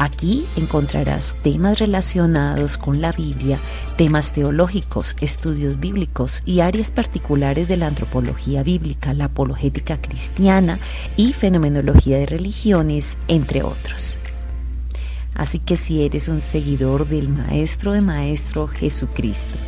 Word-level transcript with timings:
Aquí 0.00 0.46
encontrarás 0.56 1.36
temas 1.42 1.78
relacionados 1.78 2.78
con 2.78 3.02
la 3.02 3.12
Biblia, 3.12 3.58
temas 3.98 4.32
teológicos, 4.32 5.14
estudios 5.20 5.78
bíblicos 5.78 6.42
y 6.46 6.60
áreas 6.60 6.90
particulares 6.90 7.68
de 7.68 7.76
la 7.76 7.88
antropología 7.88 8.62
bíblica, 8.62 9.12
la 9.12 9.26
apologética 9.26 10.00
cristiana 10.00 10.78
y 11.16 11.34
fenomenología 11.34 12.16
de 12.16 12.24
religiones, 12.24 13.18
entre 13.28 13.62
otros. 13.62 14.16
Así 15.34 15.58
que 15.58 15.76
si 15.76 16.02
eres 16.02 16.28
un 16.28 16.40
seguidor 16.40 17.06
del 17.06 17.28
Maestro 17.28 17.92
de 17.92 18.00
Maestro 18.00 18.68
Jesucristo, 18.68 19.58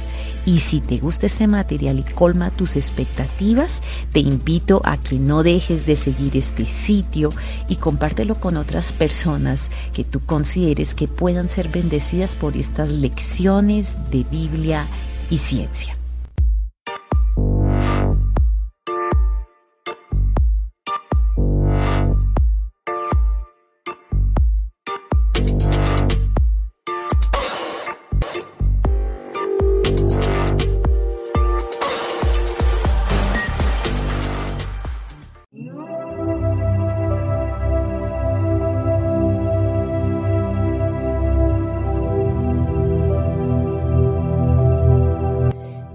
y 0.44 0.58
si 0.58 0.80
te 0.80 0.98
gusta 0.98 1.26
este 1.26 1.46
material 1.46 1.98
y 1.98 2.02
colma 2.02 2.50
tus 2.50 2.76
expectativas, 2.76 3.82
te 4.12 4.20
invito 4.20 4.82
a 4.84 4.96
que 4.96 5.18
no 5.18 5.42
dejes 5.42 5.86
de 5.86 5.96
seguir 5.96 6.36
este 6.36 6.66
sitio 6.66 7.32
y 7.68 7.76
compártelo 7.76 8.36
con 8.40 8.56
otras 8.56 8.92
personas 8.92 9.70
que 9.92 10.04
tú 10.04 10.20
consideres 10.20 10.94
que 10.94 11.08
puedan 11.08 11.48
ser 11.48 11.68
bendecidas 11.68 12.36
por 12.36 12.56
estas 12.56 12.90
lecciones 12.90 13.96
de 14.10 14.24
Biblia 14.24 14.86
y 15.30 15.38
ciencia. 15.38 16.01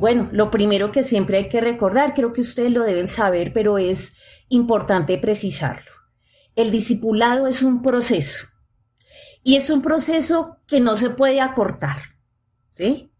Bueno, 0.08 0.30
lo 0.31 0.50
primero 0.50 0.89
que 0.89 1.03
siempre 1.03 1.38
hay 1.38 1.50
que 1.50 1.59
recordar, 1.59 2.13
creo 2.13 2.31
que 2.31 2.39
ustedes 2.39 2.72
lo 2.72 2.83
deben 2.83 3.09
saber, 3.09 3.52
pero 3.52 3.77
es 3.77 4.14
importante 4.47 5.17
precisarlo. 5.17 5.91
El 6.55 6.72
discipulado 6.72 7.45
es 7.45 7.61
un 7.61 7.81
proceso 7.81 8.47
y 9.44 9.58
es 9.58 9.69
un 9.69 9.81
proceso 9.81 10.59
que 10.66 10.80
no 10.80 10.95
se 10.95 11.09
puede 11.09 11.41
acortar. 11.41 11.97
¿sí? 12.72 13.11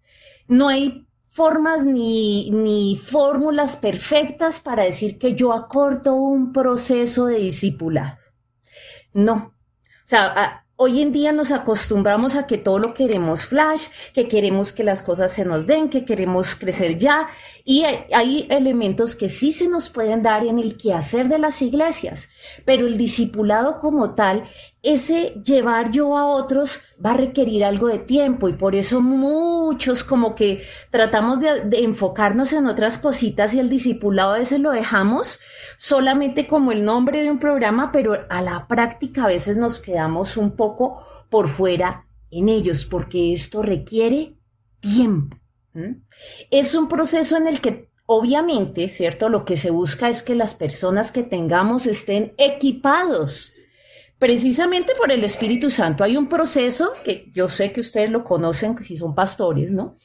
No 0.48 0.70
hay 0.70 1.06
formas 1.30 1.86
ni, 1.86 2.52
ni 2.52 2.96
fórmulas 2.96 3.76
perfectas 3.76 4.62
para 4.62 4.86
decir 4.86 5.18
que 5.18 5.36
yo 5.36 5.52
acorto 5.52 6.14
un 6.14 6.54
proceso 6.54 7.26
de 7.26 7.40
discipulado. 7.40 8.18
No. 9.12 9.34
O 9.36 10.06
sea, 10.06 10.66
Hoy 10.80 11.02
en 11.02 11.12
día 11.12 11.32
nos 11.32 11.52
acostumbramos 11.52 12.36
a 12.36 12.46
que 12.46 12.60
todo 12.60 12.78
lo 12.78 12.94
queremos 12.94 13.46
flash, 13.46 13.88
que 14.14 14.28
queremos 14.28 14.72
que 14.72 14.84
las 14.84 15.02
cosas 15.02 15.34
se 15.34 15.44
nos 15.44 15.66
den, 15.66 15.90
que 15.90 16.06
queremos 16.06 16.54
crecer 16.54 17.00
ya. 17.00 17.30
Y 17.66 17.84
hay 18.14 18.46
elementos 18.52 19.16
que 19.16 19.28
sí 19.28 19.52
se 19.52 19.68
nos 19.68 19.90
pueden 19.90 20.22
dar 20.22 20.46
en 20.46 20.60
el 20.60 20.78
quehacer 20.78 21.30
de 21.30 21.40
las 21.40 21.64
iglesias, 21.64 22.30
pero 22.64 22.86
el 22.86 22.96
discipulado 22.96 23.80
como 23.80 24.14
tal 24.14 24.44
ese 24.84 25.42
llevar 25.44 25.92
yo 25.92 26.18
a 26.18 26.28
otros 26.28 26.80
va 27.04 27.12
a 27.12 27.18
requerir 27.18 27.66
algo 27.66 27.88
de 27.88 28.00
tiempo 28.00 28.48
y 28.48 28.54
por 28.54 28.76
eso 28.76 29.02
muchos 29.02 30.04
como 30.04 30.36
que 30.36 30.62
tratamos 30.92 31.40
de, 31.40 31.68
enfocarnos 31.84 32.54
en 32.54 32.68
otras 32.68 32.98
cositas 32.98 33.54
y 33.54 33.60
el 33.60 33.70
discipulado 33.70 34.34
a 34.34 34.40
veces 34.40 34.60
lo 34.60 34.72
dejamos 34.72 35.40
solamente 35.78 36.48
como 36.48 36.72
el 36.72 36.86
nombre 36.86 37.22
de 37.22 37.32
un 37.32 37.40
programa, 37.40 37.92
pero 37.92 38.26
a 38.30 38.42
la 38.42 38.68
práctica 38.68 39.24
a 39.24 39.28
veces 39.28 39.58
nos 39.58 39.80
quedamos 39.80 40.38
un 40.38 40.56
poco 40.56 41.04
por 41.30 41.50
fuera 41.50 42.06
en 42.30 42.50
ellos 42.50 42.86
porque 42.86 43.34
esto 43.34 43.62
requiere 43.62 44.36
tiempo. 44.80 45.38
Es 46.50 46.74
un 46.74 46.88
proceso 46.88 47.38
en 47.38 47.48
el 47.48 47.62
que 47.62 47.92
obviamente, 48.06 48.90
¿cierto? 48.90 49.30
Lo 49.30 49.46
que 49.46 49.58
se 49.58 49.70
busca 49.70 50.10
es 50.10 50.24
que 50.24 50.34
las 50.34 50.56
personas 50.56 51.12
que 51.12 51.24
tengamos 51.24 51.86
estén 51.86 52.34
equipados 52.38 53.54
precisamente 54.20 54.94
por 54.96 55.12
el 55.12 55.24
Espíritu 55.24 55.70
Santo. 55.70 56.04
Hay 56.04 56.18
un 56.18 56.28
proceso 56.28 56.94
que 57.04 57.32
yo 57.34 57.48
sé 57.48 57.72
que 57.72 57.82
ustedes 57.82 58.10
lo 58.10 58.24
conocen 58.24 58.82
si 58.84 58.98
son 58.98 59.14
pastores, 59.14 59.72
¿no? 59.72 59.96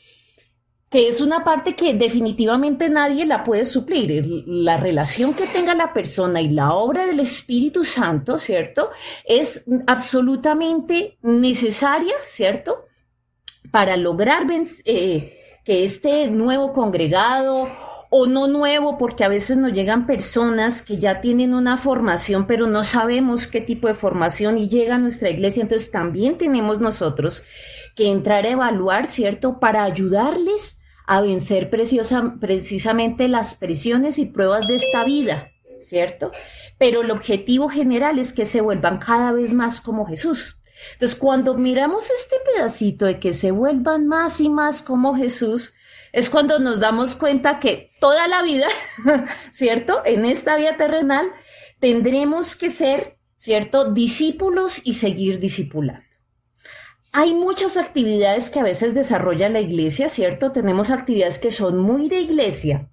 Que 0.91 1.09
es 1.09 1.23
una 1.23 1.43
parte 1.43 1.75
que 1.75 1.95
definitivamente 1.95 2.91
nadie 2.91 3.25
la 3.25 3.45
puede 3.45 3.65
suplir. 3.65 4.25
La 4.47 4.77
relación 4.77 5.33
que 5.33 5.47
tenga 5.47 5.75
la 5.75 5.95
persona 5.95 6.43
y 6.43 6.51
la 6.51 6.75
obra 6.75 7.07
del 7.07 7.21
Espíritu 7.21 7.85
Santo, 7.85 8.39
¿cierto? 8.39 8.91
Es 9.25 9.65
absolutamente 9.87 11.17
necesaria, 11.23 12.15
¿cierto? 12.29 12.85
Para 13.71 13.97
lograr 13.97 14.47
eh, 14.85 15.39
que 15.65 15.85
este 15.85 16.29
nuevo 16.29 16.75
congregado 16.75 17.71
o 18.15 18.27
no 18.27 18.47
nuevo, 18.47 18.99
porque 18.99 19.25
a 19.25 19.29
veces 19.29 19.57
nos 19.57 19.73
llegan 19.73 20.05
personas 20.05 20.83
que 20.83 20.99
ya 20.99 21.23
tienen 21.23 21.55
una 21.55 21.79
formación, 21.79 22.47
pero 22.47 22.67
no 22.67 22.85
sabemos 22.85 23.47
qué 23.47 23.63
tipo 23.63 23.89
de 23.89 23.95
formación 23.95 24.59
y 24.59 24.69
llega 24.69 24.97
a 24.97 24.99
nuestra 24.99 25.31
iglesia. 25.31 25.63
Entonces 25.63 25.91
también 25.91 26.37
tenemos 26.37 26.79
nosotros 26.79 27.43
que 27.97 28.11
entrar 28.11 28.45
a 28.45 28.51
evaluar, 28.51 29.07
¿cierto? 29.07 29.59
Para 29.59 29.85
ayudarles 29.85 30.83
a 31.07 31.23
vencer 31.23 31.71
precisamente 31.71 33.29
las 33.29 33.55
presiones 33.55 34.19
y 34.19 34.27
pruebas 34.27 34.69
de 34.69 34.75
esta 34.75 35.05
vida, 35.05 35.51
¿cierto? 35.81 36.33
Pero 36.77 37.01
el 37.01 37.11
objetivo 37.11 37.71
general 37.71 38.19
es 38.19 38.35
que 38.35 38.45
se 38.45 38.61
vuelvan 38.61 38.99
cada 38.99 39.33
vez 39.33 39.55
más 39.55 39.81
como 39.81 40.05
Jesús. 40.05 40.59
Entonces, 40.93 41.19
cuando 41.19 41.55
miramos 41.55 42.11
este 42.11 42.37
pedacito 42.45 43.07
de 43.07 43.19
que 43.19 43.33
se 43.33 43.53
vuelvan 43.53 44.07
más 44.07 44.39
y 44.39 44.51
más 44.51 44.83
como 44.83 45.17
Jesús, 45.17 45.73
es 46.13 46.29
cuando 46.29 46.59
nos 46.59 46.79
damos 46.79 47.15
cuenta 47.15 47.59
que 47.59 47.91
toda 48.01 48.29
la 48.29 48.43
vida, 48.43 48.67
¿cierto? 49.51 50.03
En 50.05 50.25
esta 50.25 50.57
vida 50.57 50.77
terrenal 50.77 51.33
tendremos 51.81 52.55
que 52.55 52.69
ser, 52.69 53.17
¿cierto? 53.37 53.93
Discípulos 53.93 54.81
y 54.85 54.95
seguir 54.95 55.41
discipulando. 55.41 56.05
Hay 57.13 57.35
muchas 57.35 57.77
actividades 57.77 58.51
que 58.51 58.61
a 58.61 58.65
veces 58.65 58.95
desarrolla 58.95 59.49
la 59.49 59.61
iglesia, 59.61 60.09
¿cierto? 60.09 60.53
Tenemos 60.53 60.91
actividades 60.91 61.39
que 61.39 61.51
son 61.51 61.79
muy 61.79 62.09
de 62.09 62.21
iglesia 62.21 62.89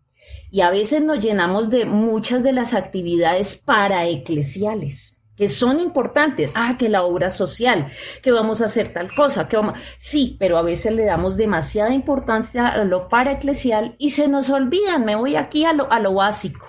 y 0.51 0.61
a 0.61 0.71
veces 0.71 1.01
nos 1.01 1.19
llenamos 1.19 1.69
de 1.69 1.85
muchas 1.85 2.43
de 2.43 2.53
las 2.53 2.73
actividades 2.73 3.55
paraeclesiales 3.55 5.18
que 5.39 5.47
son 5.47 5.79
importantes. 5.79 6.51
Ah, 6.53 6.75
que 6.77 6.89
la 6.89 7.03
obra 7.03 7.29
social, 7.29 7.87
que 8.21 8.33
vamos 8.33 8.61
a 8.61 8.65
hacer 8.65 8.91
tal 8.91 9.15
cosa, 9.15 9.47
que 9.47 9.55
vamos. 9.55 9.79
Sí, 9.97 10.35
pero 10.37 10.57
a 10.57 10.61
veces 10.63 10.91
le 10.91 11.05
damos 11.05 11.37
demasiada 11.37 11.93
importancia 11.93 12.67
a 12.67 12.83
lo 12.83 13.07
paraeclesial 13.07 13.95
y 13.97 14.09
se 14.09 14.27
nos 14.27 14.49
olvidan. 14.49 15.05
Me 15.05 15.15
voy 15.15 15.37
aquí 15.37 15.63
a 15.63 15.71
lo, 15.71 15.89
a 15.93 16.01
lo 16.01 16.13
básico, 16.13 16.67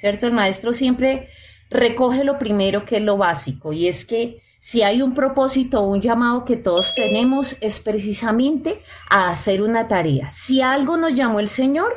¿cierto? 0.00 0.26
El 0.26 0.32
maestro 0.32 0.72
siempre 0.72 1.28
recoge 1.70 2.24
lo 2.24 2.40
primero 2.40 2.84
que 2.84 2.96
es 2.96 3.02
lo 3.02 3.18
básico 3.18 3.72
y 3.72 3.86
es 3.86 4.04
que 4.04 4.42
si 4.58 4.82
hay 4.82 5.00
un 5.00 5.14
propósito 5.14 5.82
un 5.82 6.00
llamado 6.00 6.44
que 6.44 6.56
todos 6.56 6.96
tenemos 6.96 7.56
es 7.60 7.78
precisamente 7.78 8.82
a 9.08 9.30
hacer 9.30 9.62
una 9.62 9.86
tarea. 9.86 10.32
Si 10.32 10.60
algo 10.60 10.96
nos 10.96 11.14
llamó 11.14 11.38
el 11.38 11.48
Señor, 11.48 11.94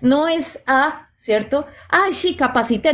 no 0.00 0.28
es 0.28 0.62
a 0.68 1.05
¿cierto? 1.26 1.66
Ay, 1.88 2.12
sí, 2.12 2.36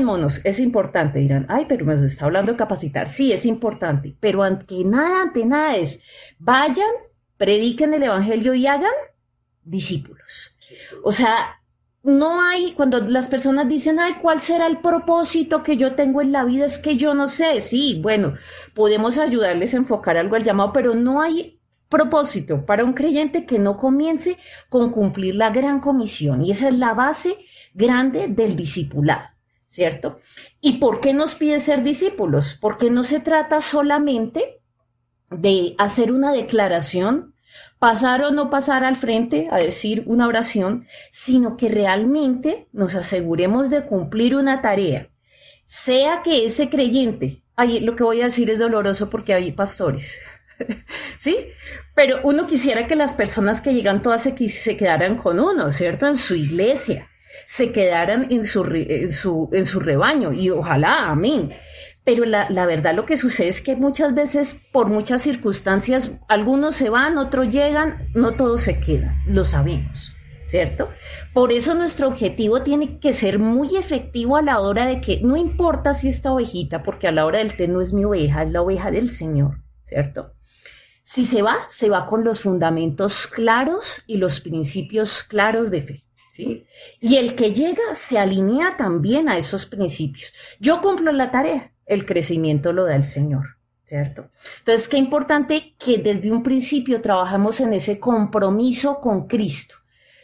monos, 0.01 0.41
es 0.43 0.59
importante. 0.59 1.19
Dirán, 1.19 1.45
ay, 1.51 1.67
pero 1.69 1.85
me 1.85 2.07
está 2.07 2.25
hablando 2.25 2.53
de 2.53 2.59
capacitar. 2.59 3.07
Sí, 3.07 3.31
es 3.31 3.45
importante, 3.45 4.17
pero 4.19 4.43
ante 4.43 4.83
nada, 4.85 5.21
ante 5.23 5.45
nada 5.45 5.77
es, 5.77 6.03
vayan, 6.39 6.91
prediquen 7.37 7.93
el 7.93 8.05
Evangelio 8.05 8.55
y 8.55 8.67
hagan 8.67 8.95
discípulos. 9.63 10.55
O 11.05 11.13
sea, 11.13 11.61
no 12.03 12.41
hay, 12.43 12.73
cuando 12.73 13.01
las 13.01 13.29
personas 13.29 13.69
dicen, 13.69 14.01
ay, 14.01 14.15
¿cuál 14.23 14.41
será 14.41 14.67
el 14.67 14.79
propósito 14.79 15.63
que 15.63 15.77
yo 15.77 15.95
tengo 15.95 16.23
en 16.23 16.33
la 16.33 16.45
vida? 16.45 16.65
Es 16.65 16.79
que 16.79 16.97
yo 16.97 17.15
no 17.15 17.29
sé, 17.29 17.61
sí, 17.61 18.01
bueno, 18.03 18.35
podemos 18.73 19.19
ayudarles 19.19 19.75
a 19.75 19.77
enfocar 19.77 20.17
algo 20.17 20.37
al 20.37 20.45
llamado, 20.45 20.73
pero 20.73 20.95
no 20.95 21.21
hay 21.21 21.61
propósito 21.93 22.65
para 22.65 22.85
un 22.85 22.95
creyente 22.95 23.45
que 23.45 23.59
no 23.59 23.77
comience 23.77 24.39
con 24.71 24.91
cumplir 24.91 25.37
la 25.37 25.51
gran 25.51 25.81
comisión. 25.81 26.43
Y 26.43 26.51
esa 26.51 26.69
es 26.69 26.79
la 26.79 26.95
base 26.95 27.37
grande 27.75 28.27
del 28.27 28.57
discipulado, 28.57 29.29
¿cierto? 29.69 30.19
¿Y 30.61 30.79
por 30.79 31.01
qué 31.01 31.13
nos 31.13 31.35
pide 31.37 31.61
ser 31.61 31.85
discípulos? 31.85 32.59
Porque 32.61 32.91
no 32.91 33.05
se 33.05 33.21
trata 33.21 33.61
solamente 33.61 34.61
de 35.31 35.75
hacer 35.79 36.11
una 36.11 36.33
declaración 36.33 37.35
pasar 37.79 38.25
o 38.25 38.31
no 38.31 38.49
pasar 38.49 38.85
al 38.85 38.97
frente 38.97 39.49
a 39.51 39.59
decir 39.59 40.05
una 40.07 40.27
oración, 40.27 40.87
sino 41.11 41.57
que 41.57 41.69
realmente 41.69 42.69
nos 42.73 42.95
aseguremos 42.95 43.71
de 43.71 43.85
cumplir 43.85 44.37
una 44.37 44.63
tarea, 44.63 45.11
sea 45.67 46.23
que 46.23 46.47
ese 46.47 46.71
creyente, 46.71 47.43
ay, 47.57 47.81
lo 47.81 47.97
que 47.97 48.05
voy 48.05 48.23
a 48.23 48.27
decir 48.27 48.49
es 48.51 48.59
doloroso 48.59 49.11
porque 49.11 49.35
hay 49.35 49.53
pastores, 49.53 50.19
¿sí? 51.19 51.49
Pero 51.95 52.21
uno 52.25 52.47
quisiera 52.47 52.87
que 52.87 52.97
las 52.97 53.15
personas 53.15 53.61
que 53.61 53.75
llegan 53.75 54.03
todas 54.03 54.23
se, 54.23 54.49
se 54.49 54.77
quedaran 54.77 55.17
con 55.17 55.41
uno, 55.41 55.73
¿cierto? 55.73 56.07
En 56.07 56.17
su 56.17 56.35
iglesia, 56.35 57.09
se 57.47 57.73
quedaran 57.73 58.27
en 58.31 58.45
su, 58.45 58.65
en 58.65 59.13
su, 59.13 59.49
en 59.53 59.67
su 59.67 59.81
rebaño 59.81 60.33
y 60.33 60.51
ojalá, 60.51 61.09
amén. 61.09 61.53
Pero 62.05 62.25
la, 62.25 62.49
la, 62.51 62.67
verdad 62.67 62.95
lo 62.95 63.07
que 63.07 63.17
sucede 63.17 63.49
es 63.49 63.61
que 63.61 63.77
muchas 63.77 64.15
veces, 64.15 64.57
por 64.73 64.89
muchas 64.89 65.23
circunstancias, 65.23 66.13
algunos 66.29 66.77
se 66.77 66.91
van, 66.91 67.17
otros 67.17 67.49
llegan, 67.51 68.09
no 68.15 68.33
todos 68.33 68.63
se 68.63 68.81
quedan, 68.81 69.23
lo 69.27 69.45
sabemos, 69.45 70.13
¿cierto? 70.47 70.89
Por 71.33 71.53
eso 71.53 71.75
nuestro 71.77 72.09
objetivo 72.09 72.63
tiene 72.63 72.99
que 72.99 73.13
ser 73.13 73.39
muy 73.39 73.77
efectivo 73.77 74.37
a 74.37 74.43
la 74.43 74.59
hora 74.59 74.87
de 74.87 75.01
que 75.01 75.21
no 75.23 75.37
importa 75.37 75.95
si 75.95 76.09
esta 76.09 76.33
ovejita, 76.33 76.83
porque 76.83 77.07
a 77.07 77.13
la 77.13 77.25
hora 77.25 77.39
del 77.39 77.57
té 77.57 77.69
no 77.69 77.81
es 77.81 77.93
mi 77.93 78.05
oveja, 78.05 78.43
es 78.43 78.51
la 78.51 78.63
oveja 78.63 78.91
del 78.91 79.13
Señor, 79.13 79.59
¿cierto? 79.85 80.33
Si 81.13 81.27
se 81.27 81.43
va, 81.43 81.67
se 81.69 81.91
va 81.91 82.07
con 82.07 82.25
los 82.25 82.41
fundamentos 82.41 83.27
claros 83.27 84.03
y 84.07 84.17
los 84.17 84.41
principios 84.41 85.23
claros 85.23 85.71
de 85.71 85.83
fe. 85.83 86.03
¿Sí? 86.33 86.65
Y 87.01 87.17
el 87.17 87.35
que 87.35 87.53
llega 87.53 87.95
se 87.95 88.19
alinea 88.19 88.79
también 88.79 89.29
a 89.29 89.37
esos 89.37 89.67
principios. 89.67 90.33
Yo 90.59 90.81
cumplo 90.81 91.13
la 91.13 91.31
tarea, 91.31 91.71
el 91.85 92.07
crecimiento 92.07 92.73
lo 92.73 92.87
da 92.87 92.97
el 92.97 93.05
Señor, 93.05 93.59
¿cierto? 93.85 94.31
Entonces, 94.61 94.89
qué 94.89 94.97
importante 94.97 95.75
que 95.79 95.99
desde 95.99 96.33
un 96.33 96.43
principio 96.43 97.03
trabajamos 97.03 97.61
en 97.61 97.75
ese 97.75 98.01
compromiso 98.01 99.03
con 99.03 99.27
Cristo, 99.27 99.75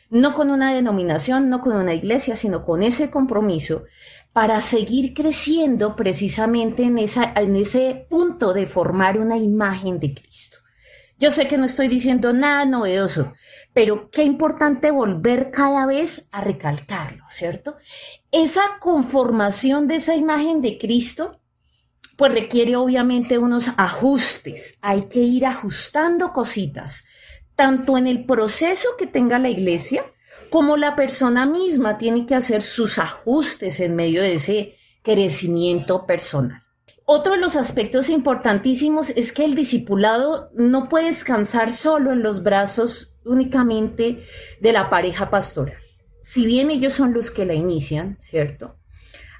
no 0.08 0.32
con 0.32 0.50
una 0.50 0.72
denominación, 0.72 1.50
no 1.50 1.60
con 1.60 1.76
una 1.76 1.92
iglesia, 1.92 2.34
sino 2.34 2.64
con 2.64 2.82
ese 2.82 3.10
compromiso 3.10 3.84
para 4.32 4.62
seguir 4.62 5.12
creciendo 5.12 5.96
precisamente 5.96 6.84
en, 6.84 6.96
esa, 6.96 7.34
en 7.36 7.56
ese 7.56 8.06
punto 8.08 8.54
de 8.54 8.66
formar 8.66 9.18
una 9.18 9.36
imagen 9.36 10.00
de 10.00 10.14
Cristo. 10.14 10.60
Yo 11.18 11.32
sé 11.32 11.48
que 11.48 11.58
no 11.58 11.64
estoy 11.64 11.88
diciendo 11.88 12.32
nada 12.32 12.64
novedoso, 12.64 13.32
pero 13.74 14.08
qué 14.10 14.22
importante 14.22 14.92
volver 14.92 15.50
cada 15.50 15.84
vez 15.84 16.28
a 16.30 16.40
recalcarlo, 16.40 17.24
¿cierto? 17.28 17.76
Esa 18.30 18.78
conformación 18.80 19.88
de 19.88 19.96
esa 19.96 20.14
imagen 20.14 20.62
de 20.62 20.78
Cristo 20.78 21.40
pues 22.16 22.32
requiere 22.32 22.76
obviamente 22.76 23.38
unos 23.38 23.70
ajustes. 23.76 24.78
Hay 24.80 25.04
que 25.04 25.20
ir 25.20 25.46
ajustando 25.46 26.32
cositas, 26.32 27.04
tanto 27.54 27.96
en 27.96 28.06
el 28.06 28.24
proceso 28.24 28.88
que 28.98 29.06
tenga 29.06 29.38
la 29.38 29.50
iglesia, 29.50 30.04
como 30.50 30.76
la 30.76 30.96
persona 30.96 31.46
misma 31.46 31.98
tiene 31.98 32.26
que 32.26 32.34
hacer 32.34 32.62
sus 32.62 32.98
ajustes 32.98 33.80
en 33.80 33.94
medio 33.94 34.22
de 34.22 34.34
ese 34.34 34.76
crecimiento 35.02 36.06
personal. 36.06 36.67
Otro 37.10 37.32
de 37.32 37.38
los 37.38 37.56
aspectos 37.56 38.10
importantísimos 38.10 39.10
es 39.10 39.32
que 39.32 39.44
el 39.44 39.54
discipulado 39.54 40.50
no 40.54 40.88
puede 40.88 41.06
descansar 41.06 41.72
solo 41.72 42.12
en 42.12 42.22
los 42.22 42.42
brazos 42.42 43.14
únicamente 43.24 44.22
de 44.60 44.72
la 44.72 44.90
pareja 44.90 45.30
pastoral. 45.30 45.78
Si 46.22 46.44
bien 46.44 46.70
ellos 46.70 46.92
son 46.92 47.14
los 47.14 47.30
que 47.30 47.46
la 47.46 47.54
inician, 47.54 48.18
¿cierto? 48.20 48.78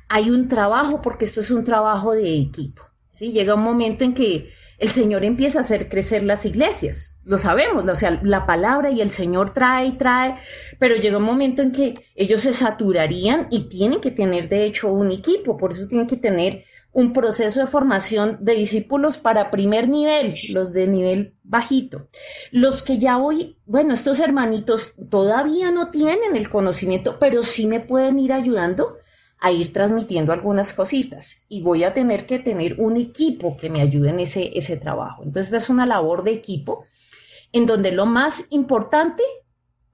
hay 0.08 0.30
un 0.30 0.48
trabajo, 0.48 1.02
porque 1.02 1.24
esto 1.24 1.40
es 1.40 1.50
un 1.50 1.64
trabajo 1.64 2.12
de 2.12 2.36
equipo. 2.36 2.82
¿sí? 3.12 3.32
Llega 3.32 3.54
un 3.54 3.62
momento 3.62 4.04
en 4.04 4.14
que 4.14 4.50
el 4.78 4.88
Señor 4.88 5.24
empieza 5.24 5.58
a 5.58 5.60
hacer 5.62 5.88
crecer 5.88 6.22
las 6.22 6.46
iglesias. 6.46 7.18
Lo 7.24 7.38
sabemos, 7.38 7.86
o 7.86 7.96
sea, 7.96 8.18
la 8.22 8.46
palabra 8.46 8.90
y 8.90 9.00
el 9.00 9.10
Señor 9.10 9.52
trae 9.52 9.86
y 9.86 9.98
trae, 9.98 10.36
pero 10.78 10.96
llega 10.96 11.18
un 11.18 11.24
momento 11.24 11.62
en 11.62 11.72
que 11.72 11.94
ellos 12.14 12.42
se 12.42 12.54
saturarían 12.54 13.48
y 13.50 13.68
tienen 13.68 14.00
que 14.00 14.10
tener, 14.10 14.48
de 14.48 14.64
hecho, 14.64 14.90
un 14.90 15.10
equipo. 15.10 15.56
Por 15.56 15.72
eso 15.72 15.86
tienen 15.86 16.06
que 16.06 16.16
tener 16.16 16.64
un 16.98 17.12
proceso 17.12 17.60
de 17.60 17.68
formación 17.68 18.38
de 18.40 18.56
discípulos 18.56 19.18
para 19.18 19.52
primer 19.52 19.88
nivel, 19.88 20.34
los 20.48 20.72
de 20.72 20.88
nivel 20.88 21.36
bajito. 21.44 22.08
Los 22.50 22.82
que 22.82 22.98
ya 22.98 23.18
hoy, 23.18 23.56
bueno, 23.66 23.94
estos 23.94 24.18
hermanitos 24.18 24.94
todavía 25.08 25.70
no 25.70 25.92
tienen 25.92 26.34
el 26.34 26.50
conocimiento, 26.50 27.20
pero 27.20 27.44
sí 27.44 27.68
me 27.68 27.78
pueden 27.78 28.18
ir 28.18 28.32
ayudando 28.32 28.96
a 29.38 29.52
ir 29.52 29.72
transmitiendo 29.72 30.32
algunas 30.32 30.72
cositas 30.72 31.36
y 31.48 31.62
voy 31.62 31.84
a 31.84 31.94
tener 31.94 32.26
que 32.26 32.40
tener 32.40 32.80
un 32.80 32.96
equipo 32.96 33.56
que 33.56 33.70
me 33.70 33.80
ayude 33.80 34.10
en 34.10 34.18
ese, 34.18 34.58
ese 34.58 34.76
trabajo. 34.76 35.22
Entonces 35.22 35.52
es 35.52 35.70
una 35.70 35.86
labor 35.86 36.24
de 36.24 36.32
equipo 36.32 36.84
en 37.52 37.66
donde 37.66 37.92
lo 37.92 38.06
más 38.06 38.46
importante 38.50 39.22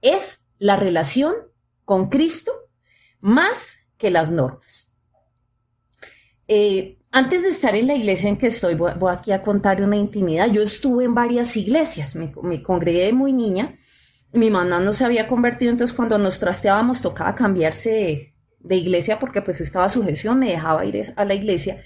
es 0.01 0.43
la 0.57 0.75
relación 0.75 1.35
con 1.83 2.09
Cristo 2.09 2.51
más 3.19 3.75
que 3.95 4.09
las 4.09 4.31
normas. 4.31 4.84
Eh, 6.47 6.97
antes 7.11 7.41
de 7.41 7.49
estar 7.49 7.75
en 7.75 7.87
la 7.87 7.95
iglesia 7.95 8.27
en 8.29 8.37
que 8.37 8.47
estoy, 8.47 8.75
voy, 8.75 8.91
aquí 9.09 9.31
a 9.31 9.41
contar 9.41 9.81
una 9.81 9.95
intimidad. 9.95 10.51
Yo 10.51 10.61
estuve 10.61 11.05
en 11.05 11.15
varias 11.15 11.55
iglesias, 11.55 12.15
me, 12.15 12.61
congregué 12.61 13.05
de 13.05 13.13
muy 13.13 13.31
niña. 13.31 13.75
Mi 14.33 14.49
mamá 14.51 14.81
no 14.81 14.91
se 14.91 15.05
había 15.05 15.27
convertido, 15.27 15.71
entonces 15.71 15.95
cuando 15.95 16.17
nos 16.17 16.39
trasteábamos 16.39 17.01
tocaba 17.01 17.33
cambiarse 17.35 18.33
de 18.59 18.75
iglesia 18.75 19.17
porque 19.17 19.41
pues 19.41 19.61
estaba 19.61 19.89
sujeción, 19.89 20.39
me 20.39 20.49
dejaba 20.49 20.83
ir 20.83 21.13
a 21.15 21.23
la 21.23 21.33
iglesia. 21.33 21.81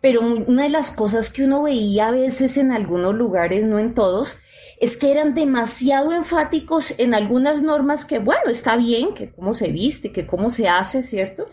Pero 0.00 0.20
una 0.20 0.62
de 0.62 0.68
las 0.68 0.92
cosas 0.92 1.28
que 1.28 1.42
uno 1.42 1.64
veía 1.64 2.06
a 2.06 2.12
veces 2.12 2.56
en 2.56 2.70
algunos 2.70 3.14
lugares, 3.16 3.64
no 3.64 3.80
en 3.80 3.94
todos, 3.94 4.38
es 4.80 4.96
que 4.96 5.10
eran 5.10 5.34
demasiado 5.34 6.12
enfáticos 6.12 6.94
en 6.98 7.14
algunas 7.14 7.62
normas 7.62 8.04
que, 8.04 8.20
bueno, 8.20 8.48
está 8.48 8.76
bien, 8.76 9.12
que 9.14 9.32
cómo 9.32 9.54
se 9.54 9.72
viste, 9.72 10.12
que 10.12 10.24
cómo 10.24 10.52
se 10.52 10.68
hace, 10.68 11.02
¿cierto? 11.02 11.46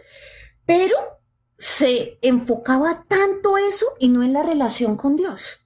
Pero 0.68 0.96
se 1.58 2.18
enfocaba 2.22 3.06
tanto 3.08 3.58
eso 3.58 3.86
y 4.00 4.10
no 4.10 4.24
en 4.24 4.34
la 4.34 4.44
relación 4.44 4.98
con 4.98 5.16
Dios. 5.16 5.66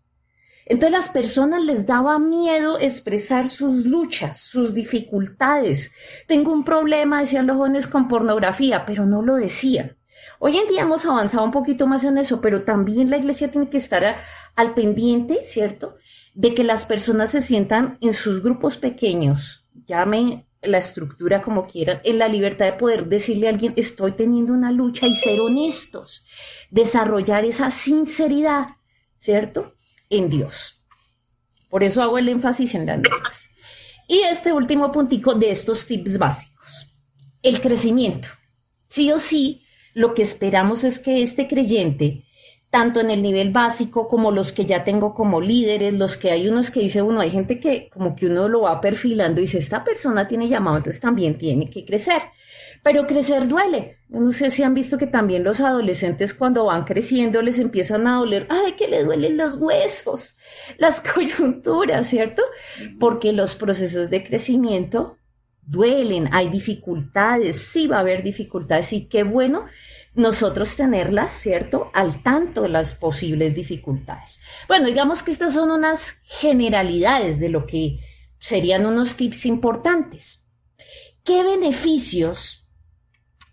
Entonces 0.65 0.99
las 0.99 1.09
personas 1.09 1.65
les 1.65 1.87
daba 1.87 2.19
miedo 2.19 2.79
expresar 2.79 3.49
sus 3.49 3.85
luchas, 3.85 4.39
sus 4.41 4.75
dificultades. 4.75 5.91
Tengo 6.27 6.53
un 6.53 6.63
problema, 6.63 7.21
decían 7.21 7.47
los 7.47 7.57
jóvenes, 7.57 7.87
con 7.87 8.07
pornografía, 8.07 8.85
pero 8.85 9.05
no 9.07 9.23
lo 9.23 9.35
decían. 9.35 9.97
Hoy 10.37 10.57
en 10.57 10.67
día 10.67 10.81
hemos 10.83 11.05
avanzado 11.05 11.43
un 11.43 11.51
poquito 11.51 11.87
más 11.87 12.03
en 12.03 12.19
eso, 12.19 12.39
pero 12.39 12.63
también 12.63 13.09
la 13.09 13.17
iglesia 13.17 13.49
tiene 13.49 13.69
que 13.69 13.77
estar 13.77 14.17
al 14.55 14.73
pendiente, 14.75 15.39
¿cierto? 15.43 15.95
De 16.35 16.53
que 16.53 16.63
las 16.63 16.85
personas 16.85 17.31
se 17.31 17.41
sientan 17.41 17.97
en 17.99 18.13
sus 18.13 18.43
grupos 18.43 18.77
pequeños, 18.77 19.65
llamen 19.87 20.45
la 20.61 20.77
estructura 20.77 21.41
como 21.41 21.67
quieran, 21.67 22.01
en 22.03 22.17
la 22.17 22.27
libertad 22.27 22.65
de 22.65 22.73
poder 22.73 23.07
decirle 23.07 23.47
a 23.47 23.51
alguien, 23.51 23.73
estoy 23.77 24.13
teniendo 24.13 24.53
una 24.53 24.71
lucha 24.71 25.07
y 25.07 25.15
ser 25.15 25.39
honestos, 25.39 26.25
desarrollar 26.69 27.45
esa 27.45 27.71
sinceridad, 27.71 28.67
¿cierto? 29.19 29.75
en 30.09 30.29
Dios. 30.29 30.83
Por 31.69 31.83
eso 31.83 32.01
hago 32.01 32.17
el 32.17 32.29
énfasis 32.29 32.75
en 32.75 32.85
las 32.85 32.99
normas. 32.99 33.49
Y 34.07 34.19
este 34.21 34.51
último 34.51 34.91
puntico 34.91 35.35
de 35.35 35.51
estos 35.51 35.85
tips 35.85 36.17
básicos. 36.17 36.95
El 37.43 37.61
crecimiento. 37.61 38.29
Sí 38.87 39.11
o 39.11 39.19
sí, 39.19 39.63
lo 39.93 40.15
que 40.15 40.23
esperamos 40.23 40.83
es 40.83 40.97
que 40.97 41.21
este 41.21 41.47
creyente, 41.47 42.23
tanto 42.69 42.99
en 42.99 43.09
el 43.09 43.23
nivel 43.23 43.51
básico 43.51 44.07
como 44.07 44.31
los 44.31 44.51
que 44.53 44.65
ya 44.65 44.83
tengo 44.83 45.13
como 45.15 45.41
líderes, 45.41 45.93
los 45.93 46.17
que 46.17 46.29
hay 46.29 46.47
unos 46.47 46.69
que 46.69 46.81
dice 46.81 47.01
uno, 47.01 47.19
hay 47.19 47.31
gente 47.31 47.59
que 47.59 47.89
como 47.89 48.15
que 48.15 48.27
uno 48.27 48.47
lo 48.47 48.61
va 48.61 48.79
perfilando 48.79 49.41
y 49.41 49.45
dice, 49.45 49.57
esta 49.57 49.83
persona 49.83 50.27
tiene 50.27 50.47
llamado, 50.47 50.77
entonces 50.77 51.01
también 51.01 51.37
tiene 51.37 51.69
que 51.69 51.83
crecer. 51.83 52.21
Pero 52.83 53.07
crecer 53.07 53.47
duele. 53.47 53.97
no 54.07 54.31
sé 54.31 54.51
si 54.51 54.63
han 54.63 54.73
visto 54.73 54.97
que 54.97 55.07
también 55.07 55.43
los 55.43 55.59
adolescentes 55.59 56.33
cuando 56.33 56.65
van 56.65 56.85
creciendo 56.85 57.41
les 57.41 57.59
empiezan 57.59 58.07
a 58.07 58.17
doler, 58.17 58.47
ay, 58.49 58.73
que 58.73 58.87
le 58.87 59.03
duelen 59.03 59.35
los 59.35 59.55
huesos, 59.55 60.37
las 60.77 61.01
coyunturas, 61.13 62.07
¿cierto? 62.07 62.43
Porque 62.99 63.33
los 63.33 63.55
procesos 63.55 64.09
de 64.09 64.23
crecimiento 64.23 65.17
duelen, 65.69 66.29
hay 66.31 66.49
dificultades, 66.49 67.61
sí 67.61 67.87
va 67.87 67.97
a 67.97 68.01
haber 68.01 68.23
dificultades 68.23 68.93
y 68.93 69.07
qué 69.07 69.23
bueno 69.23 69.65
nosotros 70.19 70.75
tenerlas, 70.75 71.33
¿cierto? 71.33 71.89
Al 71.93 72.21
tanto 72.23 72.63
de 72.63 72.69
las 72.69 72.93
posibles 72.93 73.55
dificultades. 73.55 74.41
Bueno, 74.67 74.87
digamos 74.87 75.23
que 75.23 75.31
estas 75.31 75.53
son 75.53 75.71
unas 75.71 76.17
generalidades 76.23 77.39
de 77.39 77.49
lo 77.49 77.65
que 77.65 77.99
serían 78.39 78.85
unos 78.85 79.15
tips 79.15 79.45
importantes. 79.45 80.45
¿Qué 81.23 81.43
beneficios 81.43 82.69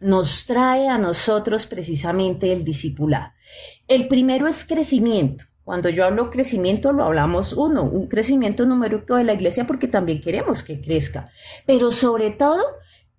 nos 0.00 0.46
trae 0.46 0.88
a 0.88 0.98
nosotros 0.98 1.66
precisamente 1.66 2.52
el 2.52 2.64
discipulado. 2.64 3.32
El 3.88 4.08
primero 4.08 4.46
es 4.46 4.66
crecimiento. 4.66 5.44
Cuando 5.64 5.88
yo 5.88 6.04
hablo 6.04 6.30
crecimiento, 6.30 6.92
lo 6.92 7.04
hablamos 7.04 7.52
uno, 7.52 7.82
un 7.82 8.06
crecimiento 8.06 8.66
numérico 8.66 9.16
de 9.16 9.24
la 9.24 9.34
iglesia 9.34 9.66
porque 9.66 9.88
también 9.88 10.20
queremos 10.20 10.62
que 10.62 10.80
crezca, 10.80 11.30
pero 11.66 11.90
sobre 11.90 12.30
todo 12.30 12.62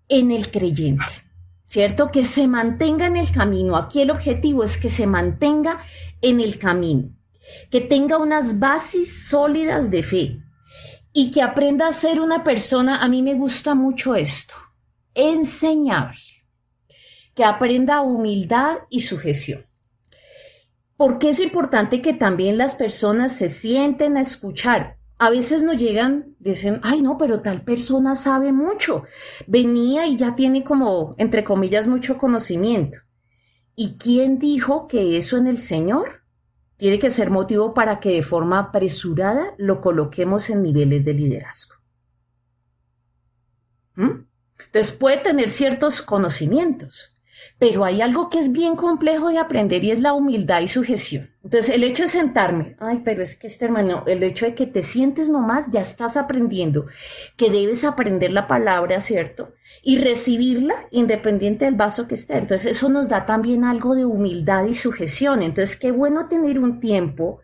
en 0.08 0.32
el 0.32 0.50
creyente, 0.50 1.04
¿cierto? 1.68 2.10
Que 2.12 2.24
se 2.24 2.48
mantenga 2.48 3.06
en 3.06 3.18
el 3.18 3.32
camino. 3.32 3.76
Aquí 3.76 4.02
el 4.02 4.12
objetivo 4.12 4.64
es 4.64 4.78
que 4.78 4.90
se 4.90 5.06
mantenga 5.06 5.82
en 6.22 6.40
el 6.40 6.58
camino, 6.58 7.10
que 7.70 7.82
tenga 7.82 8.18
unas 8.18 8.60
bases 8.60 9.28
sólidas 9.28 9.92
de 9.92 10.04
fe 10.04 10.40
y 11.14 11.32
que 11.32 11.42
aprenda 11.42 11.88
a 11.88 11.94
ser 11.94 12.20
una 12.20 12.44
persona, 12.44 13.04
a 13.04 13.08
mí 13.08 13.22
me 13.22 13.34
gusta 13.34 13.76
mucho 13.76 14.16
esto, 14.16 14.56
enseñable, 15.14 16.20
que 17.36 17.44
aprenda 17.44 18.02
humildad 18.02 18.78
y 18.90 19.02
sujeción. 19.02 19.66
Porque 20.96 21.30
es 21.30 21.40
importante 21.40 22.02
que 22.02 22.14
también 22.14 22.58
las 22.58 22.76
personas 22.76 23.34
se 23.34 23.50
sienten 23.50 24.18
a 24.18 24.22
escuchar. 24.22 24.97
A 25.20 25.30
veces 25.32 25.64
nos 25.64 25.78
llegan, 25.78 26.36
dicen, 26.40 26.80
ay 26.84 27.02
no, 27.02 27.18
pero 27.18 27.42
tal 27.42 27.64
persona 27.64 28.16
sabe 28.16 28.54
mucho. 28.54 29.04
Venía 29.48 30.06
y 30.06 30.16
ya 30.16 30.36
tiene 30.36 30.64
como, 30.64 31.16
entre 31.18 31.44
comillas, 31.44 31.88
mucho 31.88 32.18
conocimiento. 32.18 33.00
¿Y 33.76 33.98
quién 33.98 34.38
dijo 34.38 34.88
que 34.88 35.18
eso 35.18 35.38
en 35.38 35.48
el 35.48 35.62
Señor 35.62 36.24
tiene 36.78 37.00
que 37.00 37.10
ser 37.10 37.32
motivo 37.32 37.74
para 37.74 38.00
que 38.00 38.10
de 38.10 38.24
forma 38.24 38.60
apresurada 38.60 39.56
lo 39.58 39.82
coloquemos 39.82 40.50
en 40.52 40.62
niveles 40.62 41.04
de 41.04 41.14
liderazgo? 41.14 41.76
¿Mm? 43.96 44.26
Entonces 44.66 44.92
puede 44.92 45.18
tener 45.18 45.50
ciertos 45.50 46.02
conocimientos, 46.02 47.17
pero 47.60 47.86
hay 47.86 48.02
algo 48.02 48.30
que 48.30 48.40
es 48.40 48.52
bien 48.52 48.76
complejo 48.76 49.30
de 49.30 49.40
aprender 49.40 49.84
y 49.84 49.92
es 49.92 50.02
la 50.02 50.14
humildad 50.14 50.62
y 50.62 50.68
sujeción. 50.68 51.30
Entonces, 51.44 51.74
el 51.74 51.84
hecho 51.84 52.04
de 52.04 52.10
sentarme, 52.10 52.76
ay, 52.80 53.02
pero 53.06 53.24
es 53.24 53.38
que 53.38 53.48
este 53.48 53.66
hermano, 53.66 54.04
el 54.06 54.22
hecho 54.22 54.46
de 54.46 54.54
que 54.54 54.68
te 54.68 54.84
sientes 54.84 55.30
nomás, 55.30 55.72
ya 55.72 55.80
estás 55.80 56.18
aprendiendo, 56.18 56.88
que 57.38 57.50
debes 57.50 57.86
aprender 57.86 58.32
la 58.32 58.48
palabra, 58.48 59.00
¿cierto? 59.00 59.54
Y 59.82 59.98
recibirla 59.98 60.76
independiente 60.92 61.66
del 61.66 61.76
vaso 61.76 62.08
que 62.08 62.16
esté. 62.16 62.38
Entonces, 62.38 62.72
eso 62.72 62.90
nos 62.90 63.08
da 63.08 63.26
también 63.26 63.64
algo 63.64 63.96
de 63.96 64.06
humildad 64.06 64.66
y 64.66 64.74
sujeción. 64.74 65.42
Entonces, 65.42 65.78
qué 65.78 65.92
bueno 65.92 66.28
tener 66.28 66.60
un 66.60 66.82
tiempo 66.82 67.40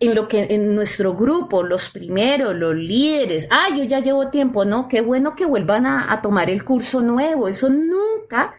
en 0.00 0.14
lo 0.14 0.28
que 0.28 0.48
en 0.50 0.74
nuestro 0.74 1.14
grupo, 1.14 1.62
los 1.62 1.90
primeros, 1.90 2.54
los 2.54 2.74
líderes, 2.74 3.48
ah, 3.50 3.68
yo 3.76 3.84
ya 3.84 4.00
llevo 4.00 4.30
tiempo, 4.30 4.64
¿no? 4.64 4.88
Qué 4.88 5.00
bueno 5.00 5.34
que 5.36 5.46
vuelvan 5.46 5.86
a, 5.86 6.12
a 6.12 6.22
tomar 6.22 6.50
el 6.50 6.64
curso 6.64 7.00
nuevo. 7.00 7.48
Eso 7.48 7.68
nunca 7.68 8.54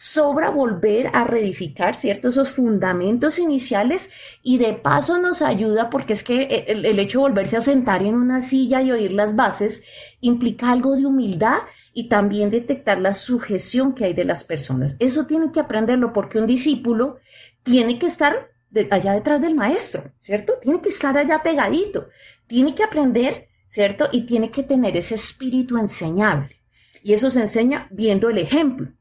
sobra 0.00 0.48
volver 0.48 1.10
a 1.12 1.24
reedificar, 1.24 1.94
¿cierto? 1.94 2.28
Esos 2.28 2.50
fundamentos 2.50 3.38
iniciales 3.38 4.08
y 4.42 4.56
de 4.56 4.72
paso 4.72 5.18
nos 5.18 5.42
ayuda 5.42 5.90
porque 5.90 6.14
es 6.14 6.24
que 6.24 6.64
el, 6.68 6.86
el, 6.86 6.98
hecho 6.98 7.18
de 7.18 7.24
volverse 7.24 7.58
a 7.58 7.60
sentar 7.60 8.02
en 8.02 8.14
una 8.14 8.40
silla 8.40 8.80
y 8.80 8.92
oír 8.92 9.12
las 9.12 9.36
bases 9.36 9.84
implica 10.22 10.72
algo 10.72 10.96
de 10.96 11.04
humildad 11.04 11.58
y 11.92 12.08
también 12.08 12.48
detectar 12.48 12.98
la 12.98 13.12
sujeción 13.12 13.94
que 13.94 14.06
hay 14.06 14.14
de 14.14 14.24
las 14.24 14.42
personas. 14.42 14.96
Eso 15.00 15.26
tiene 15.26 15.52
que 15.52 15.60
aprenderlo 15.60 16.14
porque 16.14 16.38
un 16.38 16.46
discípulo 16.46 17.18
tiene 17.62 17.98
que 17.98 18.06
estar 18.06 18.48
allá 18.90 19.12
detrás 19.12 19.42
del 19.42 19.54
maestro, 19.54 20.14
¿cierto? 20.18 20.54
Tiene 20.62 20.80
que 20.80 20.88
estar 20.88 21.18
allá 21.18 21.42
pegadito, 21.42 22.08
tiene 22.46 22.74
que 22.74 22.84
aprender, 22.84 23.48
¿cierto? 23.68 24.08
Y 24.10 24.24
tiene 24.24 24.50
que 24.50 24.62
tener 24.62 24.96
ese 24.96 25.16
espíritu 25.16 25.76
enseñable. 25.76 26.56
Y 27.02 27.12
eso 27.12 27.28
se 27.28 27.42
enseña 27.42 27.86
viendo 27.90 28.30
el 28.30 28.38
ejemplo. 28.38 28.94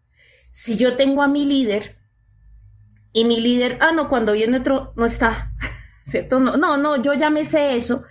Si 0.51 0.77
yo 0.77 0.98
tengo 0.98 1.22
a 1.22 1.27
mi 1.27 1.46
líder 1.46 1.96
y 3.13 3.25
mi 3.25 3.39
líder, 3.39 3.77
ah, 3.82 3.91
no, 3.91 4.10
cuando 4.10 4.34
viene 4.34 4.58
otro, 4.58 4.94
no 4.96 5.06
está, 5.06 5.53
¿cierto? 6.06 6.39
No, 6.39 6.58
no, 6.58 6.77
no, 6.77 7.01
yo 7.01 7.13
ya 7.13 7.29
me 7.29 7.46
sé 7.46 7.75
eso. 7.75 8.03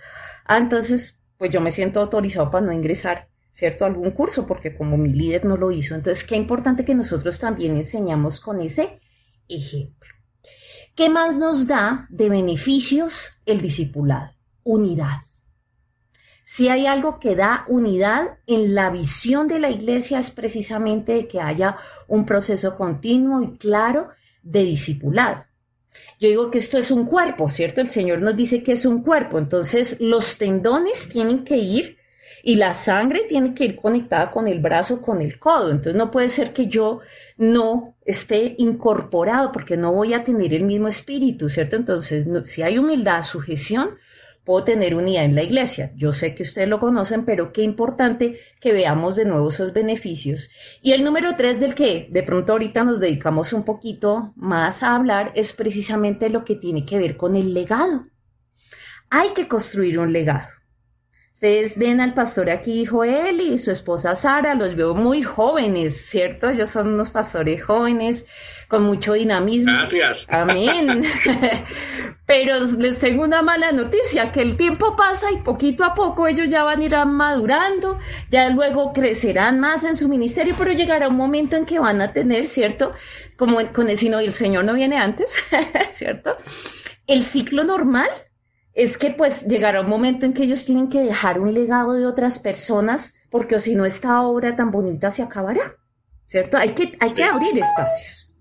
Ah, 0.45 0.57
entonces, 0.57 1.19
pues 1.37 1.51
yo 1.51 1.61
me 1.61 1.71
siento 1.71 1.99
autorizado 1.99 2.49
para 2.49 2.65
no 2.65 2.73
ingresar, 2.73 3.29
¿cierto? 3.51 3.85
Algún 3.85 4.11
curso, 4.11 4.45
porque 4.45 4.75
como 4.75 4.97
mi 4.97 5.09
líder 5.09 5.45
no 5.45 5.57
lo 5.57 5.71
hizo. 5.71 5.95
Entonces, 5.95 6.23
qué 6.23 6.35
importante 6.35 6.85
que 6.85 6.95
nosotros 6.95 7.39
también 7.39 7.77
enseñamos 7.77 8.39
con 8.39 8.61
ese 8.61 8.99
ejemplo. 9.47 10.09
¿Qué 10.95 11.09
más 11.09 11.37
nos 11.37 11.67
da 11.67 12.07
de 12.09 12.29
beneficios 12.29 13.31
el 13.45 13.61
discipulado? 13.61 14.33
Unidad. 14.63 15.28
Si 16.51 16.67
hay 16.67 16.87
algo 16.87 17.19
que 17.19 17.35
da 17.35 17.63
unidad 17.67 18.39
en 18.47 18.73
la 18.73 18.89
visión 18.89 19.47
de 19.47 19.59
la 19.59 19.69
iglesia 19.69 20.17
es 20.17 20.31
precisamente 20.31 21.27
que 21.27 21.39
haya 21.39 21.77
un 22.07 22.25
proceso 22.25 22.75
continuo 22.75 23.43
y 23.43 23.55
claro 23.59 24.09
de 24.41 24.63
discipulado. 24.63 25.45
Yo 26.19 26.27
digo 26.27 26.49
que 26.49 26.57
esto 26.57 26.79
es 26.79 26.89
un 26.89 27.05
cuerpo, 27.05 27.49
¿cierto? 27.49 27.81
El 27.81 27.91
Señor 27.91 28.21
nos 28.21 28.35
dice 28.35 28.63
que 28.63 28.71
es 28.71 28.87
un 28.87 29.03
cuerpo, 29.03 29.37
entonces 29.37 30.01
los 30.01 30.39
tendones 30.39 31.07
tienen 31.07 31.43
que 31.43 31.57
ir 31.57 31.97
y 32.41 32.55
la 32.55 32.73
sangre 32.73 33.25
tiene 33.29 33.53
que 33.53 33.65
ir 33.65 33.75
conectada 33.75 34.31
con 34.31 34.47
el 34.47 34.59
brazo, 34.59 35.03
con 35.03 35.21
el 35.21 35.37
codo. 35.37 35.69
Entonces 35.69 35.95
no 35.95 36.09
puede 36.09 36.29
ser 36.29 36.51
que 36.51 36.65
yo 36.65 36.99
no 37.37 37.95
esté 38.05 38.55
incorporado 38.57 39.51
porque 39.51 39.77
no 39.77 39.93
voy 39.93 40.15
a 40.15 40.23
tener 40.23 40.55
el 40.55 40.63
mismo 40.63 40.87
espíritu, 40.87 41.47
¿cierto? 41.47 41.75
Entonces, 41.75 42.25
si 42.45 42.63
hay 42.63 42.79
humildad, 42.79 43.21
sujeción, 43.21 43.99
puedo 44.49 44.63
tener 44.63 44.95
unidad 44.95 45.25
en 45.25 45.35
la 45.35 45.43
iglesia. 45.43 45.91
Yo 45.95 46.11
sé 46.11 46.33
que 46.33 46.41
ustedes 46.41 46.67
lo 46.67 46.79
conocen, 46.79 47.23
pero 47.23 47.53
qué 47.53 47.61
importante 47.61 48.39
que 48.59 48.73
veamos 48.73 49.15
de 49.15 49.25
nuevo 49.25 49.49
esos 49.49 49.73
beneficios. 49.73 50.49
Y 50.81 50.93
el 50.93 51.03
número 51.03 51.35
tres 51.37 51.59
del 51.59 51.75
que 51.75 52.07
de 52.09 52.23
pronto 52.23 52.53
ahorita 52.53 52.83
nos 52.83 52.99
dedicamos 52.99 53.53
un 53.53 53.63
poquito 53.63 54.33
más 54.35 54.81
a 54.81 54.95
hablar 54.95 55.33
es 55.35 55.53
precisamente 55.53 56.31
lo 56.31 56.45
que 56.45 56.55
tiene 56.55 56.83
que 56.83 56.97
ver 56.97 57.15
con 57.15 57.35
el 57.35 57.53
legado. 57.53 58.07
Hay 59.11 59.33
que 59.35 59.47
construir 59.47 59.99
un 59.99 60.13
legado. 60.13 60.47
Ustedes 61.39 61.77
ven 61.77 62.01
al 62.01 62.13
pastor 62.13 62.49
aquí, 62.49 62.83
Joel, 62.83 63.39
y 63.39 63.59
su 63.59 63.71
esposa 63.71 64.13
Sara, 64.13 64.55
los 64.55 64.75
veo 64.75 64.93
muy 64.93 65.21
jóvenes, 65.21 66.05
¿cierto? 66.09 66.49
Ellos 66.49 66.69
son 66.69 66.89
unos 66.89 67.11
pastores 67.11 67.63
jóvenes, 67.63 68.25
con 68.67 68.83
mucho 68.83 69.13
dinamismo. 69.13 69.71
Gracias. 69.71 70.25
Amén. 70.27 71.01
Pero 72.25 72.59
les 72.77 72.99
tengo 72.99 73.23
una 73.23 73.41
mala 73.41 73.71
noticia, 73.71 74.33
que 74.33 74.41
el 74.41 74.57
tiempo 74.57 74.97
pasa 74.97 75.31
y 75.31 75.37
poquito 75.37 75.85
a 75.85 75.93
poco 75.93 76.27
ellos 76.27 76.49
ya 76.49 76.65
van 76.65 76.81
a 76.81 76.83
ir 76.83 76.95
madurando, 77.05 77.99
ya 78.29 78.49
luego 78.49 78.91
crecerán 78.91 79.61
más 79.61 79.85
en 79.85 79.95
su 79.95 80.09
ministerio, 80.09 80.55
pero 80.57 80.73
llegará 80.73 81.07
un 81.07 81.15
momento 81.15 81.55
en 81.55 81.65
que 81.65 81.79
van 81.79 82.01
a 82.01 82.11
tener, 82.11 82.49
¿cierto? 82.49 82.91
Como 83.37 83.65
con 83.71 83.89
el, 83.89 83.97
si 83.97 84.09
no, 84.09 84.19
el 84.19 84.33
Señor 84.33 84.65
no 84.65 84.73
viene 84.73 84.97
antes, 84.97 85.41
¿cierto? 85.93 86.35
El 87.07 87.23
ciclo 87.23 87.63
normal 87.63 88.09
es 88.79 88.97
que 88.97 89.11
pues 89.11 89.45
llegará 89.45 89.81
un 89.81 89.89
momento 89.89 90.25
en 90.25 90.33
que 90.33 90.43
ellos 90.43 90.63
tienen 90.63 90.87
que 90.87 91.01
dejar 91.01 91.37
un 91.41 91.53
legado 91.53 91.93
de 91.95 92.05
otras 92.05 92.39
personas, 92.39 93.15
porque 93.29 93.59
si 93.59 93.75
no 93.75 93.85
esta 93.85 94.21
obra 94.21 94.55
tan 94.55 94.71
bonita 94.71 95.11
se 95.11 95.21
acabará, 95.21 95.75
¿cierto? 96.27 96.55
Hay 96.57 96.69
que, 96.69 96.97
hay 97.01 97.13
que 97.13 97.25
abrir 97.25 97.57
espacios 97.57 98.31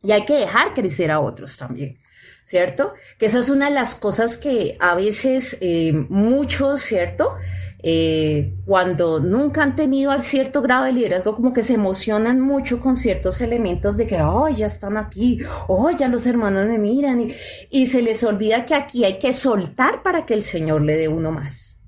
y 0.00 0.12
hay 0.12 0.24
que 0.24 0.34
dejar 0.34 0.74
crecer 0.74 1.10
a 1.10 1.18
otros 1.18 1.56
también. 1.56 1.98
¿Cierto? 2.44 2.94
Que 3.18 3.26
esa 3.26 3.40
es 3.40 3.50
una 3.50 3.68
de 3.68 3.74
las 3.74 3.94
cosas 3.94 4.38
que 4.38 4.78
a 4.80 4.94
veces 4.94 5.58
eh, 5.60 5.92
muchos, 6.08 6.80
¿cierto? 6.80 7.34
Eh, 7.80 8.54
cuando 8.66 9.20
nunca 9.20 9.62
han 9.62 9.76
tenido 9.76 10.10
al 10.10 10.24
cierto 10.24 10.62
grado 10.62 10.84
de 10.84 10.92
liderazgo, 10.92 11.36
como 11.36 11.52
que 11.52 11.62
se 11.62 11.74
emocionan 11.74 12.40
mucho 12.40 12.80
con 12.80 12.96
ciertos 12.96 13.40
elementos 13.40 13.96
de 13.96 14.06
que, 14.06 14.20
oh, 14.20 14.48
ya 14.48 14.66
están 14.66 14.96
aquí, 14.96 15.40
oh, 15.68 15.90
ya 15.90 16.08
los 16.08 16.26
hermanos 16.26 16.66
me 16.66 16.78
miran, 16.78 17.20
y, 17.20 17.34
y 17.70 17.86
se 17.86 18.02
les 18.02 18.24
olvida 18.24 18.64
que 18.64 18.74
aquí 18.74 19.04
hay 19.04 19.18
que 19.18 19.32
soltar 19.32 20.02
para 20.02 20.26
que 20.26 20.34
el 20.34 20.42
Señor 20.42 20.82
le 20.82 20.96
dé 20.96 21.08
uno 21.08 21.30
más. 21.30 21.80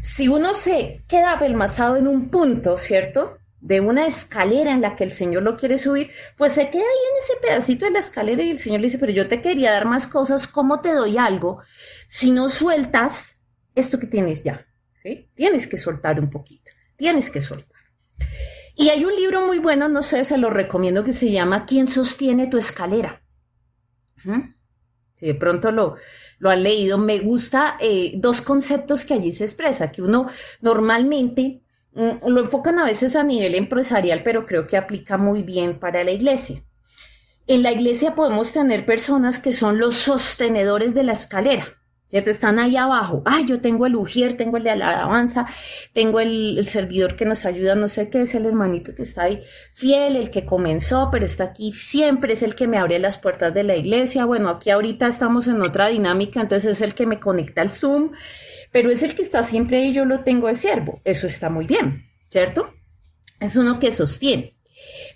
Si 0.00 0.28
uno 0.28 0.52
se 0.52 1.02
queda 1.08 1.32
apelmazado 1.32 1.96
en 1.96 2.06
un 2.06 2.28
punto, 2.28 2.78
¿cierto? 2.78 3.38
de 3.64 3.80
una 3.80 4.04
escalera 4.04 4.72
en 4.72 4.82
la 4.82 4.94
que 4.94 5.04
el 5.04 5.12
Señor 5.12 5.42
lo 5.42 5.56
quiere 5.56 5.78
subir, 5.78 6.10
pues 6.36 6.52
se 6.52 6.68
queda 6.68 6.82
ahí 6.82 7.10
en 7.10 7.22
ese 7.22 7.40
pedacito 7.40 7.86
de 7.86 7.92
la 7.92 8.00
escalera 8.00 8.42
y 8.42 8.50
el 8.50 8.58
Señor 8.58 8.80
le 8.80 8.88
dice, 8.88 8.98
pero 8.98 9.10
yo 9.10 9.26
te 9.26 9.40
quería 9.40 9.72
dar 9.72 9.86
más 9.86 10.06
cosas, 10.06 10.46
¿cómo 10.46 10.82
te 10.82 10.92
doy 10.92 11.16
algo 11.16 11.62
si 12.06 12.30
no 12.30 12.50
sueltas 12.50 13.40
esto 13.74 13.98
que 13.98 14.06
tienes 14.06 14.42
ya? 14.42 14.66
Tienes 15.34 15.66
que 15.66 15.76
soltar 15.76 16.18
un 16.18 16.30
poquito, 16.30 16.72
tienes 16.96 17.30
que 17.30 17.42
soltar. 17.42 17.82
Y 18.74 18.88
hay 18.88 19.04
un 19.04 19.14
libro 19.14 19.46
muy 19.46 19.58
bueno, 19.58 19.88
no 19.88 20.02
sé, 20.02 20.24
se 20.24 20.38
lo 20.38 20.50
recomiendo, 20.50 21.04
que 21.04 21.12
se 21.12 21.30
llama 21.30 21.66
¿Quién 21.66 21.88
sostiene 21.88 22.46
tu 22.46 22.56
escalera? 22.56 23.22
Si 25.16 25.26
de 25.26 25.34
pronto 25.34 25.70
lo, 25.70 25.96
lo 26.38 26.50
han 26.50 26.62
leído, 26.62 26.98
me 26.98 27.20
gusta 27.20 27.76
eh, 27.80 28.14
dos 28.16 28.40
conceptos 28.40 29.04
que 29.04 29.14
allí 29.14 29.30
se 29.30 29.44
expresa, 29.44 29.92
que 29.92 30.02
uno 30.02 30.26
normalmente 30.60 31.62
mm, 31.92 32.26
lo 32.26 32.40
enfocan 32.40 32.78
a 32.78 32.84
veces 32.84 33.14
a 33.14 33.22
nivel 33.22 33.54
empresarial, 33.54 34.22
pero 34.24 34.46
creo 34.46 34.66
que 34.66 34.76
aplica 34.76 35.18
muy 35.18 35.42
bien 35.42 35.78
para 35.78 36.02
la 36.02 36.10
iglesia. 36.10 36.64
En 37.46 37.62
la 37.62 37.72
iglesia 37.72 38.14
podemos 38.14 38.52
tener 38.52 38.86
personas 38.86 39.38
que 39.38 39.52
son 39.52 39.78
los 39.78 39.94
sostenedores 39.96 40.94
de 40.94 41.04
la 41.04 41.12
escalera. 41.12 41.78
¿Cierto? 42.14 42.30
Están 42.30 42.60
ahí 42.60 42.76
abajo. 42.76 43.22
Ah, 43.24 43.40
yo 43.44 43.60
tengo 43.60 43.86
el 43.86 43.96
ujier, 43.96 44.36
tengo 44.36 44.56
el 44.56 44.62
de 44.62 44.76
la 44.76 44.90
alabanza, 44.90 45.46
tengo 45.92 46.20
el, 46.20 46.64
servidor 46.68 47.16
que 47.16 47.24
nos 47.24 47.44
ayuda, 47.44 47.74
no 47.74 47.88
sé 47.88 48.08
qué, 48.08 48.22
es 48.22 48.36
el 48.36 48.46
hermanito 48.46 48.94
que 48.94 49.02
está 49.02 49.24
ahí 49.24 49.42
fiel, 49.72 50.14
el 50.14 50.30
que 50.30 50.44
comenzó, 50.44 51.08
pero 51.10 51.26
está 51.26 51.42
aquí 51.42 51.72
siempre, 51.72 52.34
es 52.34 52.44
el 52.44 52.54
que 52.54 52.68
me 52.68 52.78
abre 52.78 53.00
las 53.00 53.18
puertas 53.18 53.52
de 53.52 53.64
la 53.64 53.74
iglesia. 53.74 54.26
Bueno, 54.26 54.48
aquí 54.48 54.70
ahorita 54.70 55.08
estamos 55.08 55.48
en 55.48 55.60
otra 55.60 55.88
dinámica, 55.88 56.40
entonces 56.40 56.70
es 56.70 56.82
el 56.82 56.94
que 56.94 57.04
me 57.04 57.18
conecta 57.18 57.62
al 57.62 57.72
Zoom, 57.72 58.12
pero 58.70 58.92
es 58.92 59.02
el 59.02 59.16
que 59.16 59.22
está 59.22 59.42
siempre 59.42 59.78
ahí, 59.78 59.92
yo 59.92 60.04
lo 60.04 60.20
tengo 60.20 60.46
de 60.46 60.54
siervo. 60.54 61.00
Eso 61.02 61.26
está 61.26 61.50
muy 61.50 61.66
bien, 61.66 62.06
¿cierto? 62.30 62.74
Es 63.40 63.56
uno 63.56 63.80
que 63.80 63.90
sostiene. 63.90 64.56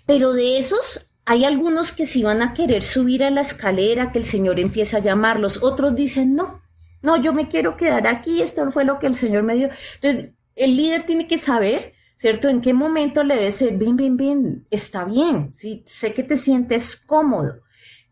Pero 0.05 0.33
de 0.33 0.57
esos 0.57 1.07
hay 1.23 1.45
algunos 1.45 1.93
que 1.93 2.05
sí 2.05 2.23
van 2.23 2.41
a 2.41 2.53
querer 2.53 2.83
subir 2.83 3.23
a 3.23 3.29
la 3.29 3.39
escalera, 3.39 4.11
que 4.11 4.19
el 4.19 4.25
Señor 4.25 4.59
empieza 4.59 4.97
a 4.97 5.01
llamarlos, 5.01 5.63
otros 5.63 5.95
dicen 5.95 6.35
no 6.35 6.67
No, 7.01 7.21
yo 7.21 7.33
me 7.33 7.47
quiero 7.47 7.77
quedar 7.77 8.07
aquí, 8.07 8.41
esto 8.41 8.69
fue 8.71 8.85
lo 8.85 8.99
que 8.99 9.07
el 9.07 9.15
Señor 9.15 9.43
me 9.43 9.55
dio. 9.55 9.69
Entonces, 10.01 10.31
el 10.55 10.75
líder 10.75 11.03
tiene 11.03 11.27
que 11.27 11.37
saber, 11.37 11.93
¿cierto? 12.15 12.49
En 12.49 12.61
qué 12.61 12.73
momento 12.73 13.23
le 13.23 13.35
debe 13.35 13.45
decir, 13.47 13.77
bien, 13.77 13.95
bien, 13.95 14.17
bien, 14.17 14.67
está 14.69 15.05
bien, 15.05 15.53
¿sí? 15.53 15.83
Sé 15.87 16.13
que 16.13 16.23
te 16.23 16.35
sientes 16.35 16.97
cómodo, 16.97 17.61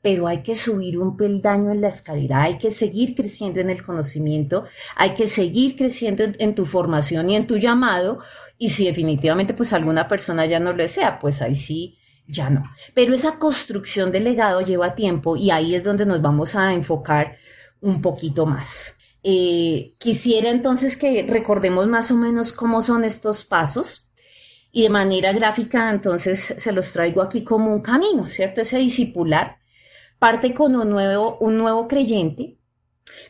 pero 0.01 0.27
hay 0.27 0.41
que 0.41 0.55
subir 0.55 0.97
un 0.97 1.17
peldaño 1.17 1.71
en 1.71 1.81
la 1.81 1.89
escalera, 1.89 2.43
hay 2.43 2.57
que 2.57 2.71
seguir 2.71 3.15
creciendo 3.15 3.59
en 3.59 3.69
el 3.69 3.83
conocimiento, 3.83 4.63
hay 4.95 5.13
que 5.13 5.27
seguir 5.27 5.75
creciendo 5.75 6.23
en, 6.23 6.55
tu 6.55 6.65
formación 6.65 7.29
y 7.29 7.35
en 7.35 7.47
tu 7.47 7.57
llamado, 7.57 8.19
y 8.57 8.69
si 8.69 8.85
definitivamente 8.85 9.53
pues 9.53 9.73
alguna 9.73 10.07
persona 10.07 10.45
ya 10.45 10.61
no 10.61 10.71
lo 10.71 10.83
desea, 10.83 11.19
pues 11.19 11.41
ahí 11.41 11.55
sí, 11.55 11.97
ya 12.27 12.49
no. 12.49 12.63
Pero 12.93 13.13
esa 13.13 13.37
construcción 13.37 14.11
del 14.11 14.23
legado 14.23 14.61
lleva 14.61 14.95
tiempo 14.95 15.35
y 15.35 15.51
ahí 15.51 15.75
es 15.75 15.83
donde 15.83 16.05
nos 16.05 16.21
vamos 16.21 16.55
a 16.55 16.73
enfocar 16.73 17.37
un 17.81 18.01
poquito 18.01 18.45
más. 18.45 18.95
Eh, 19.23 19.93
quisiera 19.97 20.49
entonces 20.49 20.95
que 20.95 21.25
recordemos 21.27 21.87
más 21.87 22.11
o 22.11 22.15
menos 22.15 22.53
cómo 22.53 22.81
son 22.81 23.03
estos 23.03 23.43
pasos 23.43 24.07
y 24.71 24.83
de 24.83 24.89
manera 24.89 25.33
gráfica 25.33 25.89
entonces 25.89 26.53
se 26.57 26.71
los 26.71 26.91
traigo 26.93 27.21
aquí 27.21 27.43
como 27.43 27.73
un 27.73 27.81
camino, 27.81 28.27
¿cierto? 28.27 28.61
Ese 28.61 28.77
discipular 28.77 29.57
parte 30.19 30.53
con 30.53 30.75
un 30.75 30.89
nuevo, 30.89 31.37
un 31.39 31.57
nuevo 31.57 31.87
creyente, 31.87 32.57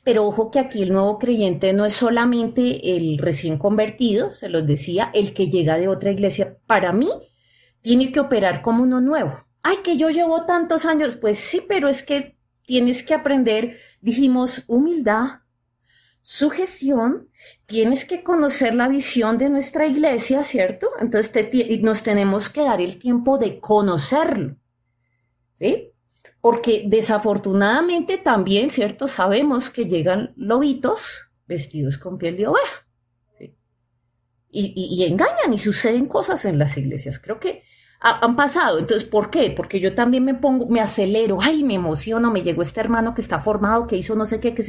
pero 0.04 0.26
ojo 0.26 0.52
que 0.52 0.60
aquí 0.60 0.84
el 0.84 0.94
nuevo 0.94 1.20
creyente 1.20 1.74
no 1.74 1.86
es 1.86 1.94
solamente 1.94 2.96
el 2.96 3.18
recién 3.18 3.58
convertido, 3.58 4.32
se 4.32 4.50
los 4.50 4.66
decía, 4.66 5.10
el 5.14 5.34
que 5.34 5.50
llega 5.50 5.78
de 5.78 5.88
otra 5.88 6.12
iglesia. 6.12 6.58
Para 6.66 6.94
mí, 6.94 7.10
tiene 7.82 8.12
que 8.12 8.20
operar 8.20 8.62
como 8.62 8.84
uno 8.84 9.02
nuevo. 9.02 9.46
Ay, 9.64 9.78
que 9.84 9.98
yo 9.98 10.10
llevo 10.10 10.46
tantos 10.46 10.86
años. 10.86 11.16
Pues 11.16 11.40
sí, 11.40 11.62
pero 11.68 11.88
es 11.90 12.04
que 12.04 12.37
tienes 12.68 13.02
que 13.02 13.14
aprender, 13.14 13.80
dijimos, 14.02 14.66
humildad, 14.68 15.40
sujeción, 16.22 17.30
tienes 17.66 18.04
que 18.04 18.24
conocer 18.24 18.76
la 18.76 18.90
visión 18.90 19.38
de 19.38 19.50
nuestra 19.50 19.88
iglesia, 19.88 20.44
¿cierto? 20.44 20.90
Entonces 21.00 21.32
nos 21.82 22.04
tenemos 22.04 22.50
que 22.50 22.64
dar 22.64 22.82
el 22.82 23.00
tiempo 23.00 23.38
de 23.38 23.62
conocerlo, 23.62 24.58
¿sí? 25.56 25.94
Porque 26.42 26.84
desafortunadamente 26.86 28.18
también, 28.18 28.70
¿cierto? 28.70 29.08
Sabemos 29.08 29.70
que 29.70 29.86
llegan 29.86 30.34
lobitos 30.36 31.22
vestidos 31.48 31.98
con 31.98 32.18
piel 32.18 32.36
de 32.36 32.48
oveja. 32.48 32.86
Y, 34.50 35.06
engañan 35.06 35.54
y 35.54 35.60
suceden 35.60 36.08
cosas 36.08 36.44
en 36.44 36.58
las 36.58 36.78
iglesias. 36.78 37.20
Creo 37.20 37.40
que 37.40 37.64
han 38.00 38.36
pasado. 38.36 38.80
Entonces, 38.80 39.08
¿por 39.08 39.30
qué? 39.30 39.54
Porque 39.56 39.80
yo 39.80 39.96
también 39.96 40.24
me 40.24 40.36
pongo, 40.36 40.68
me 40.68 40.82
acelero, 40.82 41.40
ay, 41.42 41.64
me 41.64 41.76
emociono, 41.76 42.32
me 42.32 42.44
llegó 42.44 42.62
este 42.62 42.80
hermano 42.80 43.14
que 43.14 43.22
está 43.22 43.40
formado, 43.40 43.88
que 43.88 43.98
hizo 43.98 44.16
no 44.16 44.26
sé 44.26 44.40
qué, 44.40 44.54
que 44.54 44.64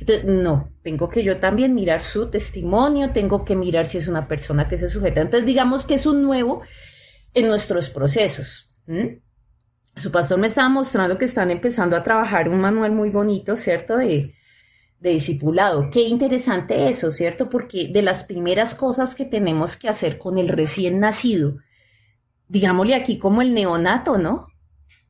Entonces, 0.00 0.24
no, 0.24 0.70
tengo 0.82 1.08
que 1.08 1.22
yo 1.22 1.38
también 1.38 1.74
mirar 1.74 2.02
su 2.02 2.30
testimonio, 2.30 3.12
tengo 3.12 3.44
que 3.44 3.56
mirar 3.56 3.88
si 3.88 3.98
es 3.98 4.08
una 4.08 4.28
persona 4.28 4.68
que 4.68 4.78
se 4.78 4.88
sujeta. 4.88 5.20
Entonces, 5.20 5.46
digamos 5.46 5.86
que 5.86 5.94
es 5.94 6.06
un 6.06 6.22
nuevo 6.22 6.62
en 7.34 7.48
nuestros 7.48 7.90
procesos 7.90 8.70
su 9.98 10.10
pastor 10.10 10.38
me 10.38 10.46
estaba 10.46 10.68
mostrando 10.68 11.18
que 11.18 11.24
están 11.24 11.50
empezando 11.50 11.96
a 11.96 12.02
trabajar 12.02 12.48
un 12.48 12.60
manual 12.60 12.92
muy 12.92 13.10
bonito, 13.10 13.56
¿cierto? 13.56 13.96
De, 13.96 14.34
de 15.00 15.10
discipulado. 15.10 15.90
Qué 15.90 16.02
interesante 16.02 16.88
eso, 16.88 17.10
¿cierto? 17.10 17.48
Porque 17.48 17.88
de 17.92 18.02
las 18.02 18.24
primeras 18.24 18.74
cosas 18.74 19.14
que 19.14 19.24
tenemos 19.24 19.76
que 19.76 19.88
hacer 19.88 20.18
con 20.18 20.38
el 20.38 20.48
recién 20.48 21.00
nacido, 21.00 21.56
digámosle 22.48 22.94
aquí 22.94 23.18
como 23.18 23.42
el 23.42 23.54
neonato, 23.54 24.18
¿no? 24.18 24.48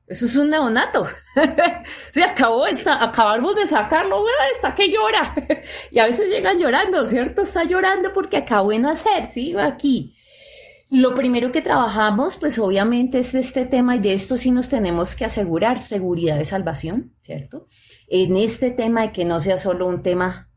Eso 0.07 0.25
es 0.25 0.37
un 0.37 0.51
neonato. 0.51 1.07
Se 2.13 2.23
acabó, 2.23 2.67
está, 2.67 3.05
acabamos 3.05 3.55
de 3.57 3.67
sacarlo, 3.67 4.25
está 4.51 4.75
que 4.75 4.91
llora. 4.91 5.35
y 5.91 5.99
a 5.99 6.07
veces 6.07 6.31
llegan 6.31 6.59
llorando, 6.59 7.05
¿cierto? 7.05 7.43
Está 7.43 7.65
llorando 7.65 8.13
porque 8.15 8.39
acabó 8.39 8.71
de 8.71 8.79
nacer, 8.79 9.29
¿sí? 9.29 9.55
Aquí. 9.57 10.15
Lo 10.91 11.15
primero 11.15 11.53
que 11.53 11.61
trabajamos, 11.61 12.39
pues 12.39 12.59
obviamente 12.59 13.19
es 13.19 13.35
este 13.35 13.67
tema 13.67 13.97
y 13.97 13.99
de 13.99 14.15
esto 14.15 14.39
sí 14.39 14.51
nos 14.51 14.71
tenemos 14.71 15.15
que 15.15 15.27
asegurar 15.27 15.81
seguridad 15.81 16.39
de 16.39 16.47
salvación, 16.47 17.13
¿cierto? 17.21 17.67
En 18.09 18.39
este 18.39 18.71
tema 18.71 19.03
de 19.03 19.13
que 19.13 19.27
no 19.27 19.39
sea 19.41 19.59
solo 19.59 19.87
un 19.87 20.03
tema 20.03 20.49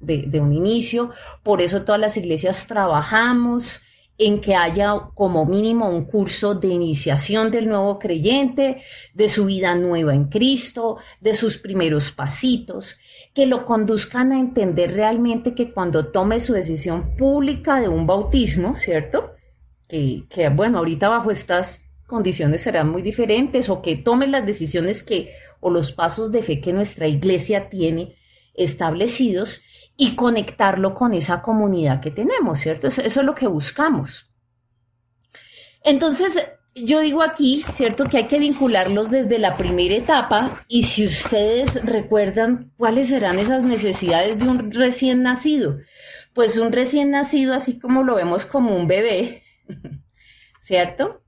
de, 0.00 0.40
un 0.40 0.52
inicio, 0.52 1.12
por 1.44 1.62
eso 1.62 1.84
todas 1.84 2.00
las 2.00 2.16
iglesias 2.16 2.66
trabajamos 2.66 3.80
en 4.18 4.40
que 4.40 4.54
haya 4.54 4.94
como 5.14 5.44
mínimo 5.44 5.88
un 5.88 6.04
curso 6.04 6.54
de 6.54 6.68
iniciación 6.68 7.50
del 7.50 7.68
nuevo 7.68 7.98
creyente, 7.98 8.82
de 9.14 9.28
su 9.28 9.44
vida 9.44 9.74
nueva 9.74 10.14
en 10.14 10.24
Cristo, 10.28 10.98
de 11.20 11.34
sus 11.34 11.58
primeros 11.58 12.12
pasitos, 12.12 12.96
que 13.34 13.46
lo 13.46 13.66
conduzcan 13.66 14.32
a 14.32 14.40
entender 14.40 14.92
realmente 14.92 15.54
que 15.54 15.72
cuando 15.72 16.06
tome 16.06 16.40
su 16.40 16.54
decisión 16.54 17.16
pública 17.16 17.80
de 17.80 17.88
un 17.88 18.06
bautismo, 18.06 18.76
¿cierto? 18.76 19.32
que, 19.88 20.50
bueno, 20.54 20.78
ahorita 20.78 21.08
bajo 21.08 21.30
estas 21.30 21.80
condiciones 22.06 22.62
serán 22.62 22.90
muy 22.90 23.02
diferentes 23.02 23.68
o 23.68 23.82
que 23.82 23.96
tomen 23.96 24.32
las 24.32 24.46
decisiones 24.46 25.02
que 25.02 25.32
o 25.60 25.70
los 25.70 25.92
pasos 25.92 26.32
de 26.32 26.42
fe 26.42 26.60
que 26.60 26.72
nuestra 26.72 27.06
iglesia 27.06 27.68
tiene 27.68 28.14
establecidos 28.54 29.62
y 29.96 30.14
conectarlo 30.14 30.94
con 30.94 31.14
esa 31.14 31.40
comunidad 31.42 32.00
que 32.00 32.10
tenemos, 32.10 32.60
¿cierto? 32.60 32.88
Eso, 32.88 33.02
es 33.02 33.16
lo 33.16 33.34
que 33.34 33.46
buscamos. 33.46 34.30
Entonces, 35.82 36.46
yo 36.74 37.00
digo 37.00 37.22
aquí, 37.22 37.64
¿cierto? 37.74 38.04
Que 38.04 38.18
hay 38.18 38.26
que 38.26 38.38
vincularlos 38.38 39.10
desde 39.10 39.38
la 39.38 39.56
primera 39.56 39.94
etapa 39.94 40.64
y 40.68 40.82
si 40.82 41.06
ustedes 41.06 41.82
recuerdan 41.84 42.72
cuáles 42.76 43.08
serán 43.08 43.38
esas 43.38 43.62
necesidades 43.62 44.38
de 44.38 44.48
un 44.48 44.70
recién 44.70 45.22
nacido, 45.22 45.78
pues 46.34 46.58
un 46.58 46.72
recién 46.72 47.10
nacido, 47.10 47.54
así 47.54 47.78
como 47.78 48.02
lo 48.02 48.16
vemos 48.16 48.44
como 48.44 48.76
un 48.76 48.86
bebé, 48.86 49.42
¿cierto? 50.60 51.22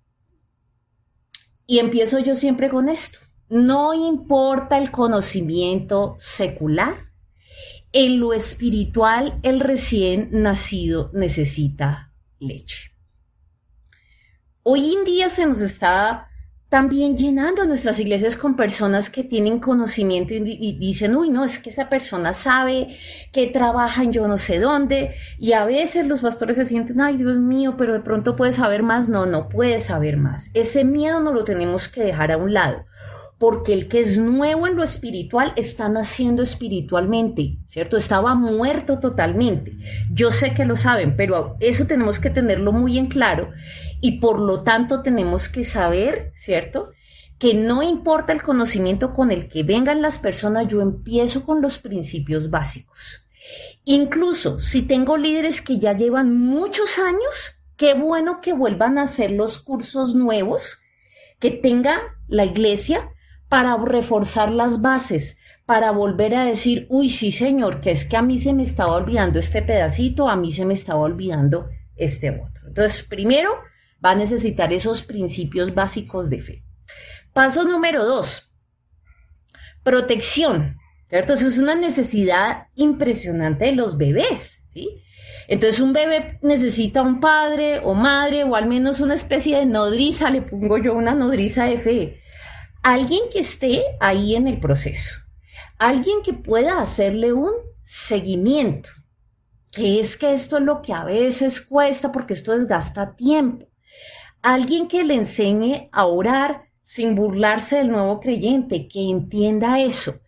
Y 1.66 1.78
empiezo 1.78 2.18
yo 2.18 2.34
siempre 2.34 2.68
con 2.68 2.90
esto. 2.90 3.18
No 3.48 3.94
importa 3.94 4.76
el 4.76 4.90
conocimiento 4.90 6.16
secular, 6.18 7.07
en 7.92 8.20
lo 8.20 8.32
espiritual 8.32 9.38
el 9.42 9.60
recién 9.60 10.28
nacido 10.30 11.10
necesita 11.14 12.12
leche. 12.38 12.90
Hoy 14.62 14.92
en 14.94 15.04
día 15.04 15.28
se 15.30 15.46
nos 15.46 15.60
está 15.60 16.28
también 16.68 17.16
llenando 17.16 17.64
nuestras 17.64 17.98
iglesias 17.98 18.36
con 18.36 18.54
personas 18.54 19.08
que 19.08 19.24
tienen 19.24 19.58
conocimiento 19.58 20.34
y, 20.34 20.76
dicen, 20.78 21.16
uy, 21.16 21.30
no, 21.30 21.44
es 21.44 21.58
que 21.58 21.70
esa 21.70 21.88
persona 21.88 22.34
sabe 22.34 22.88
que 23.32 23.46
trabaja 23.46 24.02
en 24.02 24.12
yo 24.12 24.28
no 24.28 24.36
sé 24.36 24.58
dónde. 24.58 25.14
Y 25.38 25.52
a 25.52 25.64
veces 25.64 26.06
los 26.06 26.20
pastores 26.20 26.56
se 26.56 26.66
sienten, 26.66 27.00
ay, 27.00 27.16
Dios 27.16 27.38
mío, 27.38 27.76
pero 27.78 27.94
de 27.94 28.00
pronto 28.00 28.36
puede 28.36 28.52
saber 28.52 28.82
más. 28.82 29.08
No, 29.08 29.24
no 29.24 29.48
puede 29.48 29.80
saber 29.80 30.18
más. 30.18 30.50
Ese 30.52 30.84
miedo 30.84 31.22
no 31.22 31.32
lo 31.32 31.44
tenemos 31.44 31.88
que 31.88 32.02
dejar 32.02 32.32
a 32.32 32.36
un 32.36 32.52
lado 32.52 32.84
porque 33.38 33.72
el 33.72 33.88
que 33.88 34.00
es 34.00 34.18
nuevo 34.18 34.66
en 34.66 34.74
lo 34.74 34.82
espiritual 34.82 35.52
está 35.56 35.88
naciendo 35.88 36.42
espiritualmente, 36.42 37.58
¿cierto? 37.68 37.96
Estaba 37.96 38.34
muerto 38.34 38.98
totalmente. 38.98 39.76
Yo 40.12 40.32
sé 40.32 40.54
que 40.54 40.64
lo 40.64 40.76
saben, 40.76 41.16
pero 41.16 41.56
eso 41.60 41.86
tenemos 41.86 42.18
que 42.18 42.30
tenerlo 42.30 42.72
muy 42.72 42.98
en 42.98 43.06
claro 43.06 43.52
y 44.00 44.18
por 44.18 44.40
lo 44.40 44.62
tanto 44.64 45.02
tenemos 45.02 45.48
que 45.48 45.62
saber, 45.62 46.32
¿cierto? 46.34 46.90
Que 47.38 47.54
no 47.54 47.84
importa 47.84 48.32
el 48.32 48.42
conocimiento 48.42 49.14
con 49.14 49.30
el 49.30 49.48
que 49.48 49.62
vengan 49.62 50.02
las 50.02 50.18
personas, 50.18 50.66
yo 50.66 50.80
empiezo 50.80 51.44
con 51.44 51.62
los 51.62 51.78
principios 51.78 52.50
básicos. 52.50 53.22
Incluso 53.84 54.60
si 54.60 54.82
tengo 54.82 55.16
líderes 55.16 55.60
que 55.60 55.78
ya 55.78 55.96
llevan 55.96 56.36
muchos 56.36 56.98
años, 56.98 57.56
qué 57.76 57.94
bueno 57.94 58.40
que 58.40 58.52
vuelvan 58.52 58.98
a 58.98 59.02
hacer 59.02 59.30
los 59.30 59.58
cursos 59.58 60.16
nuevos, 60.16 60.80
que 61.38 61.52
tenga 61.52 62.00
la 62.26 62.44
iglesia 62.44 63.12
para 63.48 63.76
reforzar 63.76 64.50
las 64.50 64.82
bases, 64.82 65.38
para 65.66 65.90
volver 65.90 66.34
a 66.34 66.44
decir, 66.44 66.86
uy, 66.90 67.08
sí 67.08 67.32
señor, 67.32 67.80
que 67.80 67.90
es 67.90 68.06
que 68.06 68.16
a 68.16 68.22
mí 68.22 68.38
se 68.38 68.52
me 68.52 68.62
estaba 68.62 68.94
olvidando 68.94 69.38
este 69.38 69.62
pedacito, 69.62 70.28
a 70.28 70.36
mí 70.36 70.52
se 70.52 70.64
me 70.64 70.74
estaba 70.74 71.00
olvidando 71.00 71.68
este 71.96 72.30
otro. 72.30 72.68
Entonces, 72.68 73.02
primero 73.02 73.50
va 74.04 74.12
a 74.12 74.14
necesitar 74.14 74.72
esos 74.72 75.02
principios 75.02 75.74
básicos 75.74 76.30
de 76.30 76.40
fe. 76.40 76.62
Paso 77.32 77.64
número 77.64 78.04
dos, 78.04 78.52
protección, 79.82 80.76
¿cierto? 81.08 81.34
Eso 81.34 81.48
es 81.48 81.58
una 81.58 81.74
necesidad 81.74 82.66
impresionante 82.74 83.66
de 83.66 83.72
los 83.72 83.96
bebés, 83.96 84.64
¿sí? 84.68 85.02
Entonces 85.48 85.80
un 85.80 85.94
bebé 85.94 86.38
necesita 86.42 87.00
un 87.00 87.20
padre 87.20 87.80
o 87.82 87.94
madre 87.94 88.44
o 88.44 88.54
al 88.54 88.66
menos 88.66 89.00
una 89.00 89.14
especie 89.14 89.56
de 89.56 89.66
nodriza, 89.66 90.30
le 90.30 90.42
pongo 90.42 90.76
yo 90.76 90.92
una 90.94 91.14
nodriza 91.14 91.64
de 91.64 91.78
fe, 91.78 92.20
alguien 92.92 93.24
que 93.30 93.40
esté 93.40 93.82
ahí 94.00 94.34
en 94.34 94.48
el 94.48 94.60
proceso, 94.60 95.18
alguien 95.78 96.22
que 96.22 96.32
pueda 96.32 96.80
hacerle 96.80 97.32
un 97.32 97.52
seguimiento, 97.82 98.88
que 99.70 100.00
es 100.00 100.16
que 100.16 100.32
esto 100.32 100.56
es 100.56 100.62
lo 100.62 100.80
que 100.80 100.94
a 100.94 101.04
veces 101.04 101.60
cuesta 101.60 102.12
porque 102.12 102.34
esto 102.34 102.56
desgasta 102.56 103.14
tiempo, 103.14 103.68
alguien 104.40 104.88
que 104.88 105.04
le 105.04 105.14
enseñe 105.14 105.90
a 105.92 106.06
orar 106.06 106.68
sin 106.82 107.14
burlarse 107.14 107.76
del 107.76 107.88
nuevo 107.88 108.20
creyente, 108.20 108.88
que 108.88 109.10
entienda 109.10 109.78
eso. 109.80 110.20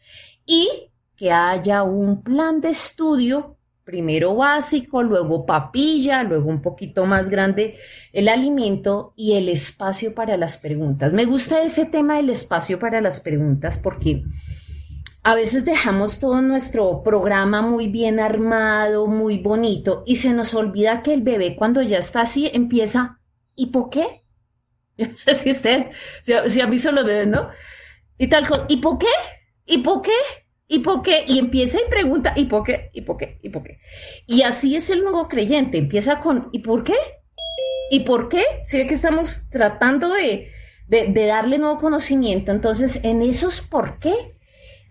Y 0.44 0.90
que 1.16 1.32
haya 1.32 1.82
un 1.82 2.22
plan 2.22 2.60
de 2.60 2.70
estudio, 2.70 3.56
primero 3.90 4.36
básico, 4.36 5.02
luego 5.02 5.44
papilla, 5.44 6.22
luego 6.22 6.48
un 6.48 6.62
poquito 6.62 7.06
más 7.06 7.28
grande 7.28 7.74
el 8.12 8.28
alimento 8.28 9.12
y 9.16 9.32
el 9.32 9.48
espacio 9.48 10.14
para 10.14 10.36
las 10.36 10.58
preguntas. 10.58 11.12
Me 11.12 11.24
gusta 11.24 11.60
ese 11.62 11.86
tema 11.86 12.18
del 12.18 12.30
espacio 12.30 12.78
para 12.78 13.00
las 13.00 13.20
preguntas 13.20 13.78
porque 13.78 14.22
a 15.24 15.34
veces 15.34 15.64
dejamos 15.64 16.20
todo 16.20 16.40
nuestro 16.40 17.02
programa 17.02 17.62
muy 17.62 17.88
bien 17.88 18.20
armado, 18.20 19.08
muy 19.08 19.38
bonito, 19.38 20.04
y 20.06 20.16
se 20.16 20.32
nos 20.32 20.54
olvida 20.54 21.02
que 21.02 21.12
el 21.12 21.22
bebé 21.22 21.56
cuando 21.56 21.82
ya 21.82 21.98
está 21.98 22.20
así 22.20 22.48
empieza, 22.54 23.18
¿y 23.56 23.66
por 23.66 23.90
qué? 23.90 24.20
no 24.98 25.16
sé 25.16 25.34
si 25.34 25.50
ustedes, 25.50 25.90
si, 26.22 26.60
han 26.60 26.70
visto 26.70 26.92
los 26.92 27.04
bebés, 27.04 27.26
¿no? 27.26 27.48
Y 28.18 28.28
tal 28.28 28.46
¿y 28.68 28.76
por 28.76 28.98
qué? 28.98 29.06
¿Y 29.66 29.78
por 29.78 30.02
qué? 30.02 30.12
¿Y 30.72 30.78
por 30.78 31.02
qué? 31.02 31.24
Y 31.26 31.40
empieza 31.40 31.78
y 31.78 31.90
pregunta, 31.90 32.32
¿y 32.36 32.44
por 32.44 32.62
qué? 32.62 32.90
¿Y 32.92 33.00
por 33.00 33.16
qué? 33.16 33.40
¿Y 33.42 33.48
por 33.48 33.64
qué? 33.64 33.80
Y 34.28 34.42
así 34.42 34.76
es 34.76 34.88
el 34.88 35.02
nuevo 35.02 35.26
creyente, 35.26 35.78
empieza 35.78 36.20
con, 36.20 36.48
¿y 36.52 36.60
por 36.60 36.84
qué? 36.84 36.94
¿Y 37.90 38.00
por 38.00 38.28
qué? 38.28 38.44
Si 38.62 38.78
ve 38.78 38.86
que 38.86 38.94
estamos 38.94 39.42
tratando 39.50 40.14
de, 40.14 40.48
de 40.86 41.26
darle 41.26 41.58
nuevo 41.58 41.78
conocimiento, 41.78 42.52
entonces 42.52 43.00
en 43.02 43.20
esos 43.20 43.62
por 43.62 43.98
qué 43.98 44.14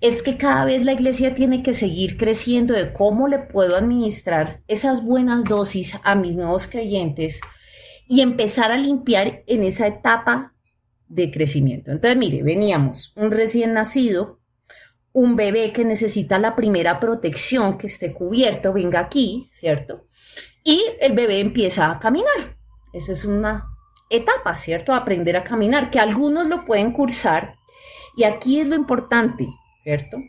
es 0.02 0.22
que 0.22 0.36
cada 0.36 0.66
vez 0.66 0.84
la 0.84 0.92
iglesia 0.92 1.34
tiene 1.34 1.64
que 1.64 1.74
seguir 1.74 2.18
creciendo 2.18 2.74
de 2.74 2.92
cómo 2.92 3.30
le 3.30 3.40
puedo 3.40 3.78
administrar 3.78 4.62
esas 4.68 5.06
buenas 5.06 5.46
dosis 5.46 5.98
a 6.04 6.14
mis 6.14 6.36
nuevos 6.36 6.68
creyentes 6.68 7.40
y 8.06 8.20
empezar 8.20 8.74
a 8.74 8.78
limpiar 8.78 9.44
en 9.48 9.64
esa 9.64 9.88
etapa 9.88 10.54
de 11.08 11.32
crecimiento. 11.32 11.92
Entonces, 11.92 12.18
mire, 12.18 12.44
veníamos 12.44 13.14
un 13.16 13.32
recién 13.32 13.72
nacido, 13.72 14.39
un 15.20 15.36
bebé 15.36 15.74
que 15.74 15.84
necesita 15.84 16.40
la 16.40 16.56
primera 16.56 16.98
protección, 16.98 17.78
que 17.78 17.88
esté 17.88 18.14
cubierto, 18.14 18.72
venga 18.72 19.02
aquí, 19.02 19.50
¿cierto? 19.52 20.06
Y 20.64 20.82
el 21.02 21.14
bebé 21.14 21.42
empieza 21.42 21.92
a 21.92 22.00
caminar. 22.00 22.56
Esa 22.94 23.12
es 23.12 23.26
una 23.26 23.66
etapa, 24.10 24.56
¿cierto? 24.56 24.94
Aprender 24.94 25.36
a 25.36 25.44
caminar, 25.44 25.92
que 25.92 26.00
algunos 26.00 26.48
lo 26.48 26.64
pueden 26.64 26.94
cursar. 26.94 27.56
Y 28.16 28.24
aquí 28.24 28.62
es 28.62 28.68
lo 28.68 28.76
importante, 28.76 29.46
¿cierto? 29.84 30.20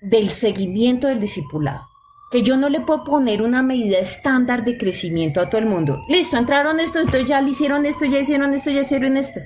Del 0.00 0.30
seguimiento 0.30 1.08
del 1.08 1.18
discipulado. 1.18 1.88
Que 2.30 2.42
yo 2.42 2.56
no 2.56 2.68
le 2.68 2.82
puedo 2.82 3.02
poner 3.02 3.42
una 3.42 3.62
medida 3.62 3.98
estándar 3.98 4.64
de 4.64 4.78
crecimiento 4.78 5.40
a 5.40 5.50
todo 5.50 5.60
el 5.60 5.66
mundo. 5.66 6.00
Listo, 6.08 6.36
entraron 6.36 6.78
esto, 6.78 7.00
entonces 7.00 7.24
ya 7.24 7.40
le 7.40 7.50
hicieron 7.50 7.84
esto, 7.86 8.04
ya 8.04 8.20
hicieron 8.20 8.54
esto, 8.54 8.70
ya 8.70 8.82
hicieron 8.82 9.16
esto. 9.16 9.40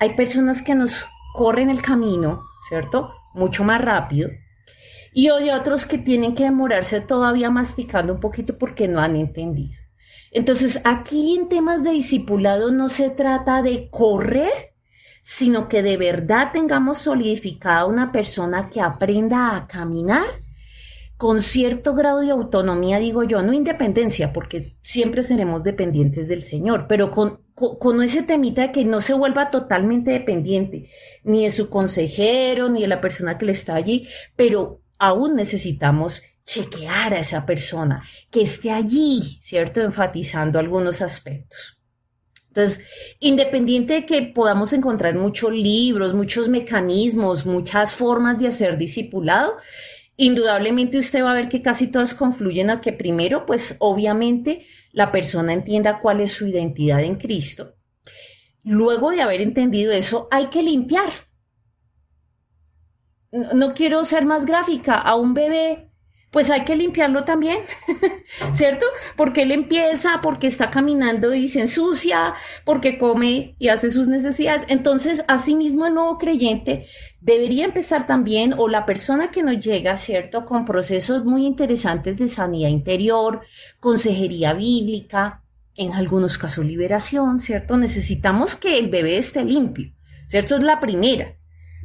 Hay 0.00 0.16
personas 0.16 0.60
que 0.60 0.74
nos 0.74 1.06
corren 1.34 1.70
el 1.70 1.82
camino, 1.82 2.42
¿cierto? 2.68 3.12
Mucho 3.34 3.64
más 3.64 3.80
rápido. 3.80 4.30
Y 5.12 5.28
hay 5.28 5.50
otros 5.50 5.84
que 5.84 5.98
tienen 5.98 6.34
que 6.34 6.44
demorarse 6.44 7.00
todavía 7.00 7.50
masticando 7.50 8.14
un 8.14 8.20
poquito 8.20 8.56
porque 8.58 8.88
no 8.88 9.00
han 9.00 9.16
entendido. 9.16 9.78
Entonces, 10.30 10.80
aquí 10.84 11.36
en 11.36 11.48
temas 11.48 11.82
de 11.82 11.90
discipulado 11.90 12.72
no 12.72 12.88
se 12.88 13.10
trata 13.10 13.62
de 13.62 13.88
correr 13.90 14.72
sino 15.22 15.68
que 15.68 15.82
de 15.82 15.96
verdad 15.96 16.50
tengamos 16.52 16.98
solidificada 16.98 17.86
una 17.86 18.12
persona 18.12 18.68
que 18.70 18.80
aprenda 18.80 19.56
a 19.56 19.66
caminar 19.66 20.26
con 21.22 21.38
cierto 21.38 21.94
grado 21.94 22.18
de 22.18 22.32
autonomía, 22.32 22.98
digo 22.98 23.22
yo, 23.22 23.42
no 23.42 23.52
independencia, 23.52 24.32
porque 24.32 24.74
siempre 24.82 25.22
seremos 25.22 25.62
dependientes 25.62 26.26
del 26.26 26.42
Señor, 26.42 26.86
pero 26.88 27.12
con, 27.12 27.38
con, 27.54 28.02
ese 28.02 28.24
temita 28.24 28.62
de 28.62 28.72
que 28.72 28.84
no 28.84 29.00
se 29.00 29.14
vuelva 29.14 29.52
totalmente 29.52 30.10
dependiente, 30.10 30.90
ni 31.22 31.44
de 31.44 31.52
su 31.52 31.70
consejero, 31.70 32.70
ni 32.70 32.80
de 32.80 32.88
la 32.88 33.00
persona 33.00 33.38
que 33.38 33.46
le 33.46 33.52
está 33.52 33.76
allí, 33.76 34.08
pero 34.34 34.80
aún 34.98 35.36
necesitamos 35.36 36.22
chequear 36.44 37.14
a 37.14 37.20
esa 37.20 37.46
persona, 37.46 38.02
que 38.28 38.42
esté 38.42 38.72
allí, 38.72 39.38
¿cierto? 39.42 39.80
Enfatizando 39.80 40.58
algunos 40.58 41.02
aspectos. 41.02 41.78
Entonces, 42.48 42.84
independiente 43.20 43.92
de 43.92 44.06
que 44.06 44.22
podamos 44.22 44.72
encontrar 44.72 45.14
muchos 45.14 45.52
libros, 45.52 46.14
muchos 46.14 46.48
mecanismos, 46.48 47.46
muchas 47.46 47.94
formas 47.94 48.40
de 48.40 48.48
hacer 48.48 48.76
discipulado, 48.76 49.54
indudablemente 50.24 50.98
usted 50.98 51.24
va 51.24 51.32
a 51.32 51.34
ver 51.34 51.48
que 51.48 51.62
casi 51.62 51.88
todas 51.88 52.14
confluyen 52.14 52.70
a 52.70 52.80
que 52.80 52.92
primero, 52.92 53.44
pues 53.44 53.76
obviamente 53.80 54.66
la 54.92 55.10
persona 55.10 55.52
entienda 55.52 56.00
cuál 56.00 56.20
es 56.20 56.32
su 56.32 56.46
identidad 56.46 57.02
en 57.02 57.16
Cristo. 57.16 57.74
Luego 58.62 59.10
de 59.10 59.22
haber 59.22 59.40
entendido 59.40 59.92
eso, 59.92 60.28
hay 60.30 60.46
que 60.46 60.62
limpiar. 60.62 61.12
No, 63.32 63.52
no 63.54 63.74
quiero 63.74 64.04
ser 64.04 64.24
más 64.24 64.46
gráfica. 64.46 64.94
A 64.94 65.16
un 65.16 65.34
bebé 65.34 65.91
pues 66.32 66.48
hay 66.48 66.64
que 66.64 66.74
limpiarlo 66.74 67.24
también, 67.24 67.58
¿cierto? 68.54 68.86
Porque 69.16 69.42
él 69.42 69.52
empieza, 69.52 70.20
porque 70.22 70.46
está 70.46 70.70
caminando 70.70 71.34
y 71.34 71.46
se 71.46 71.60
ensucia, 71.60 72.34
porque 72.64 72.98
come 72.98 73.54
y 73.58 73.68
hace 73.68 73.90
sus 73.90 74.08
necesidades. 74.08 74.64
Entonces, 74.68 75.24
asimismo, 75.28 75.86
el 75.86 75.94
nuevo 75.94 76.16
creyente 76.16 76.86
debería 77.20 77.66
empezar 77.66 78.06
también, 78.06 78.54
o 78.56 78.66
la 78.66 78.86
persona 78.86 79.30
que 79.30 79.42
nos 79.42 79.62
llega, 79.62 79.98
¿cierto? 79.98 80.46
Con 80.46 80.64
procesos 80.64 81.24
muy 81.24 81.46
interesantes 81.46 82.16
de 82.16 82.28
sanidad 82.28 82.70
interior, 82.70 83.42
consejería 83.78 84.54
bíblica, 84.54 85.42
en 85.74 85.92
algunos 85.92 86.38
casos 86.38 86.64
liberación, 86.64 87.40
¿cierto? 87.40 87.76
Necesitamos 87.76 88.56
que 88.56 88.78
el 88.78 88.88
bebé 88.88 89.18
esté 89.18 89.44
limpio, 89.44 89.92
¿cierto? 90.28 90.56
Es 90.56 90.62
la 90.62 90.80
primera. 90.80 91.36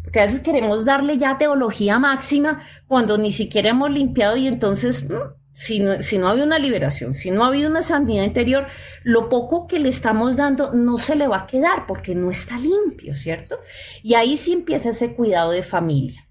Porque 0.08 0.22
a 0.22 0.26
veces 0.26 0.40
queremos 0.40 0.86
darle 0.86 1.18
ya 1.18 1.38
teología 1.38 2.00
máxima 2.00 2.64
cuando 2.88 3.18
ni 3.18 3.34
siquiera 3.34 3.72
hemos 3.72 3.92
limpiado 3.92 4.38
y 4.38 4.48
entonces, 4.48 5.04
mm, 5.04 5.14
si 5.52 5.82
no, 5.82 6.02
si 6.02 6.18
no 6.18 6.28
ha 6.28 6.32
habido 6.32 6.46
una 6.46 6.60
liberación, 6.60 7.14
si 7.14 7.30
no 7.30 7.44
ha 7.44 7.48
habido 7.48 7.70
una 7.70 7.84
sanidad 7.84 8.24
interior, 8.24 8.68
lo 9.04 9.28
poco 9.28 9.68
que 9.68 9.82
le 9.82 9.90
estamos 9.90 10.38
dando 10.38 10.72
no 10.74 10.98
se 10.98 11.18
le 11.18 11.28
va 11.28 11.40
a 11.40 11.48
quedar 11.48 11.88
porque 11.88 12.16
no 12.16 12.32
está 12.32 12.58
limpio, 12.58 13.18
¿cierto? 13.18 13.60
Y 14.02 14.14
ahí 14.14 14.38
sí 14.38 14.54
empieza 14.54 14.92
ese 14.92 15.14
cuidado 15.14 15.52
de 15.52 15.62
familia. 15.62 16.26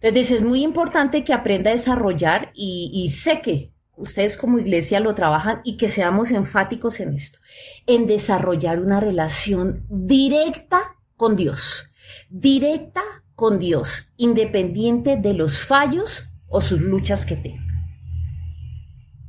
Entonces 0.00 0.30
es 0.30 0.42
muy 0.42 0.62
importante 0.62 1.24
que 1.24 1.32
aprenda 1.32 1.70
a 1.70 1.74
desarrollar 1.74 2.52
y, 2.54 2.92
y 2.94 3.08
sé 3.08 3.40
que 3.40 3.72
ustedes 3.96 4.36
como 4.36 4.60
iglesia 4.60 5.00
lo 5.00 5.16
trabajan 5.16 5.60
y 5.64 5.76
que 5.76 5.88
seamos 5.88 6.30
enfáticos 6.30 7.00
en 7.00 7.14
esto, 7.14 7.40
en 7.88 8.06
desarrollar 8.06 8.78
una 8.78 9.00
relación 9.00 9.84
directa 9.90 10.94
con 11.16 11.34
Dios 11.34 11.88
directa 12.30 13.02
con 13.34 13.58
Dios, 13.58 14.12
independiente 14.16 15.16
de 15.16 15.34
los 15.34 15.58
fallos 15.58 16.28
o 16.48 16.60
sus 16.60 16.80
luchas 16.80 17.26
que 17.26 17.36
tenga. 17.36 17.62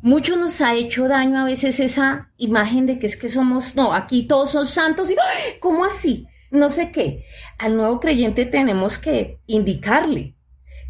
Mucho 0.02 0.36
nos 0.36 0.60
ha 0.60 0.76
hecho 0.76 1.08
daño 1.08 1.40
a 1.40 1.46
veces 1.46 1.80
esa 1.80 2.30
imagen 2.38 2.86
de 2.86 3.00
que 3.00 3.08
es 3.08 3.16
que 3.16 3.30
somos, 3.30 3.76
no, 3.76 3.94
aquí 3.94 4.28
todos 4.28 4.52
son 4.52 4.66
santos 4.66 5.10
y, 5.10 5.16
¿cómo 5.62 5.86
así? 5.86 6.28
No 6.52 6.70
sé 6.70 6.92
qué. 6.92 7.24
Al 7.58 7.78
nuevo 7.78 8.02
creyente 8.02 8.46
tenemos 8.46 9.00
que 9.00 9.40
indicarle, 9.48 10.36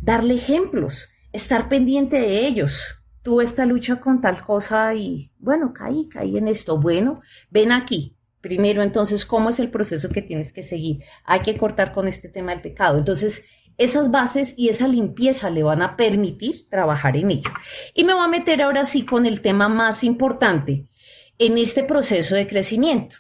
darle 0.02 0.34
ejemplos, 0.34 1.10
estar 1.32 1.70
pendiente 1.70 2.20
de 2.20 2.48
ellos. 2.48 2.96
Tuve 3.22 3.44
esta 3.44 3.66
lucha 3.66 4.02
con 4.02 4.20
tal 4.20 4.42
cosa 4.42 4.96
y, 4.96 5.32
bueno, 5.38 5.74
caí, 5.74 6.10
caí 6.10 6.38
en 6.38 6.48
esto. 6.48 6.80
Bueno, 6.80 7.22
ven 7.52 7.72
aquí, 7.72 8.18
Primero, 8.44 8.84
entonces, 8.84 9.26
¿cómo 9.26 9.52
es 9.52 9.60
el 9.62 9.72
proceso 9.72 10.10
que 10.10 10.22
tienes 10.22 10.52
que 10.52 10.64
seguir? 10.64 11.02
Hay 11.24 11.40
que 11.44 11.56
cortar 11.56 11.94
con 11.94 12.10
este 12.10 12.28
tema 12.28 12.52
del 12.52 12.60
pecado. 12.60 12.98
Entonces, 12.98 13.46
esas 13.78 14.12
bases 14.12 14.54
y 14.58 14.68
esa 14.68 14.86
limpieza 14.86 15.50
le 15.50 15.64
van 15.64 15.82
a 15.82 15.96
permitir 15.96 16.68
trabajar 16.68 17.16
en 17.16 17.32
ello. 17.32 17.50
Y 17.94 18.04
me 18.04 18.14
voy 18.14 18.26
a 18.26 18.28
meter 18.28 18.62
ahora 18.62 18.84
sí 18.84 19.06
con 19.06 19.26
el 19.26 19.40
tema 19.40 19.70
más 19.70 20.04
importante 20.04 20.90
en 21.38 21.58
este 21.58 21.86
proceso 21.86 22.36
de 22.36 22.46
crecimiento. 22.46 23.16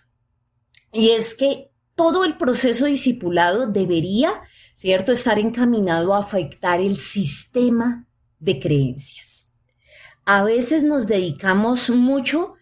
Y 0.91 1.11
es 1.11 1.35
que 1.35 1.71
todo 1.95 2.25
el 2.25 2.35
proceso 2.35 2.83
discipulado 2.83 3.67
debería, 3.67 4.41
¿cierto?, 4.75 5.13
estar 5.13 5.39
encaminado 5.39 6.13
a 6.13 6.19
afectar 6.19 6.81
el 6.81 6.97
sistema 6.97 8.07
de 8.39 8.59
creencias. 8.59 9.53
A 10.25 10.43
veces 10.43 10.83
nos 10.83 11.07
dedicamos 11.07 11.89
mucho 11.89 12.55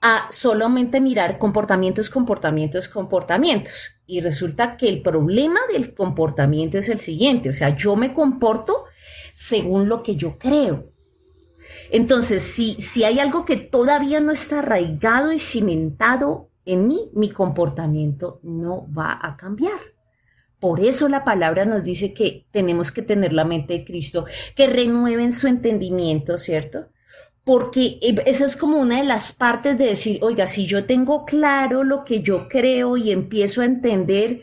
a 0.00 0.28
solamente 0.30 1.00
mirar 1.00 1.38
comportamientos, 1.38 2.08
comportamientos, 2.08 2.88
comportamientos. 2.88 3.96
Y 4.06 4.20
resulta 4.20 4.76
que 4.76 4.88
el 4.88 5.02
problema 5.02 5.60
del 5.72 5.94
comportamiento 5.94 6.78
es 6.78 6.88
el 6.88 7.00
siguiente, 7.00 7.50
o 7.50 7.52
sea, 7.52 7.76
yo 7.76 7.96
me 7.96 8.12
comporto 8.14 8.84
según 9.34 9.88
lo 9.88 10.02
que 10.02 10.16
yo 10.16 10.38
creo. 10.38 10.92
Entonces, 11.90 12.42
si, 12.42 12.74
si 12.80 13.04
hay 13.04 13.18
algo 13.18 13.44
que 13.44 13.56
todavía 13.56 14.20
no 14.20 14.32
está 14.32 14.60
arraigado 14.60 15.32
y 15.32 15.38
cimentado 15.38 16.50
en 16.64 16.86
mí, 16.86 17.10
mi 17.14 17.30
comportamiento 17.30 18.40
no 18.42 18.86
va 18.92 19.18
a 19.20 19.36
cambiar. 19.36 19.80
Por 20.58 20.80
eso 20.80 21.08
la 21.08 21.24
palabra 21.24 21.64
nos 21.64 21.82
dice 21.84 22.12
que 22.12 22.46
tenemos 22.50 22.92
que 22.92 23.02
tener 23.02 23.32
la 23.32 23.44
mente 23.44 23.72
de 23.72 23.84
Cristo, 23.84 24.26
que 24.54 24.66
renueven 24.66 25.32
su 25.32 25.46
entendimiento, 25.46 26.36
¿cierto? 26.36 26.88
Porque 27.50 27.98
eh, 28.00 28.14
esa 28.26 28.44
es 28.44 28.56
como 28.56 28.78
una 28.78 28.98
de 28.98 29.04
las 29.04 29.32
partes 29.32 29.76
de 29.76 29.86
decir, 29.86 30.20
oiga, 30.22 30.46
si 30.46 30.66
yo 30.66 30.84
tengo 30.84 31.24
claro 31.24 31.82
lo 31.82 32.04
que 32.04 32.22
yo 32.22 32.46
creo 32.46 32.96
y 32.96 33.10
empiezo 33.10 33.62
a 33.62 33.64
entender 33.64 34.42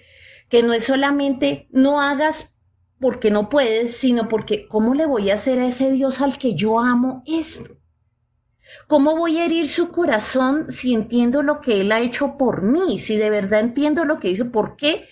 que 0.50 0.62
no 0.62 0.74
es 0.74 0.84
solamente 0.84 1.70
no 1.72 2.02
hagas 2.02 2.58
porque 3.00 3.32
no 3.32 3.48
puedes, 3.48 3.96
sino 3.96 4.28
porque 4.28 4.68
¿cómo 4.68 4.94
le 4.94 5.06
voy 5.06 5.30
a 5.30 5.36
hacer 5.36 5.58
a 5.60 5.68
ese 5.68 5.90
Dios 5.94 6.20
al 6.20 6.38
que 6.38 6.54
yo 6.56 6.82
amo 6.82 7.24
esto? 7.26 7.78
¿Cómo 8.88 9.16
voy 9.16 9.38
a 9.38 9.46
herir 9.46 9.70
su 9.70 9.90
corazón 9.90 10.70
si 10.70 10.94
entiendo 10.94 11.44
lo 11.44 11.62
que 11.62 11.80
Él 11.80 11.94
ha 11.94 12.02
hecho 12.02 12.36
por 12.38 12.62
mí? 12.62 13.00
Si 13.00 13.16
de 13.16 13.30
verdad 13.30 13.62
entiendo 13.62 14.04
lo 14.04 14.20
que 14.20 14.32
hizo, 14.32 14.52
¿por 14.52 14.76
qué 14.76 15.06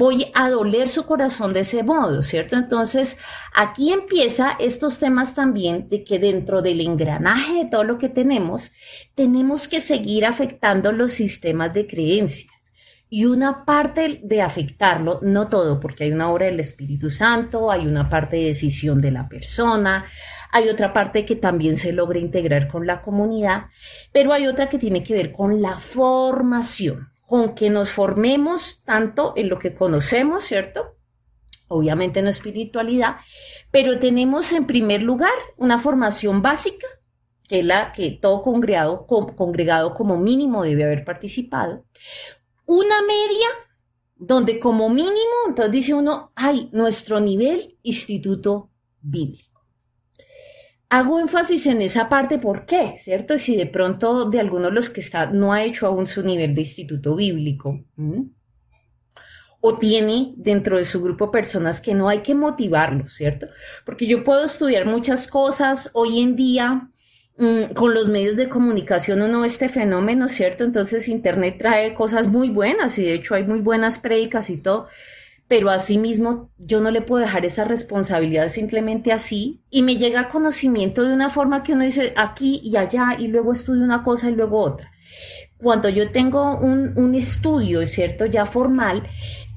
voy 0.00 0.28
a 0.32 0.48
doler 0.48 0.88
su 0.88 1.04
corazón 1.04 1.52
de 1.52 1.60
ese 1.60 1.82
modo? 1.82 2.22
¿Cierto? 2.22 2.56
Entonces, 2.56 3.18
aquí 3.54 3.92
empieza 3.92 4.56
estos 4.58 4.98
temas 4.98 5.34
también 5.34 5.90
de 5.90 6.04
que 6.04 6.18
dentro 6.18 6.62
del 6.62 6.80
engranaje 6.80 7.52
de 7.52 7.64
todo 7.66 7.84
lo 7.84 7.98
que 7.98 8.08
tenemos, 8.08 8.72
tenemos 9.14 9.68
que 9.68 9.82
seguir 9.82 10.24
afectando 10.24 10.90
los 10.90 11.12
sistemas 11.12 11.74
de 11.74 11.86
creencias. 11.86 12.50
Y 13.10 13.26
una 13.26 13.66
parte 13.66 14.20
de 14.22 14.40
afectarlo, 14.40 15.18
no 15.20 15.48
todo, 15.48 15.80
porque 15.80 16.04
hay 16.04 16.12
una 16.12 16.30
obra 16.30 16.46
del 16.46 16.60
Espíritu 16.60 17.10
Santo, 17.10 17.70
hay 17.70 17.86
una 17.86 18.08
parte 18.08 18.36
de 18.36 18.44
decisión 18.44 19.02
de 19.02 19.10
la 19.10 19.28
persona, 19.28 20.06
hay 20.50 20.68
otra 20.68 20.94
parte 20.94 21.26
que 21.26 21.36
también 21.36 21.76
se 21.76 21.92
logra 21.92 22.18
integrar 22.18 22.68
con 22.68 22.86
la 22.86 23.02
comunidad, 23.02 23.64
pero 24.12 24.32
hay 24.32 24.46
otra 24.46 24.70
que 24.70 24.78
tiene 24.78 25.02
que 25.02 25.12
ver 25.12 25.32
con 25.32 25.60
la 25.60 25.78
formación, 25.78 27.09
con 27.30 27.54
que 27.54 27.70
nos 27.70 27.92
formemos 27.92 28.82
tanto 28.82 29.34
en 29.36 29.48
lo 29.48 29.60
que 29.60 29.72
conocemos, 29.72 30.42
¿cierto? 30.44 30.96
Obviamente 31.68 32.18
en 32.18 32.24
la 32.24 32.32
espiritualidad, 32.32 33.18
pero 33.70 34.00
tenemos 34.00 34.50
en 34.50 34.66
primer 34.66 35.00
lugar 35.02 35.30
una 35.56 35.78
formación 35.78 36.42
básica, 36.42 36.88
que 37.48 37.60
es 37.60 37.64
la 37.64 37.92
que 37.92 38.10
todo 38.10 38.42
congregado, 38.42 39.06
congregado 39.06 39.94
como 39.94 40.16
mínimo 40.16 40.64
debe 40.64 40.82
haber 40.82 41.04
participado 41.04 41.84
una 42.66 43.00
media 43.02 43.46
donde 44.16 44.58
como 44.58 44.88
mínimo, 44.88 45.46
entonces 45.46 45.70
dice 45.70 45.94
uno, 45.94 46.32
hay 46.34 46.68
nuestro 46.72 47.20
nivel 47.20 47.78
instituto 47.84 48.72
bíblico. 49.00 49.49
Hago 50.90 51.20
énfasis 51.20 51.66
en 51.66 51.82
esa 51.82 52.08
parte, 52.08 52.38
¿por 52.38 52.66
qué? 52.66 52.96
¿Cierto? 52.98 53.38
Si 53.38 53.56
de 53.56 53.66
pronto 53.66 54.28
de 54.28 54.40
alguno 54.40 54.66
de 54.66 54.72
los 54.72 54.90
que 54.90 55.00
está 55.00 55.26
no 55.26 55.52
ha 55.52 55.62
hecho 55.62 55.86
aún 55.86 56.06
su 56.06 56.22
nivel 56.22 56.54
de 56.54 56.62
instituto 56.62 57.14
bíblico, 57.14 57.84
o 59.60 59.78
tiene 59.78 60.34
dentro 60.36 60.78
de 60.78 60.84
su 60.84 61.02
grupo 61.02 61.30
personas 61.30 61.80
que 61.80 61.94
no 61.94 62.08
hay 62.08 62.20
que 62.20 62.34
motivarlos, 62.34 63.14
¿cierto? 63.14 63.46
Porque 63.86 64.06
yo 64.06 64.24
puedo 64.24 64.44
estudiar 64.44 64.84
muchas 64.84 65.28
cosas 65.28 65.90
hoy 65.94 66.20
en 66.20 66.34
día, 66.34 66.90
Mm, 67.40 67.72
con 67.72 67.94
los 67.94 68.08
medios 68.08 68.36
de 68.36 68.50
comunicación 68.50 69.22
uno 69.22 69.40
ve 69.40 69.46
este 69.46 69.70
fenómeno, 69.70 70.28
¿cierto? 70.28 70.62
Entonces 70.62 71.08
Internet 71.08 71.56
trae 71.58 71.94
cosas 71.94 72.26
muy 72.26 72.50
buenas 72.50 72.98
y 72.98 73.02
de 73.02 73.14
hecho 73.14 73.34
hay 73.34 73.44
muy 73.44 73.60
buenas 73.60 73.98
prédicas 73.98 74.50
y 74.50 74.58
todo, 74.58 74.88
pero 75.50 75.68
asimismo 75.68 76.52
yo 76.58 76.80
no 76.80 76.92
le 76.92 77.02
puedo 77.02 77.24
dejar 77.24 77.44
esa 77.44 77.64
responsabilidad 77.64 78.50
simplemente 78.50 79.10
así 79.10 79.64
y 79.68 79.82
me 79.82 79.96
llega 79.96 80.28
conocimiento 80.28 81.02
de 81.02 81.12
una 81.12 81.28
forma 81.28 81.64
que 81.64 81.72
uno 81.72 81.82
dice 81.82 82.14
aquí 82.16 82.60
y 82.62 82.76
allá 82.76 83.16
y 83.18 83.26
luego 83.26 83.50
estudio 83.50 83.82
una 83.82 84.04
cosa 84.04 84.30
y 84.30 84.34
luego 84.36 84.60
otra. 84.60 84.92
Cuando 85.56 85.88
yo 85.88 86.12
tengo 86.12 86.56
un, 86.56 86.96
un 86.96 87.16
estudio, 87.16 87.84
¿cierto? 87.88 88.26
Ya 88.26 88.46
formal, 88.46 89.08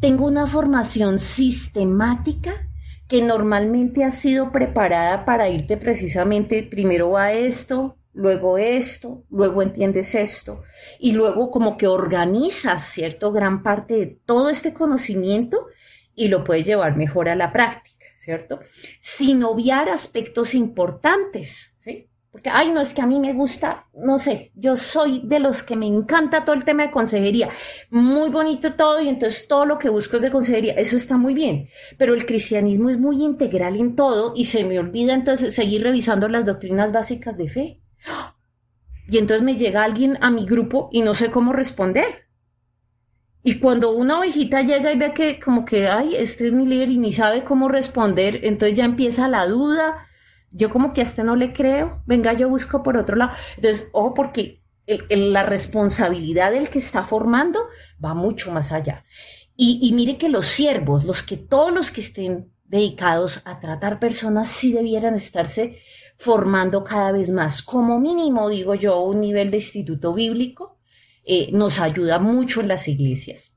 tengo 0.01 0.25
una 0.25 0.47
formación 0.47 1.19
sistemática 1.19 2.67
que 3.07 3.21
normalmente 3.21 4.03
ha 4.03 4.09
sido 4.09 4.51
preparada 4.51 5.25
para 5.25 5.47
irte 5.49 5.77
precisamente, 5.77 6.63
primero 6.63 7.11
va 7.11 7.33
esto, 7.33 7.97
luego 8.13 8.57
esto, 8.57 9.25
luego 9.29 9.61
entiendes 9.61 10.15
esto, 10.15 10.63
y 10.99 11.11
luego 11.11 11.51
como 11.51 11.77
que 11.77 11.85
organizas, 11.85 12.83
¿cierto? 12.83 13.31
Gran 13.31 13.61
parte 13.61 13.93
de 13.93 14.19
todo 14.25 14.49
este 14.49 14.73
conocimiento 14.73 15.67
y 16.15 16.27
lo 16.27 16.43
puedes 16.43 16.65
llevar 16.65 16.95
mejor 16.95 17.29
a 17.29 17.35
la 17.35 17.51
práctica, 17.51 18.05
¿cierto? 18.17 18.59
Sin 18.99 19.43
obviar 19.43 19.89
aspectos 19.89 20.53
importantes, 20.53 21.73
¿sí? 21.77 22.07
Porque, 22.33 22.49
ay, 22.49 22.71
no, 22.71 22.81
es 22.81 22.95
que 22.95 23.01
a 23.03 23.05
mí 23.05 23.19
me 23.19 23.31
gusta, 23.31 23.85
no 23.93 24.17
sé, 24.17 24.51
yo 24.55 24.75
soy 24.75 25.21
de 25.23 25.39
los 25.39 25.61
que 25.61 25.75
me 25.75 25.85
encanta 25.85 26.43
todo 26.43 26.55
el 26.55 26.63
tema 26.63 26.81
de 26.81 26.91
consejería. 26.91 27.49
Muy 27.91 28.31
bonito 28.31 28.73
todo 28.73 28.99
y 28.99 29.07
entonces 29.07 29.47
todo 29.47 29.67
lo 29.67 29.77
que 29.77 29.89
busco 29.89 30.15
es 30.15 30.23
de 30.23 30.31
consejería. 30.31 30.73
Eso 30.73 30.97
está 30.97 31.15
muy 31.15 31.35
bien. 31.35 31.67
Pero 31.99 32.15
el 32.15 32.25
cristianismo 32.25 32.89
es 32.89 32.97
muy 32.97 33.23
integral 33.23 33.79
en 33.79 33.95
todo 33.95 34.33
y 34.35 34.45
se 34.45 34.63
me 34.63 34.79
olvida 34.79 35.13
entonces 35.13 35.53
seguir 35.53 35.83
revisando 35.83 36.27
las 36.27 36.43
doctrinas 36.43 36.91
básicas 36.91 37.37
de 37.37 37.49
fe. 37.49 37.81
Y 39.07 39.19
entonces 39.19 39.43
me 39.43 39.55
llega 39.55 39.83
alguien 39.83 40.17
a 40.19 40.31
mi 40.31 40.47
grupo 40.47 40.89
y 40.91 41.03
no 41.03 41.13
sé 41.13 41.29
cómo 41.29 41.53
responder. 41.53 42.22
Y 43.43 43.59
cuando 43.59 43.91
una 43.91 44.19
ovejita 44.19 44.61
llega 44.61 44.91
y 44.93 44.97
ve 44.97 45.13
que 45.13 45.39
como 45.39 45.65
que, 45.65 45.87
ay, 45.87 46.15
este 46.15 46.47
es 46.47 46.53
mi 46.53 46.65
líder 46.65 46.89
y 46.89 46.97
ni 46.97 47.11
sabe 47.11 47.43
cómo 47.43 47.67
responder, 47.67 48.39
entonces 48.43 48.77
ya 48.77 48.85
empieza 48.85 49.27
la 49.27 49.45
duda 49.45 50.07
yo 50.53 50.69
como 50.69 50.93
que 50.93 51.01
a 51.01 51.03
este 51.03 51.23
no 51.23 51.35
le 51.35 51.51
creo, 51.51 52.03
venga, 52.05 52.33
yo 52.33 52.47
busco 52.47 52.83
por 52.83 52.95
otro 52.95 53.15
lado. 53.15 53.31
Entonces, 53.57 53.89
ojo, 53.91 54.13
porque 54.13 54.61
la 55.09 55.43
responsabilidad 55.43 56.51
del 56.51 56.69
que 56.69 56.79
está 56.79 57.03
formando 57.03 57.59
va 58.03 58.13
mucho 58.13 58.51
más 58.51 58.71
allá. 58.71 59.03
Y, 59.55 59.91
mire 59.93 60.17
que 60.17 60.29
los 60.29 60.47
siervos, 60.47 61.05
los 61.05 61.23
que 61.23 61.37
todos 61.37 61.71
los 61.71 61.91
que 61.91 62.01
estén 62.01 62.51
dedicados 62.65 63.41
a 63.45 63.59
tratar 63.59 63.99
personas, 63.99 64.49
sí 64.49 64.73
debieran 64.73 65.15
estarse 65.15 65.79
formando 66.17 66.83
cada 66.83 67.11
vez 67.11 67.29
más. 67.29 67.61
Como 67.61 67.99
mínimo, 67.99 68.49
digo 68.49 68.75
yo, 68.75 69.01
un 69.01 69.21
nivel 69.21 69.51
de 69.51 69.57
instituto 69.57 70.13
bíblico 70.13 70.72
eh, 71.25 71.49
nos 71.51 71.79
ayuda 71.79 72.19
mucho 72.19 72.61
en 72.61 72.67
las 72.67 72.87
iglesias. 72.87 73.53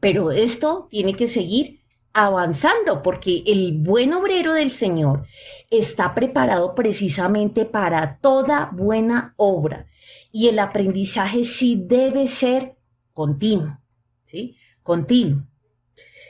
Pero 0.00 0.32
esto 0.32 0.88
tiene 0.90 1.14
que 1.14 1.26
seguir 1.26 1.82
avanzando, 2.12 3.02
porque 3.02 3.42
el 3.46 3.78
buen 3.78 4.12
obrero 4.12 4.52
del 4.52 4.70
Señor 4.70 5.26
está 5.70 6.14
preparado 6.14 6.74
precisamente 6.74 7.64
para 7.64 8.18
toda 8.18 8.70
buena 8.72 9.34
obra 9.36 9.86
y 10.30 10.48
el 10.48 10.58
aprendizaje 10.58 11.44
sí 11.44 11.80
debe 11.86 12.28
ser 12.28 12.76
continuo, 13.12 13.78
¿sí? 14.26 14.56
Continuo. 14.82 15.46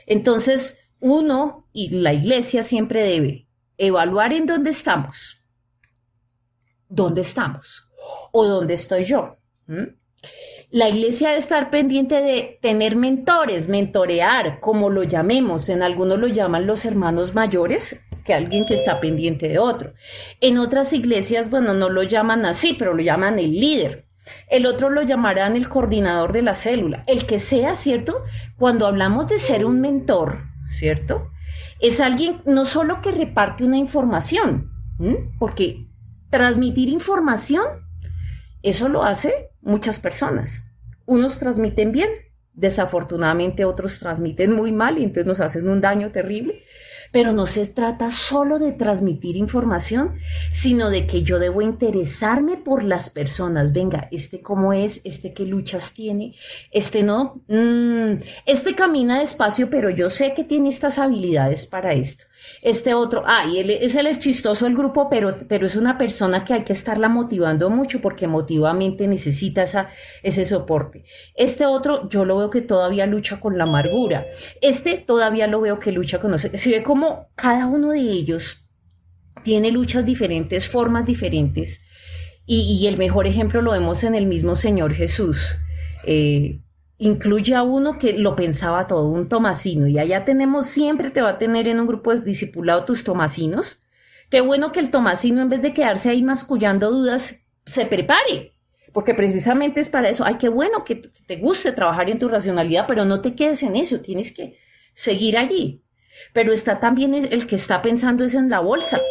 Entonces, 0.05 0.79
uno 0.99 1.67
y 1.73 1.89
la 1.89 2.13
iglesia 2.13 2.63
siempre 2.63 3.03
debe 3.03 3.47
evaluar 3.77 4.31
en 4.31 4.45
dónde 4.45 4.69
estamos, 4.69 5.41
dónde 6.87 7.21
estamos 7.21 7.87
o 8.31 8.45
dónde 8.45 8.75
estoy 8.75 9.05
yo. 9.05 9.37
La 10.73 10.89
iglesia 10.89 11.27
debe 11.27 11.39
estar 11.39 11.69
pendiente 11.69 12.15
de 12.15 12.57
tener 12.59 12.95
mentores, 12.95 13.69
mentorear, 13.69 14.59
como 14.59 14.89
lo 14.89 15.03
llamemos. 15.03 15.69
En 15.69 15.83
algunos 15.83 16.17
lo 16.17 16.25
llaman 16.25 16.65
los 16.65 16.83
hermanos 16.83 17.35
mayores, 17.35 18.01
que 18.25 18.33
alguien 18.33 18.65
que 18.65 18.73
está 18.73 18.99
pendiente 18.99 19.47
de 19.47 19.59
otro. 19.59 19.93
En 20.41 20.57
otras 20.57 20.91
iglesias, 20.91 21.51
bueno, 21.51 21.75
no 21.75 21.89
lo 21.89 22.01
llaman 22.01 22.43
así, 22.47 22.73
pero 22.73 22.95
lo 22.95 23.03
llaman 23.03 23.37
el 23.37 23.51
líder. 23.51 24.07
El 24.49 24.65
otro 24.65 24.89
lo 24.89 25.03
llamarán 25.03 25.55
el 25.55 25.69
coordinador 25.69 26.33
de 26.33 26.41
la 26.41 26.55
célula. 26.55 27.03
El 27.05 27.27
que 27.27 27.37
sea, 27.37 27.75
¿cierto? 27.75 28.23
Cuando 28.57 28.87
hablamos 28.87 29.27
de 29.27 29.37
ser 29.37 29.65
un 29.65 29.79
mentor, 29.79 30.39
¿cierto? 30.71 31.29
Es 31.81 31.99
alguien 31.99 32.41
no 32.45 32.65
solo 32.65 32.99
que 33.03 33.11
reparte 33.11 33.63
una 33.63 33.77
información, 33.77 34.71
porque 35.37 35.85
transmitir 36.31 36.89
información, 36.89 37.63
eso 38.63 38.89
lo 38.89 39.03
hace 39.03 39.52
muchas 39.63 39.99
personas. 39.99 40.63
Unos 41.05 41.39
transmiten 41.39 41.91
bien, 41.91 42.09
desafortunadamente 42.53 43.65
otros 43.65 43.99
transmiten 43.99 44.53
muy 44.53 44.71
mal 44.71 44.97
y 44.99 45.03
entonces 45.03 45.25
nos 45.25 45.39
hacen 45.39 45.67
un 45.67 45.81
daño 45.81 46.11
terrible. 46.11 46.63
Pero 47.11 47.31
no 47.31 47.45
se 47.45 47.67
trata 47.67 48.09
solo 48.09 48.57
de 48.57 48.71
transmitir 48.71 49.35
información, 49.35 50.15
sino 50.51 50.89
de 50.89 51.05
que 51.05 51.21
yo 51.21 51.37
debo 51.37 51.61
interesarme 51.61 52.57
por 52.57 52.83
las 52.83 53.11
personas. 53.11 53.71
Venga, 53.71 54.07
este 54.11 54.41
cómo 54.41 54.73
es, 54.73 54.99
este 55.03 55.31
qué 55.31 55.45
luchas 55.45 55.93
tiene, 55.93 56.33
este 56.71 57.03
no, 57.03 57.43
mm, 57.47 58.23
este 58.47 58.73
camina 58.73 59.19
despacio, 59.19 59.69
pero 59.69 59.91
yo 59.91 60.09
sé 60.09 60.33
que 60.33 60.43
tiene 60.43 60.69
estas 60.69 60.97
habilidades 60.97 61.67
para 61.67 61.93
esto. 61.93 62.25
Este 62.61 62.93
otro, 62.93 63.23
ah, 63.25 63.45
y 63.47 63.59
es 63.59 63.95
el 63.95 64.19
chistoso 64.19 64.65
del 64.65 64.75
grupo, 64.75 65.09
pero, 65.09 65.35
pero 65.47 65.67
es 65.67 65.75
una 65.75 65.97
persona 65.97 66.45
que 66.45 66.53
hay 66.53 66.63
que 66.63 66.73
estarla 66.73 67.09
motivando 67.09 67.69
mucho 67.69 68.01
porque 68.01 68.25
emotivamente 68.25 69.07
necesita 69.07 69.63
esa, 69.63 69.89
ese 70.21 70.45
soporte. 70.45 71.03
Este 71.35 71.65
otro, 71.65 72.09
yo 72.09 72.25
lo 72.25 72.37
veo 72.37 72.49
que 72.49 72.61
todavía 72.61 73.05
lucha 73.05 73.39
con 73.39 73.57
la 73.57 73.65
amargura. 73.65 74.25
Este 74.61 74.97
todavía 74.97 75.47
lo 75.47 75.61
veo 75.61 75.79
que 75.79 75.91
lucha 75.91 76.19
con... 76.19 76.37
Se 76.39 76.69
ve 76.69 76.83
como 76.83 77.27
cada 77.35 77.67
uno 77.67 77.91
de 77.91 77.99
ellos 77.99 78.63
tiene 79.43 79.71
luchas 79.71 80.05
diferentes, 80.05 80.67
formas 80.67 81.05
diferentes. 81.05 81.81
Y, 82.45 82.87
el 82.87 82.97
mejor 82.97 83.25
ejemplo 83.25 83.61
lo 83.61 83.71
vemos 83.71 84.03
en 84.03 84.15
el 84.15 84.25
mismo 84.25 84.55
Señor 84.55 84.93
Jesús. 84.93 85.57
Eh, 86.05 86.59
incluye 87.03 87.53
a 87.53 87.63
uno 87.63 87.97
que 87.97 88.13
lo 88.13 88.35
pensaba 88.35 88.87
todo, 88.87 89.07
un 89.07 89.27
tomasino, 89.27 89.87
y 89.87 89.99
allá 89.99 90.23
tenemos, 90.23 90.67
siempre 90.67 91.11
te 91.11 91.21
va 91.21 91.31
a 91.31 91.37
tener 91.37 91.67
en 91.67 91.79
un 91.79 91.87
grupo 91.87 92.13
de 92.13 92.21
discipulado 92.21 92.85
tus 92.85 93.03
tomasinos. 93.03 93.79
Qué 94.29 94.39
bueno 94.39 94.71
que 94.71 94.79
el 94.79 94.89
tomasino, 94.89 95.41
en 95.41 95.49
vez 95.49 95.61
de 95.61 95.73
quedarse 95.73 96.09
ahí 96.09 96.23
mascullando 96.23 96.91
dudas, 96.91 97.41
se 97.65 97.85
prepare, 97.85 98.53
porque 98.93 99.13
precisamente 99.13 99.81
es 99.81 99.89
para 99.89 100.09
eso. 100.09 100.23
Ay, 100.25 100.37
qué 100.37 100.47
bueno 100.47 100.85
que 100.85 100.95
te 101.27 101.35
guste 101.37 101.73
trabajar 101.73 102.09
en 102.09 102.19
tu 102.19 102.29
racionalidad, 102.29 102.85
pero 102.87 103.03
no 103.03 103.19
te 103.21 103.35
quedes 103.35 103.63
en 103.63 103.75
eso, 103.75 103.99
tienes 103.99 104.31
que 104.31 104.57
seguir 104.93 105.37
allí. 105.37 105.81
pero 106.31 106.53
está 106.53 106.79
también 106.79 107.13
el 107.13 107.47
que 107.47 107.55
está 107.55 107.81
pensando 107.81 108.23
es 108.23 108.33
en 108.33 108.49
la 108.49 108.59
bolsa. 108.59 109.01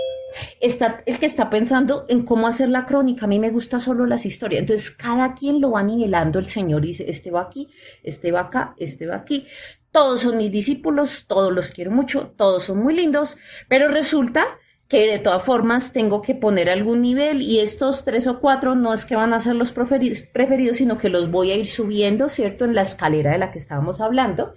Está 0.61 1.03
el 1.07 1.19
que 1.19 1.27
está 1.27 1.51
pensando 1.51 2.07
en 2.09 2.25
cómo 2.25 2.47
hacer 2.47 2.69
la 2.69 2.87
crónica. 2.87 3.27
A 3.27 3.29
mí 3.29 3.39
me 3.39 3.51
gusta 3.51 3.81
solo 3.81 4.07
las 4.07 4.27
historias. 4.27 4.61
Entonces, 4.61 4.91
cada 4.91 5.35
quien 5.35 5.61
lo 5.61 5.73
va 5.73 5.83
nivelando 5.83 6.39
el 6.39 6.47
Señor 6.47 6.83
dice, 6.83 7.05
este 7.09 7.31
va 7.31 7.43
aquí, 7.43 7.69
este 8.03 8.33
va 8.33 8.41
acá, 8.41 8.75
este 8.79 9.07
va 9.07 9.17
aquí. 9.17 9.47
Todos 9.91 10.23
son 10.23 10.39
mis 10.39 10.51
discípulos, 10.51 11.27
todos 11.27 11.53
los 11.53 11.71
quiero 11.71 11.91
mucho, 11.91 12.33
todos 12.37 12.65
son 12.65 12.79
muy 12.79 12.95
lindos, 12.95 13.37
pero 13.69 13.89
resulta 13.89 14.47
que 14.89 15.11
de 15.11 15.19
todas 15.19 15.43
formas 15.43 15.93
tengo 15.93 16.21
que 16.21 16.35
poner 16.35 16.69
algún 16.69 17.01
nivel 17.01 17.41
y 17.41 17.61
estos 17.61 18.05
tres 18.05 18.27
o 18.27 18.41
cuatro 18.41 18.75
no 18.75 18.93
es 18.93 19.07
que 19.07 19.17
van 19.17 19.33
a 19.33 19.41
ser 19.41 19.55
los 19.57 19.73
preferidos, 19.73 20.77
sino 20.77 20.99
que 20.99 21.09
los 21.09 21.31
voy 21.31 21.51
a 21.51 21.57
ir 21.57 21.67
subiendo, 21.67 22.29
¿cierto? 22.29 22.67
En 22.67 22.75
la 22.75 22.83
escalera 22.83 23.33
de 23.33 23.39
la 23.39 23.51
que 23.51 23.59
estábamos 23.59 24.03
hablando, 24.03 24.55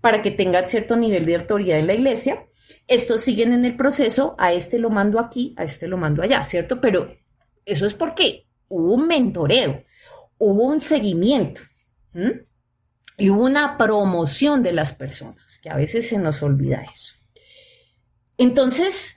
para 0.00 0.22
que 0.22 0.30
tengan 0.30 0.68
cierto 0.68 0.96
nivel 0.96 1.26
de 1.26 1.34
autoridad 1.34 1.80
en 1.80 1.88
la 1.88 1.94
iglesia. 1.94 2.46
Estos 2.86 3.20
siguen 3.20 3.52
en 3.52 3.64
el 3.64 3.76
proceso, 3.76 4.34
a 4.38 4.52
este 4.52 4.78
lo 4.78 4.90
mando 4.90 5.18
aquí, 5.18 5.54
a 5.56 5.64
este 5.64 5.88
lo 5.88 5.96
mando 5.96 6.22
allá, 6.22 6.44
¿cierto? 6.44 6.80
Pero 6.80 7.16
eso 7.64 7.86
es 7.86 7.94
porque 7.94 8.46
hubo 8.68 8.94
un 8.94 9.06
mentoreo, 9.06 9.84
hubo 10.38 10.64
un 10.64 10.80
seguimiento 10.80 11.60
y 13.16 13.30
hubo 13.30 13.44
una 13.44 13.76
promoción 13.78 14.62
de 14.62 14.72
las 14.72 14.92
personas, 14.92 15.58
que 15.58 15.70
a 15.70 15.76
veces 15.76 16.08
se 16.08 16.18
nos 16.18 16.42
olvida 16.42 16.82
eso. 16.82 17.14
Entonces, 18.38 19.16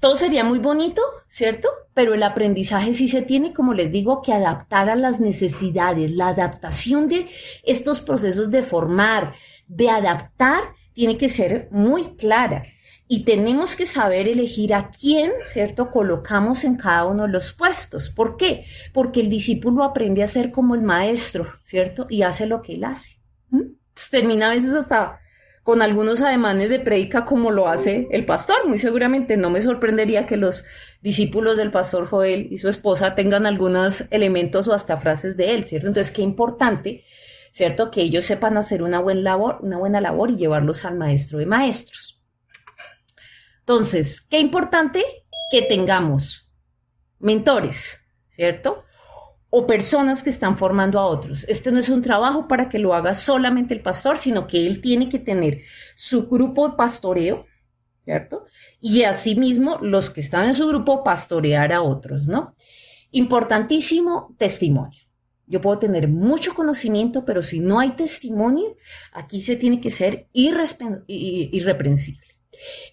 todo 0.00 0.16
sería 0.16 0.44
muy 0.44 0.58
bonito, 0.58 1.00
¿cierto? 1.28 1.68
Pero 1.94 2.12
el 2.12 2.22
aprendizaje 2.22 2.92
sí 2.92 3.08
se 3.08 3.22
tiene, 3.22 3.54
como 3.54 3.72
les 3.72 3.90
digo, 3.90 4.20
que 4.20 4.32
adaptar 4.32 4.90
a 4.90 4.96
las 4.96 5.20
necesidades. 5.20 6.10
La 6.10 6.28
adaptación 6.28 7.08
de 7.08 7.26
estos 7.62 8.00
procesos 8.00 8.50
de 8.50 8.62
formar, 8.62 9.34
de 9.66 9.88
adaptar, 9.88 10.74
tiene 10.92 11.16
que 11.16 11.28
ser 11.28 11.68
muy 11.70 12.16
clara. 12.16 12.64
Y 13.14 13.20
tenemos 13.22 13.76
que 13.76 13.86
saber 13.86 14.26
elegir 14.26 14.74
a 14.74 14.90
quién, 14.90 15.30
¿cierto? 15.46 15.92
Colocamos 15.92 16.64
en 16.64 16.74
cada 16.74 17.04
uno 17.04 17.22
de 17.22 17.28
los 17.28 17.52
puestos. 17.52 18.10
¿Por 18.10 18.36
qué? 18.36 18.64
Porque 18.92 19.20
el 19.20 19.30
discípulo 19.30 19.84
aprende 19.84 20.24
a 20.24 20.26
ser 20.26 20.50
como 20.50 20.74
el 20.74 20.82
maestro, 20.82 21.46
¿cierto? 21.62 22.08
Y 22.10 22.22
hace 22.22 22.46
lo 22.46 22.60
que 22.60 22.74
él 22.74 22.82
hace. 22.82 23.20
Termina 24.10 24.50
a 24.50 24.54
veces 24.56 24.74
hasta 24.74 25.20
con 25.62 25.80
algunos 25.80 26.22
ademanes 26.22 26.70
de 26.70 26.80
predica 26.80 27.24
como 27.24 27.52
lo 27.52 27.68
hace 27.68 28.08
el 28.10 28.26
pastor. 28.26 28.66
Muy 28.66 28.80
seguramente 28.80 29.36
no 29.36 29.48
me 29.48 29.62
sorprendería 29.62 30.26
que 30.26 30.36
los 30.36 30.64
discípulos 31.00 31.56
del 31.56 31.70
pastor 31.70 32.08
Joel 32.08 32.48
y 32.50 32.58
su 32.58 32.68
esposa 32.68 33.14
tengan 33.14 33.46
algunos 33.46 34.06
elementos 34.10 34.66
o 34.66 34.72
hasta 34.72 34.96
frases 34.96 35.36
de 35.36 35.54
él, 35.54 35.66
¿cierto? 35.66 35.86
Entonces, 35.86 36.12
qué 36.12 36.22
importante, 36.22 37.04
¿cierto? 37.52 37.92
Que 37.92 38.00
ellos 38.00 38.24
sepan 38.24 38.56
hacer 38.56 38.82
una 38.82 38.98
buena 38.98 39.20
labor, 39.20 39.58
una 39.60 39.78
buena 39.78 40.00
labor 40.00 40.32
y 40.32 40.36
llevarlos 40.36 40.84
al 40.84 40.96
maestro 40.96 41.38
de 41.38 41.46
maestros. 41.46 42.13
Entonces, 43.66 44.20
qué 44.20 44.40
importante 44.40 45.02
que 45.50 45.62
tengamos 45.62 46.50
mentores, 47.18 47.96
¿cierto? 48.28 48.84
o 49.56 49.68
personas 49.68 50.24
que 50.24 50.30
están 50.30 50.58
formando 50.58 50.98
a 50.98 51.06
otros. 51.06 51.44
Este 51.48 51.70
no 51.70 51.78
es 51.78 51.88
un 51.88 52.02
trabajo 52.02 52.48
para 52.48 52.68
que 52.68 52.80
lo 52.80 52.92
haga 52.92 53.14
solamente 53.14 53.72
el 53.72 53.82
pastor, 53.82 54.18
sino 54.18 54.48
que 54.48 54.66
él 54.66 54.80
tiene 54.80 55.08
que 55.08 55.20
tener 55.20 55.62
su 55.94 56.28
grupo 56.28 56.68
de 56.68 56.74
pastoreo, 56.74 57.46
¿cierto? 58.04 58.46
Y 58.80 59.04
asimismo 59.04 59.78
los 59.80 60.10
que 60.10 60.22
están 60.22 60.48
en 60.48 60.54
su 60.54 60.66
grupo 60.66 61.04
pastorear 61.04 61.72
a 61.72 61.82
otros, 61.82 62.26
¿no? 62.26 62.56
Importantísimo 63.12 64.34
testimonio. 64.38 64.98
Yo 65.46 65.60
puedo 65.60 65.78
tener 65.78 66.08
mucho 66.08 66.52
conocimiento, 66.52 67.24
pero 67.24 67.40
si 67.40 67.60
no 67.60 67.78
hay 67.78 67.94
testimonio, 67.94 68.74
aquí 69.12 69.40
se 69.40 69.54
tiene 69.54 69.80
que 69.80 69.92
ser 69.92 70.26
irreprensible. 70.32 72.33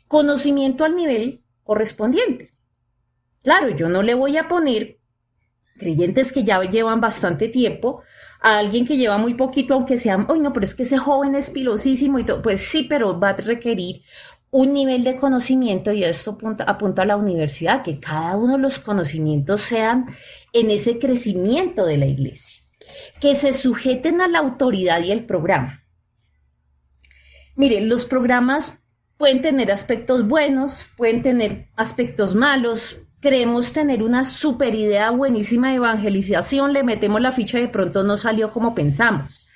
Conocimiento 0.08 0.84
al 0.84 0.96
nivel 0.96 1.44
correspondiente. 1.64 2.54
Claro, 3.44 3.70
yo 3.70 3.90
no 3.90 4.04
le 4.04 4.14
voy 4.14 4.38
a 4.38 4.48
poner 4.48 5.00
creyentes 5.78 6.32
que 6.32 6.44
ya 6.44 6.62
llevan 6.62 7.02
bastante 7.02 7.48
tiempo, 7.48 8.04
a 8.40 8.60
alguien 8.60 8.86
que 8.86 8.98
lleva 8.98 9.18
muy 9.18 9.34
poquito, 9.34 9.74
aunque 9.74 9.98
sea, 9.98 10.26
hoy 10.30 10.40
no, 10.40 10.54
pero 10.54 10.64
es 10.64 10.76
que 10.76 10.84
ese 10.84 10.98
joven 10.98 11.34
es 11.34 11.50
pilosísimo 11.50 12.20
y 12.20 12.24
todo, 12.24 12.42
pues 12.42 12.62
sí, 12.62 12.84
pero 12.84 13.20
va 13.20 13.30
a 13.30 13.38
requerir 13.38 14.02
un 14.52 14.74
nivel 14.74 15.04
de 15.04 15.16
conocimiento 15.16 15.92
y 15.92 16.04
esto 16.04 16.32
apunta, 16.32 16.66
apunta 16.66 17.02
a 17.02 17.06
la 17.06 17.18
universidad, 17.18 17.84
que 17.84 18.00
cada 18.00 18.38
uno 18.38 18.54
de 18.54 18.60
los 18.60 18.80
conocimientos 18.80 19.62
sean 19.62 20.06
en 20.54 20.70
ese 20.70 21.00
crecimiento 21.00 21.86
de 21.86 21.98
la 21.98 22.06
iglesia, 22.06 22.62
que 23.20 23.34
se 23.34 23.54
sujeten 23.54 24.22
a 24.22 24.28
la 24.28 24.40
autoridad 24.40 25.02
y 25.02 25.12
el 25.12 25.26
programa. 25.26 25.84
Miren, 27.56 27.90
los 27.90 28.06
programas 28.06 28.81
pueden 29.22 29.44
tener 29.44 29.72
aspectos 29.72 30.28
buenos, 30.28 30.88
pueden 30.98 31.22
tener 31.22 31.68
aspectos 31.76 32.34
malos, 32.34 32.98
creemos 33.20 33.72
tener 33.72 34.02
una 34.02 34.24
super 34.24 34.74
idea 34.74 35.12
buenísima 35.12 35.70
de 35.70 35.76
evangelización, 35.76 36.74
le 36.74 36.84
metemos 36.84 37.22
la 37.22 37.32
ficha 37.32 37.60
y 37.60 37.62
de 37.62 37.68
pronto 37.68 38.04
no 38.04 38.18
salió 38.18 38.52
como 38.52 38.74
pensamos, 38.74 39.48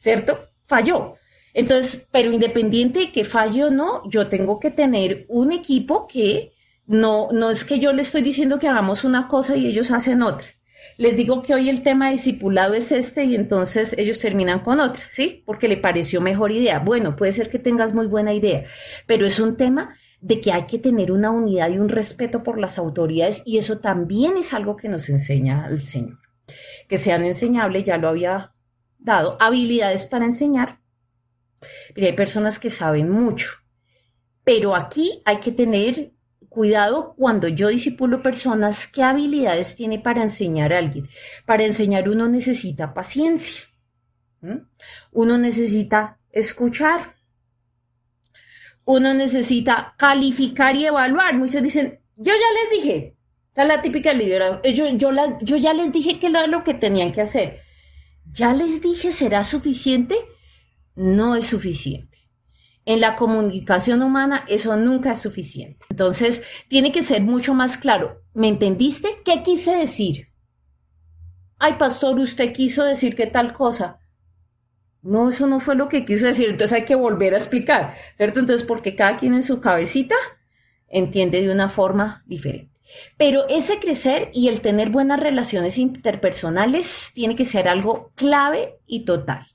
¿cierto? 0.00 0.48
Falló. 0.66 1.14
Entonces, 1.52 2.08
pero 2.10 2.32
independiente 2.32 2.98
de 2.98 3.12
que 3.12 3.24
falle 3.24 3.62
o 3.62 3.70
no, 3.70 4.02
yo 4.10 4.26
tengo 4.26 4.58
que 4.58 4.72
tener 4.72 5.26
un 5.28 5.52
equipo 5.52 6.08
que 6.08 6.52
no, 6.84 7.28
no 7.30 7.50
es 7.50 7.64
que 7.64 7.78
yo 7.78 7.92
le 7.92 8.02
estoy 8.02 8.22
diciendo 8.22 8.58
que 8.58 8.66
hagamos 8.66 9.04
una 9.04 9.28
cosa 9.28 9.54
y 9.54 9.68
ellos 9.68 9.92
hacen 9.92 10.22
otra. 10.22 10.48
Les 10.96 11.16
digo 11.16 11.42
que 11.42 11.54
hoy 11.54 11.68
el 11.68 11.82
tema 11.82 12.10
discipulado 12.10 12.74
es 12.74 12.92
este 12.92 13.24
y 13.24 13.34
entonces 13.34 13.94
ellos 13.98 14.18
terminan 14.20 14.60
con 14.60 14.80
otra, 14.80 15.04
¿sí? 15.10 15.42
Porque 15.44 15.68
le 15.68 15.76
pareció 15.76 16.20
mejor 16.20 16.52
idea. 16.52 16.78
Bueno, 16.78 17.16
puede 17.16 17.32
ser 17.32 17.50
que 17.50 17.58
tengas 17.58 17.92
muy 17.94 18.06
buena 18.06 18.32
idea, 18.32 18.64
pero 19.06 19.26
es 19.26 19.38
un 19.38 19.56
tema 19.56 19.96
de 20.24 20.40
que 20.40 20.52
hay 20.52 20.64
que 20.64 20.78
tener 20.78 21.12
una 21.12 21.30
unidad 21.30 21.68
y 21.68 21.78
un 21.78 21.90
respeto 21.90 22.42
por 22.42 22.58
las 22.58 22.78
autoridades 22.78 23.42
y 23.44 23.58
eso 23.58 23.80
también 23.80 24.38
es 24.38 24.54
algo 24.54 24.74
que 24.74 24.88
nos 24.88 25.10
enseña 25.10 25.66
el 25.68 25.82
Señor. 25.82 26.18
Que 26.88 26.96
sean 26.96 27.24
enseñables, 27.24 27.84
ya 27.84 27.98
lo 27.98 28.08
había 28.08 28.54
dado, 28.98 29.36
habilidades 29.38 30.06
para 30.06 30.24
enseñar. 30.24 30.80
Mira, 31.94 32.08
hay 32.08 32.16
personas 32.16 32.58
que 32.58 32.70
saben 32.70 33.10
mucho, 33.10 33.50
pero 34.44 34.74
aquí 34.74 35.20
hay 35.26 35.40
que 35.40 35.52
tener 35.52 36.13
cuidado 36.54 37.14
cuando 37.16 37.48
yo 37.48 37.68
disipulo 37.68 38.22
personas, 38.22 38.86
qué 38.86 39.02
habilidades 39.02 39.74
tiene 39.74 39.98
para 39.98 40.22
enseñar 40.22 40.72
a 40.72 40.78
alguien. 40.78 41.08
Para 41.44 41.64
enseñar 41.64 42.08
uno 42.08 42.28
necesita 42.28 42.94
paciencia, 42.94 43.66
uno 45.10 45.36
necesita 45.36 46.20
escuchar, 46.30 47.16
uno 48.84 49.14
necesita 49.14 49.94
calificar 49.98 50.76
y 50.76 50.86
evaluar. 50.86 51.36
Muchos 51.36 51.62
dicen, 51.62 52.00
yo 52.16 52.32
ya 52.32 52.62
les 52.62 52.82
dije, 52.82 53.16
esta 53.48 53.62
es 53.62 53.68
la 53.68 53.82
típica 53.82 54.12
liderazgo, 54.12 54.62
yo, 54.62 54.88
yo, 54.96 55.10
las, 55.10 55.34
yo 55.42 55.56
ya 55.56 55.74
les 55.74 55.90
dije 55.90 56.20
que 56.20 56.28
era 56.28 56.46
lo 56.46 56.62
que 56.62 56.74
tenían 56.74 57.10
que 57.10 57.22
hacer. 57.22 57.60
¿Ya 58.30 58.54
les 58.54 58.80
dije 58.80 59.10
será 59.10 59.42
suficiente? 59.42 60.16
No 60.94 61.34
es 61.34 61.46
suficiente. 61.46 62.13
En 62.86 63.00
la 63.00 63.16
comunicación 63.16 64.02
humana 64.02 64.44
eso 64.48 64.76
nunca 64.76 65.12
es 65.12 65.20
suficiente. 65.20 65.84
Entonces, 65.90 66.42
tiene 66.68 66.92
que 66.92 67.02
ser 67.02 67.22
mucho 67.22 67.54
más 67.54 67.78
claro. 67.78 68.22
¿Me 68.34 68.48
entendiste? 68.48 69.20
¿Qué 69.24 69.42
quise 69.42 69.74
decir? 69.76 70.28
Ay, 71.58 71.74
pastor, 71.78 72.18
usted 72.18 72.52
quiso 72.52 72.84
decir 72.84 73.16
que 73.16 73.26
tal 73.26 73.52
cosa. 73.52 74.00
No, 75.02 75.28
eso 75.28 75.46
no 75.46 75.60
fue 75.60 75.74
lo 75.74 75.88
que 75.88 76.04
quiso 76.04 76.26
decir, 76.26 76.48
entonces 76.48 76.78
hay 76.78 76.84
que 76.86 76.94
volver 76.94 77.34
a 77.34 77.38
explicar, 77.38 77.94
¿cierto? 78.16 78.40
Entonces, 78.40 78.66
porque 78.66 78.96
cada 78.96 79.18
quien 79.18 79.34
en 79.34 79.42
su 79.42 79.60
cabecita 79.60 80.14
entiende 80.88 81.42
de 81.42 81.52
una 81.52 81.68
forma 81.68 82.22
diferente. 82.26 82.72
Pero 83.16 83.46
ese 83.48 83.78
crecer 83.80 84.30
y 84.32 84.48
el 84.48 84.60
tener 84.60 84.90
buenas 84.90 85.20
relaciones 85.20 85.78
interpersonales 85.78 87.12
tiene 87.14 87.36
que 87.36 87.44
ser 87.44 87.68
algo 87.68 88.12
clave 88.14 88.76
y 88.86 89.04
total. 89.04 89.53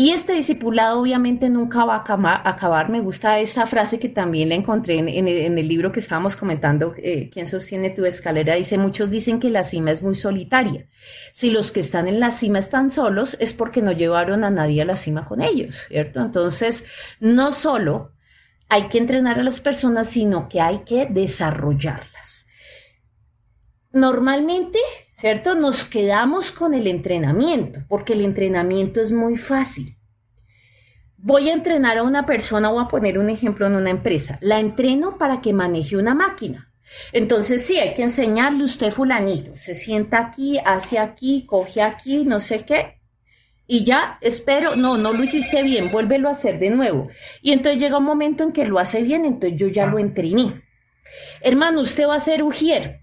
Y 0.00 0.12
este 0.12 0.32
discipulado 0.32 0.98
obviamente 0.98 1.50
nunca 1.50 1.84
va 1.84 1.96
a 1.96 2.48
acabar. 2.48 2.88
Me 2.88 3.02
gusta 3.02 3.38
esta 3.38 3.66
frase 3.66 3.98
que 3.98 4.08
también 4.08 4.48
la 4.48 4.54
encontré 4.54 4.98
en, 4.98 5.28
el 5.28 5.68
libro 5.68 5.92
que 5.92 6.00
estábamos 6.00 6.36
comentando, 6.36 6.94
eh, 6.96 7.28
¿Quién 7.28 7.46
sostiene 7.46 7.90
tu 7.90 8.06
escalera? 8.06 8.54
Dice, 8.54 8.78
muchos 8.78 9.10
dicen 9.10 9.38
que 9.38 9.50
la 9.50 9.62
cima 9.62 9.90
es 9.90 10.02
muy 10.02 10.14
solitaria. 10.14 10.86
Si 11.34 11.50
los 11.50 11.70
que 11.70 11.80
están 11.80 12.08
en 12.08 12.18
la 12.18 12.30
cima 12.30 12.60
están 12.60 12.90
solos, 12.90 13.36
es 13.40 13.52
porque 13.52 13.82
no 13.82 13.92
llevaron 13.92 14.42
a 14.42 14.48
nadie 14.48 14.80
a 14.80 14.86
la 14.86 14.96
cima 14.96 15.26
con 15.26 15.42
ellos, 15.42 15.84
¿cierto? 15.88 16.22
Entonces, 16.22 16.86
no 17.20 17.52
solo 17.52 18.12
hay 18.70 18.88
que 18.88 18.96
entrenar 18.96 19.38
a 19.38 19.42
las 19.42 19.60
personas, 19.60 20.08
sino 20.08 20.48
que 20.48 20.62
hay 20.62 20.78
que 20.78 21.08
desarrollarlas. 21.10 22.48
Normalmente 23.92 24.78
¿cierto? 25.20 25.54
Nos 25.54 25.84
quedamos 25.84 26.50
con 26.50 26.72
el 26.72 26.86
entrenamiento, 26.86 27.80
porque 27.88 28.14
el 28.14 28.22
entrenamiento 28.22 29.02
es 29.02 29.12
muy 29.12 29.36
fácil. 29.36 29.98
Voy 31.18 31.50
a 31.50 31.52
entrenar 31.52 31.98
a 31.98 32.02
una 32.04 32.24
persona, 32.24 32.70
voy 32.70 32.82
a 32.82 32.88
poner 32.88 33.18
un 33.18 33.28
ejemplo 33.28 33.66
en 33.66 33.74
una 33.74 33.90
empresa. 33.90 34.38
La 34.40 34.58
entreno 34.58 35.18
para 35.18 35.42
que 35.42 35.52
maneje 35.52 35.98
una 35.98 36.14
máquina. 36.14 36.72
Entonces 37.12 37.66
sí, 37.66 37.78
hay 37.78 37.92
que 37.92 38.02
enseñarle 38.02 38.64
usted 38.64 38.90
fulanito. 38.90 39.54
Se 39.54 39.74
sienta 39.74 40.18
aquí, 40.18 40.58
hace 40.64 40.98
aquí, 40.98 41.44
coge 41.44 41.82
aquí, 41.82 42.24
no 42.24 42.40
sé 42.40 42.64
qué. 42.64 42.96
y 43.66 43.84
ya 43.84 44.18
espero, 44.22 44.74
no, 44.74 44.96
no 44.96 45.12
lo 45.12 45.22
hiciste 45.22 45.62
bien, 45.62 45.92
vuélvelo 45.92 46.28
a 46.28 46.32
hacer 46.32 46.58
de 46.58 46.70
nuevo. 46.70 47.08
Y 47.42 47.52
entonces 47.52 47.80
llega 47.80 47.98
un 47.98 48.04
momento 48.04 48.42
en 48.42 48.52
que 48.52 48.64
lo 48.64 48.78
hace 48.78 49.02
bien, 49.02 49.26
entonces 49.26 49.60
yo 49.60 49.68
ya 49.68 49.86
lo 49.86 49.98
entrené. 49.98 50.62
Hermano, 51.42 51.82
usted 51.82 52.08
va 52.08 52.16
a 52.16 52.20
ser 52.20 52.42
ujier. 52.42 52.99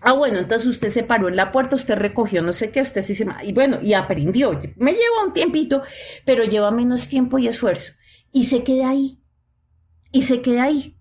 Ah, 0.00 0.12
bueno, 0.12 0.38
entonces 0.38 0.68
usted 0.68 0.90
se 0.90 1.02
paró 1.02 1.28
en 1.28 1.36
la 1.36 1.50
puerta, 1.50 1.76
usted 1.76 1.96
recogió 1.96 2.42
no 2.42 2.52
sé 2.52 2.70
qué, 2.70 2.82
usted 2.82 3.02
sí 3.02 3.14
se... 3.14 3.26
Y 3.42 3.52
bueno, 3.52 3.78
y 3.82 3.94
aprendió. 3.94 4.60
Me 4.76 4.92
lleva 4.92 5.24
un 5.26 5.32
tiempito, 5.32 5.82
pero 6.24 6.44
lleva 6.44 6.70
menos 6.70 7.08
tiempo 7.08 7.38
y 7.38 7.48
esfuerzo. 7.48 7.92
Y 8.32 8.46
se 8.46 8.62
queda 8.62 8.90
ahí. 8.90 9.18
Y 10.12 10.22
se 10.22 10.40
queda 10.40 10.64
ahí. 10.64 10.96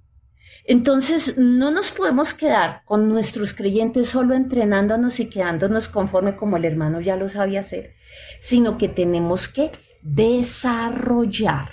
Entonces, 0.66 1.38
no 1.38 1.72
nos 1.72 1.91
podemos 1.91 2.34
quedar 2.34 2.84
con 2.86 3.08
nuestros 3.08 3.54
creyentes 3.54 4.10
solo 4.10 4.36
entrenándonos 4.36 5.20
y 5.20 5.30
quedándonos 5.30 5.88
conforme 5.88 6.36
como 6.36 6.58
el 6.58 6.66
hermano 6.66 7.00
ya 7.00 7.16
lo 7.16 7.30
sabía 7.30 7.62
hacer, 7.62 7.93
sino 8.41 8.78
que 8.78 8.89
tenemos 8.89 9.48
que 9.48 9.72
desarrollar 10.02 11.72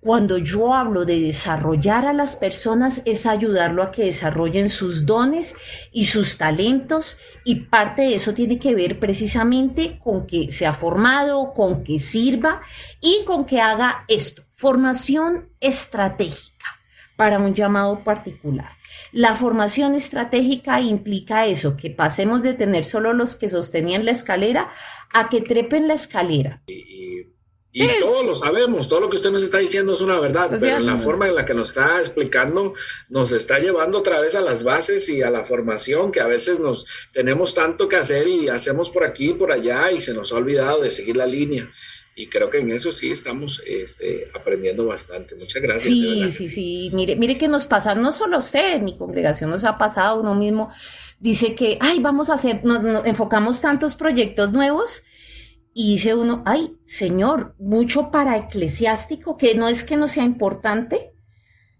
cuando 0.00 0.38
yo 0.38 0.74
hablo 0.74 1.04
de 1.04 1.20
desarrollar 1.20 2.06
a 2.06 2.14
las 2.14 2.36
personas 2.36 3.02
es 3.04 3.26
ayudarlo 3.26 3.82
a 3.82 3.90
que 3.90 4.06
desarrollen 4.06 4.70
sus 4.70 5.04
dones 5.04 5.54
y 5.92 6.06
sus 6.06 6.38
talentos 6.38 7.18
y 7.44 7.56
parte 7.66 8.02
de 8.02 8.14
eso 8.14 8.32
tiene 8.32 8.58
que 8.58 8.74
ver 8.74 8.98
precisamente 8.98 9.98
con 9.98 10.26
que 10.26 10.50
sea 10.50 10.72
formado, 10.72 11.52
con 11.52 11.84
que 11.84 11.98
sirva 11.98 12.62
y 13.00 13.24
con 13.26 13.44
que 13.44 13.60
haga 13.60 14.04
esto, 14.08 14.42
formación 14.52 15.50
estratégica 15.60 16.64
para 17.16 17.38
un 17.38 17.54
llamado 17.54 18.02
particular. 18.02 18.70
La 19.12 19.36
formación 19.36 19.94
estratégica 19.94 20.80
implica 20.80 21.44
eso, 21.44 21.76
que 21.76 21.90
pasemos 21.90 22.42
de 22.42 22.54
tener 22.54 22.86
solo 22.86 23.12
los 23.12 23.36
que 23.36 23.50
sostenían 23.50 24.06
la 24.06 24.12
escalera 24.12 24.70
a 25.12 25.28
que 25.28 25.42
trepen 25.42 25.86
la 25.86 25.94
escalera. 25.94 26.62
Y 27.72 27.86
todos 28.00 28.26
lo 28.26 28.34
sabemos, 28.34 28.88
todo 28.88 29.00
lo 29.00 29.10
que 29.10 29.16
usted 29.16 29.30
nos 29.30 29.44
está 29.44 29.58
diciendo 29.58 29.92
es 29.92 30.00
una 30.00 30.18
verdad, 30.18 30.50
pero 30.58 30.80
la 30.80 30.98
forma 30.98 31.28
en 31.28 31.36
la 31.36 31.44
que 31.44 31.54
nos 31.54 31.68
está 31.68 32.00
explicando 32.00 32.74
nos 33.08 33.30
está 33.30 33.60
llevando 33.60 33.98
otra 33.98 34.20
vez 34.20 34.34
a 34.34 34.40
las 34.40 34.64
bases 34.64 35.08
y 35.08 35.22
a 35.22 35.30
la 35.30 35.44
formación 35.44 36.10
que 36.10 36.20
a 36.20 36.26
veces 36.26 36.58
nos 36.58 36.84
tenemos 37.12 37.54
tanto 37.54 37.88
que 37.88 37.94
hacer 37.94 38.26
y 38.26 38.48
hacemos 38.48 38.90
por 38.90 39.04
aquí 39.04 39.30
y 39.30 39.34
por 39.34 39.52
allá 39.52 39.92
y 39.92 40.00
se 40.00 40.12
nos 40.12 40.32
ha 40.32 40.36
olvidado 40.36 40.80
de 40.80 40.90
seguir 40.90 41.16
la 41.16 41.26
línea. 41.26 41.70
Y 42.16 42.26
creo 42.26 42.50
que 42.50 42.58
en 42.58 42.72
eso 42.72 42.90
sí 42.90 43.12
estamos 43.12 43.62
este, 43.64 44.28
aprendiendo 44.34 44.84
bastante. 44.84 45.36
Muchas 45.36 45.62
gracias. 45.62 45.84
Sí, 45.84 46.30
sí, 46.32 46.48
sí. 46.48 46.90
Mire, 46.92 47.14
mire 47.14 47.38
que 47.38 47.46
nos 47.46 47.66
pasa, 47.66 47.94
no 47.94 48.12
solo 48.12 48.38
usted, 48.38 48.74
en 48.74 48.84
mi 48.84 48.98
congregación 48.98 49.48
nos 49.48 49.62
ha 49.62 49.78
pasado, 49.78 50.20
uno 50.20 50.34
mismo 50.34 50.72
dice 51.20 51.54
que, 51.54 51.78
ay, 51.80 52.00
vamos 52.00 52.30
a 52.30 52.34
hacer, 52.34 52.64
nos 52.64 53.06
enfocamos 53.06 53.60
tantos 53.60 53.94
proyectos 53.94 54.50
nuevos 54.50 55.04
y 55.72 55.92
dice 55.92 56.14
uno, 56.14 56.42
ay, 56.46 56.76
Señor, 56.86 57.54
mucho 57.58 58.10
para 58.10 58.36
eclesiástico, 58.36 59.36
que 59.36 59.54
no 59.54 59.68
es 59.68 59.84
que 59.84 59.96
no 59.96 60.08
sea 60.08 60.24
importante, 60.24 61.12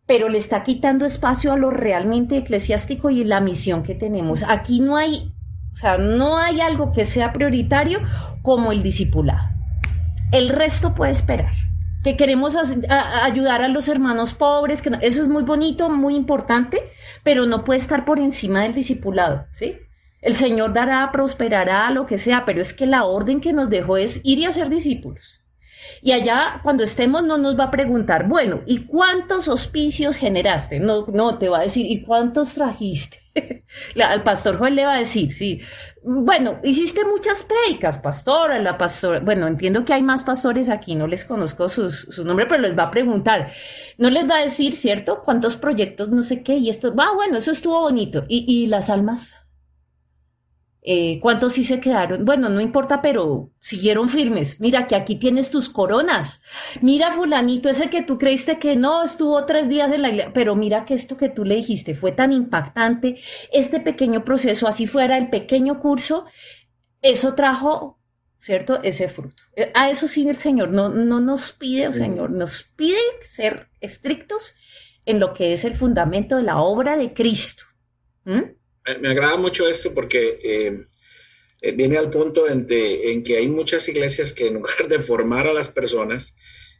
pero 0.07 0.29
le 0.29 0.39
está 0.39 0.63
quitando 0.63 1.05
espacio 1.05 1.53
a 1.53 1.57
lo 1.57 1.71
realmente 1.71 2.37
eclesiástico 2.37 3.11
y 3.11 3.25
la 3.25 3.41
misión 3.41 3.83
que 3.83 3.95
tenemos. 3.95 4.45
Aquí 4.47 4.81
no 4.81 4.97
hay, 4.97 5.33
o 5.71 5.75
sea, 5.75 5.99
no 5.99 6.39
hay 6.39 6.61
algo 6.61 6.93
que 6.93 7.07
sea 7.07 7.33
prioritario 7.33 8.01
como 8.43 8.73
el 8.73 8.83
discipulado. 8.83 9.49
El 10.33 10.49
resto 10.49 10.95
puede 10.95 11.13
esperar. 11.13 11.53
Que 12.03 12.17
queremos 12.17 12.57
ayudar 12.57 13.63
a 13.63 13.69
los 13.69 13.87
hermanos 13.89 14.33
pobres, 14.33 14.81
que 14.81 14.91
eso 15.03 15.21
es 15.21 15.29
muy 15.29 15.43
bonito, 15.43 15.91
muy 15.91 16.15
importante, 16.15 16.83
pero 17.23 17.45
no 17.45 17.63
puede 17.63 17.79
estar 17.79 18.07
por 18.07 18.19
encima 18.19 18.63
del 18.63 18.73
discipulado, 18.73 19.45
¿sí? 19.53 19.77
El 20.21 20.37
Señor 20.37 20.73
dará, 20.73 21.11
prosperará, 21.13 21.91
lo 21.91 22.07
que 22.07 22.19
sea, 22.19 22.45
pero 22.45 22.61
es 22.61 22.75
que 22.75 22.87
la 22.87 23.05
orden 23.05 23.41
que 23.41 23.53
nos 23.53 23.71
dejó 23.71 23.97
es 23.97 24.21
ir 24.23 24.39
y 24.39 24.45
hacer 24.45 24.69
discípulos. 24.69 25.41
Y 26.03 26.13
allá, 26.13 26.61
cuando 26.63 26.85
estemos, 26.85 27.23
no 27.23 27.39
nos 27.39 27.59
va 27.59 27.65
a 27.65 27.71
preguntar, 27.71 28.29
bueno, 28.29 28.61
¿y 28.67 28.85
cuántos 28.87 29.49
hospicios 29.49 30.17
generaste? 30.17 30.81
No, 30.81 31.07
no, 31.07 31.39
te 31.39 31.49
va 31.49 31.61
a 31.61 31.63
decir, 31.63 31.87
¿y 31.91 32.03
cuántos 32.03 32.55
trajiste? 32.55 33.19
Al 34.03 34.23
pastor 34.23 34.59
Joel 34.59 34.75
le 34.75 34.85
va 34.85 34.95
a 34.95 34.99
decir, 34.99 35.35
sí, 35.35 35.61
bueno, 36.03 36.59
hiciste 36.65 37.05
muchas 37.05 37.45
predicas, 37.45 37.99
pastora, 37.99 38.59
la 38.59 38.77
pastora, 38.77 39.21
bueno, 39.21 39.47
entiendo 39.47 39.85
que 39.85 39.93
hay 39.93 40.03
más 40.03 40.25
pastores 40.25 40.69
aquí, 40.69 40.95
no 40.95 41.07
les 41.07 41.25
conozco 41.25 41.69
sus, 41.69 42.09
su 42.11 42.25
nombre, 42.25 42.47
pero 42.47 42.63
les 42.63 42.77
va 42.77 42.85
a 42.85 42.91
preguntar, 42.91 43.53
no 43.99 44.11
les 44.11 44.29
va 44.29 44.37
a 44.37 44.43
decir, 44.43 44.75
¿cierto? 44.75 45.23
¿Cuántos 45.25 45.57
proyectos, 45.57 46.11
no 46.11 46.23
sé 46.23 46.43
qué? 46.43 46.57
Y 46.57 46.71
esto, 46.71 46.95
va, 46.95 47.15
bueno, 47.15 47.39
eso 47.39 47.51
estuvo 47.51 47.81
bonito. 47.81 48.25
¿Y, 48.29 48.45
y 48.47 48.67
las 48.67 48.91
almas? 48.91 49.35
Eh, 50.83 51.21
¿Cuántos 51.21 51.53
sí 51.53 51.65
se 51.65 51.79
quedaron? 51.79 52.25
Bueno, 52.25 52.49
no 52.49 52.61
importa, 52.61 53.03
pero 53.03 53.51
siguieron 53.61 54.09
firmes. 54.09 54.61
Mira 54.61 54.87
que 54.87 54.97
aquí 54.97 55.17
tienes 55.17 55.51
tus 55.51 55.69
coronas. 55.69 56.43
Mira, 56.81 57.13
fulanito, 57.13 57.69
ese 57.69 57.91
que 57.91 58.03
tú 58.03 58.17
creíste 58.17 58.59
que 58.59 58.77
no 58.77 59.03
estuvo 59.03 59.45
tres 59.45 59.69
días 59.69 59.93
en 59.93 60.03
la 60.03 60.09
iglesia, 60.09 60.33
pero 60.33 60.57
mira 60.57 60.87
que 60.87 60.95
esto 60.95 61.17
que 61.19 61.29
tú 61.29 61.45
le 61.45 61.57
dijiste 61.57 61.95
fue 61.95 62.13
tan 62.13 62.33
impactante. 62.33 63.19
Este 63.53 63.81
pequeño 63.81 64.25
proceso, 64.25 64.67
así 64.67 64.87
fuera 64.87 65.19
el 65.19 65.29
pequeño 65.29 65.81
curso, 65.81 66.25
eso 67.03 67.35
trajo, 67.35 67.99
¿cierto? 68.39 68.83
Ese 68.83 69.11
fruto. 69.11 69.43
Eh, 69.57 69.71
a 69.75 69.91
eso 69.91 70.09
sí 70.09 70.27
el 70.27 70.37
Señor 70.37 70.71
no, 70.71 70.89
no 70.89 71.21
nos 71.21 71.53
pide, 71.53 71.85
el 71.85 71.95
Señor 71.95 72.31
nos 72.31 72.71
pide 72.77 72.99
ser 73.21 73.69
estrictos 73.81 74.55
en 75.05 75.21
lo 75.21 75.35
que 75.35 75.53
es 75.53 75.65
el 75.65 75.77
fundamento 75.77 76.37
de 76.37 76.43
la 76.43 76.61
obra 76.61 76.97
de 76.97 77.13
Cristo. 77.13 77.65
¿Mm? 78.25 78.60
Me 79.01 79.09
agrada 79.09 79.37
mucho 79.37 79.69
esto 79.69 79.93
porque 79.93 80.39
eh, 80.43 80.87
eh, 81.61 81.73
viene 81.73 81.99
al 81.99 82.11
punto 82.11 82.49
en, 82.49 82.67
que 82.67 83.37
hay 83.37 83.49
muchas 83.49 83.89
iglesias 83.89 84.33
que 84.33 84.49
en 84.49 84.55
lugar 84.61 84.89
de 84.89 85.01
formar 85.01 85.47
a 85.47 85.53
las 85.53 85.69
personas, 85.71 86.35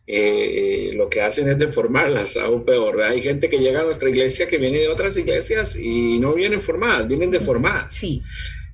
eh, 0.07 0.91
lo 0.95 1.09
que 1.09 1.21
hacen 1.21 1.49
es 1.49 1.59
deformarlas, 1.59 2.37
aún 2.37 2.65
peor. 2.65 3.03
Hay 3.03 3.23
gente 3.23 3.49
que 3.49 3.59
llega 3.59 3.81
a 3.81 3.85
nuestra 3.85 4.09
iglesia 4.09 4.49
que 4.49 4.59
viene 4.59 4.79
de 4.79 4.89
otras 4.89 5.17
iglesias 5.17 5.77
y 5.77 6.19
no 6.19 6.35
vienen 6.35 6.63
formadas, 6.63 7.07
vienen 7.07 7.31
deformadas. 7.31 7.95
Sí. 7.95 8.23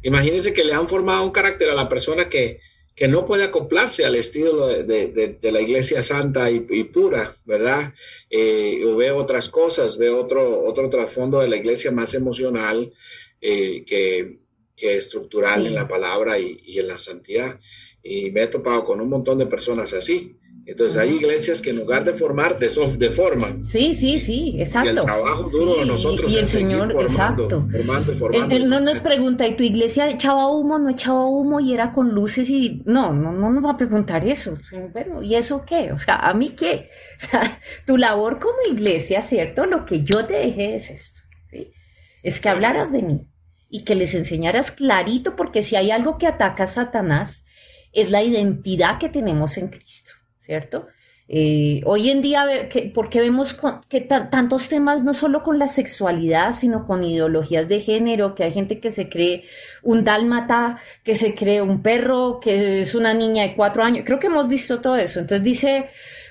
Imagínense 0.03 0.55
que 0.55 0.64
le 0.64 0.72
han 0.72 0.89
formado 0.89 1.24
un 1.24 1.33
carácter 1.33 1.70
a 1.70 1.74
la 1.74 1.89
persona 1.89 2.29
que, 2.29 2.61
que 2.97 3.09
no 3.09 3.26
puede 3.26 3.44
acoplarse 3.44 4.07
al 4.07 4.14
estilo 4.14 4.66
de, 4.68 5.38
la 5.42 5.61
iglesia 5.61 6.03
santa 6.03 6.51
y, 6.51 6.84
pura, 6.84 7.36
¿verdad? 7.44 7.92
o 8.32 8.97
ve 8.97 9.11
otras 9.11 9.51
cosas, 9.51 9.99
ve 9.99 10.09
otro, 10.09 10.64
otro 10.64 10.88
trasfondo 10.88 11.40
de 11.40 11.49
la 11.49 11.57
iglesia 11.57 11.92
más 11.92 12.14
emocional, 12.14 12.90
eh, 13.40 13.84
que, 13.84 14.38
estructural 14.78 15.66
en 15.66 15.74
la 15.74 15.88
palabra 15.88 16.38
y, 16.38 16.78
en 16.78 16.88
la 16.88 16.99
santidad. 16.99 17.59
Y 18.03 18.30
me 18.30 18.42
he 18.42 18.47
topado 18.49 18.84
con 18.84 19.01
un 19.01 19.09
montón 19.09 19.38
de 19.38 19.47
personas 19.47 19.92
así. 19.92 20.36
Entonces 20.67 20.97
hay 20.97 21.11
iglesias 21.11 21.61
que 21.61 21.71
en 21.71 21.77
lugar 21.77 22.05
de 22.05 22.12
formar, 22.14 22.59
deforman. 22.59 23.64
Sí, 23.64 23.95
sí, 23.95 24.19
sí, 24.19 24.57
exacto. 24.59 24.89
Y 24.89 24.99
el 24.99 25.05
trabajo 25.05 25.49
duro 25.49 25.77
de 25.77 25.87
nosotros. 25.87 26.33
Y 26.33 26.39
el 26.39 26.49
Señor, 26.49 26.91
exacto. 27.01 27.69
Formando, 27.71 28.17
formando. 28.17 28.55
Él, 28.55 28.69
no 28.69 28.81
nos 28.81 28.99
pregunta, 28.99 29.47
¿y 29.47 29.55
tu 29.55 29.62
iglesia 29.62 30.11
echaba 30.11 30.51
humo, 30.51 30.79
no 30.81 30.91
echaba 30.91 31.25
humo 31.25 31.61
y 31.61 31.73
era 31.73 31.93
con 31.93 32.11
luces? 32.11 32.51
y 32.51 32.83
No, 32.85 33.12
no, 33.12 33.31
no 33.31 33.53
nos 33.53 33.64
va 33.64 33.73
a 33.73 33.77
preguntar 33.77 34.27
eso. 34.27 34.55
Bueno, 34.93 35.23
¿y 35.23 35.37
eso 35.37 35.64
qué? 35.64 35.93
O 35.93 35.99
sea, 36.01 36.17
¿a 36.17 36.35
mí 36.35 36.51
qué? 36.51 36.89
O 37.17 37.29
sea, 37.29 37.61
tu 37.87 37.97
labor 37.97 38.41
como 38.41 38.57
iglesia, 38.71 39.23
¿cierto? 39.23 39.67
Lo 39.67 39.87
que 39.87 40.03
yo 40.03 40.27
te 40.27 40.35
dejé 40.35 40.75
es 40.75 40.91
esto, 40.91 41.21
¿sí? 41.51 41.71
Es 42.23 42.41
que 42.41 42.49
hablaras 42.49 42.93
de 42.93 43.03
mí 43.03 43.27
y 43.71 43.85
que 43.85 43.95
les 43.95 44.14
enseñaras 44.14 44.71
clarito, 44.71 45.37
porque 45.37 45.62
si 45.62 45.77
hay 45.77 45.91
algo 45.91 46.19
que 46.19 46.27
ataca 46.27 46.64
a 46.64 46.67
Satanás, 46.67 47.47
es 47.93 48.11
la 48.11 48.23
identidad 48.23 48.99
que 48.99 49.09
tenemos 49.09 49.57
en 49.57 49.69
Cristo, 49.69 50.12
¿cierto? 50.47 50.86
Eh, 51.28 51.80
hoy 51.84 52.11
en 52.11 52.22
día, 52.22 52.47
porque 52.94 53.20
vemos 53.20 53.59
que 53.88 54.01
tantos 54.01 54.68
temas, 54.68 55.03
no 55.03 55.12
solo 55.12 55.42
con 55.42 55.59
la 55.59 55.66
sexualidad, 55.66 56.53
sino 56.53 56.86
con 56.86 57.03
ideologías 57.03 57.68
de 57.68 57.80
género, 57.80 58.36
que 58.36 58.44
hay 58.44 58.53
gente 58.53 58.78
que 58.78 58.92
se 58.92 59.09
cree 59.09 59.42
un 59.82 60.05
dálmata, 60.05 60.78
que 61.03 61.16
se 61.16 61.34
cree 61.34 61.62
un 61.62 61.82
perro, 61.82 62.38
que 62.40 62.82
es 62.82 62.94
una 62.94 63.12
niña 63.12 63.42
de 63.42 63.57
cuatro 63.57 63.82
años. 63.82 64.05
Creo 64.07 64.20
que 64.20 64.28
hemos 64.28 64.49
visto 64.49 64.80
todo 64.80 64.97
eso. 64.97 65.18
Entonces 65.18 65.42
dice 65.42 65.86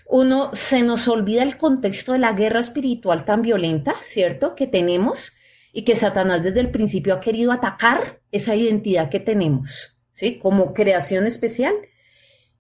uno, 0.08 0.52
se 0.54 0.82
nos 0.82 1.10
olvida 1.10 1.44
el 1.44 1.58
contexto 1.58 2.14
de 2.14 2.20
la 2.20 2.32
guerra 2.32 2.62
espiritual 2.62 3.26
tan 3.26 3.42
violenta, 3.42 3.96
¿cierto? 4.06 4.56
Que 4.56 4.68
tenemos 4.68 5.34
y 5.74 5.84
que 5.84 5.98
Satanás 5.98 6.42
desde 6.42 6.62
el 6.62 6.72
principio 6.72 7.16
ha 7.16 7.20
querido 7.20 7.52
atacar 7.52 8.22
esa 8.32 8.56
identidad 8.56 9.10
que 9.10 9.20
tenemos, 9.20 9.98
¿sí? 10.14 10.40
Como 10.40 10.74
creación 10.74 11.26
especial. 11.26 11.74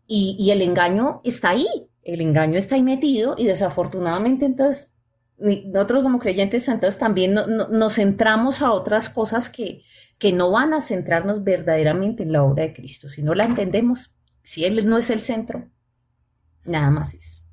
Y, 0.07 0.49
el 0.51 0.61
engaño 0.61 1.21
está 1.23 1.49
ahí, 1.49 1.67
el 2.03 2.21
engaño 2.21 2.57
está 2.57 2.75
ahí 2.75 2.83
metido 2.83 3.35
y 3.37 3.45
desafortunadamente 3.45 4.45
entonces 4.45 4.91
nosotros 5.37 6.03
como 6.03 6.19
creyentes 6.19 6.67
entonces 6.67 6.97
también 6.99 7.33
nos 7.33 7.95
centramos 7.95 8.61
a 8.61 8.71
otras 8.71 9.09
cosas 9.09 9.49
que, 9.49 9.81
que 10.17 10.31
no 10.31 10.51
van 10.51 10.73
a 10.73 10.81
centrarnos 10.81 11.43
verdaderamente 11.43 12.23
en 12.23 12.31
la 12.31 12.43
obra 12.43 12.63
de 12.63 12.73
Cristo. 12.73 13.09
Si 13.09 13.21
no 13.21 13.33
la 13.33 13.45
entendemos, 13.45 14.13
si 14.43 14.63
Él 14.63 14.87
no 14.87 14.97
es 14.97 15.09
el 15.09 15.21
centro, 15.21 15.67
nada 16.63 16.89
más 16.89 17.13
es. 17.13 17.49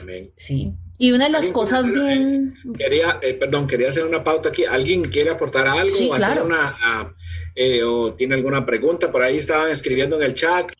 Amén. 0.00 0.32
Sí. 0.36 0.72
Y 0.98 1.12
una 1.12 1.26
de 1.26 1.30
las 1.30 1.50
cosas 1.50 1.92
bien... 1.92 2.54
Quería, 2.76 3.18
eh, 3.20 3.34
perdón, 3.34 3.66
quería 3.66 3.90
hacer 3.90 4.04
una 4.04 4.24
pauta 4.24 4.48
aquí. 4.48 4.64
¿Alguien 4.64 5.02
quiere 5.02 5.30
aportar 5.30 5.66
algo 5.66 5.94
sí, 5.94 6.08
o, 6.10 6.14
hacer 6.14 6.42
una, 6.42 6.74
ah, 6.80 7.12
eh, 7.54 7.82
o 7.82 8.14
tiene 8.14 8.34
alguna 8.34 8.64
pregunta? 8.64 9.12
Por 9.12 9.22
ahí 9.22 9.36
estaban 9.36 9.70
escribiendo 9.70 10.16
en 10.16 10.22
el 10.22 10.34
chat. 10.34 10.72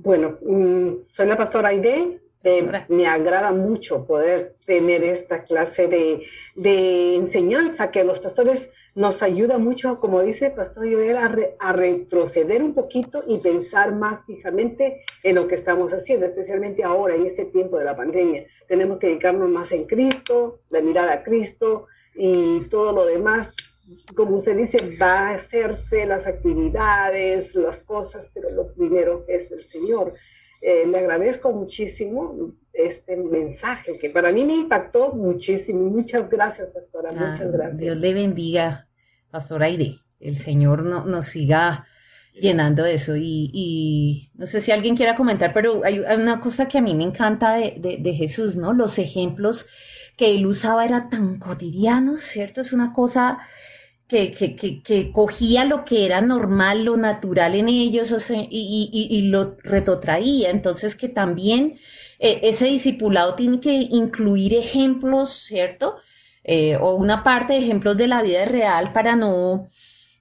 Bueno, 0.00 0.38
mm, 0.42 1.04
soy 1.12 1.26
la 1.26 1.36
pastora 1.36 1.68
Aide. 1.68 2.18
Eh, 2.44 2.68
me 2.88 3.06
agrada 3.06 3.52
mucho 3.52 4.04
poder 4.04 4.56
tener 4.66 5.04
esta 5.04 5.44
clase 5.44 5.86
de, 5.86 6.26
de 6.56 7.14
enseñanza 7.14 7.92
que 7.92 8.02
los 8.02 8.18
pastores 8.18 8.68
nos 8.96 9.22
ayuda 9.22 9.58
mucho, 9.58 10.00
como 10.00 10.20
dice 10.22 10.50
Pastor 10.50 10.90
Joel, 10.90 11.16
a, 11.16 11.32
a, 11.60 11.72
retroceder 11.72 12.62
un 12.62 12.74
poquito 12.74 13.22
y 13.28 13.38
pensar 13.38 13.94
más 13.94 14.24
fijamente 14.24 15.04
en 15.22 15.36
lo 15.36 15.46
que 15.46 15.54
estamos 15.54 15.92
haciendo, 15.92 16.26
especialmente 16.26 16.82
ahora, 16.82 17.14
en 17.14 17.26
este 17.26 17.44
tiempo 17.44 17.78
de 17.78 17.84
la 17.84 17.96
pandemia. 17.96 18.44
Tenemos 18.66 18.98
que 18.98 19.06
dedicarnos 19.06 19.48
más 19.48 19.70
en 19.70 19.84
Cristo, 19.84 20.58
la 20.70 20.80
mirada 20.80 21.12
a 21.12 21.22
Cristo 21.22 21.86
y 22.14 22.60
todo 22.70 22.92
lo 22.92 23.06
demás. 23.06 23.54
Como 24.14 24.36
usted 24.36 24.56
dice, 24.56 24.96
va 24.96 25.30
a 25.30 25.34
hacerse 25.34 26.06
las 26.06 26.26
actividades, 26.26 27.54
las 27.54 27.82
cosas, 27.82 28.28
pero 28.32 28.50
lo 28.50 28.72
primero 28.72 29.24
es 29.28 29.50
el 29.50 29.64
Señor. 29.64 30.14
Eh, 30.60 30.86
le 30.86 30.98
agradezco 30.98 31.52
muchísimo 31.52 32.54
este 32.72 33.16
mensaje 33.16 33.98
que 33.98 34.10
para 34.10 34.32
mí 34.32 34.44
me 34.44 34.54
impactó 34.54 35.12
muchísimo. 35.12 35.90
Muchas 35.90 36.30
gracias, 36.30 36.68
pastora. 36.68 37.10
Ah, 37.10 37.32
muchas 37.32 37.52
gracias. 37.52 37.78
Dios 37.78 37.96
le 37.96 38.14
bendiga, 38.14 38.88
pastora 39.30 39.66
Aire. 39.66 39.98
El 40.20 40.36
Señor 40.38 40.84
no, 40.84 41.04
nos 41.04 41.26
siga 41.26 41.86
llenando 42.32 42.86
eso. 42.86 43.14
Y, 43.16 44.30
no 44.34 44.46
sé 44.46 44.60
si 44.60 44.70
alguien 44.70 44.96
quiera 44.96 45.16
comentar, 45.16 45.52
pero 45.52 45.82
hay, 45.84 45.98
una 45.98 46.40
cosa 46.40 46.68
que 46.68 46.78
a 46.78 46.82
mí 46.82 46.94
me 46.94 47.04
encanta 47.04 47.56
de, 47.56 47.98
de, 48.00 48.14
Jesús, 48.14 48.56
¿no? 48.56 48.72
Los 48.72 48.98
ejemplos 48.98 49.66
que 50.16 50.34
él 50.34 50.46
usaba 50.46 50.84
eran 50.84 51.10
tan 51.10 51.38
cotidianos, 51.38 52.20
¿cierto? 52.20 52.60
Es 52.60 52.72
una 52.72 52.92
cosa 52.92 53.38
que, 54.06 55.10
cogía 55.12 55.64
lo 55.64 55.84
que 55.84 56.04
era 56.04 56.20
normal, 56.20 56.84
lo 56.84 56.96
natural 56.96 57.54
en 57.54 57.68
ellos 57.68 58.14
y, 58.50 59.28
lo 59.30 59.56
retrotraía. 59.62 60.50
Entonces 60.50 60.96
que 60.96 61.08
también 61.08 61.78
eh, 62.18 62.40
ese 62.42 62.66
discipulado 62.66 63.34
tiene 63.34 63.60
que 63.60 63.72
incluir 63.72 64.54
ejemplos, 64.54 65.32
¿cierto? 65.32 65.96
Eh, 66.44 66.76
o 66.76 66.94
una 66.94 67.22
parte 67.22 67.54
de 67.54 67.60
ejemplos 67.60 67.96
de 67.96 68.08
la 68.08 68.22
vida 68.22 68.44
real 68.44 68.92
para 68.92 69.16
no, 69.16 69.68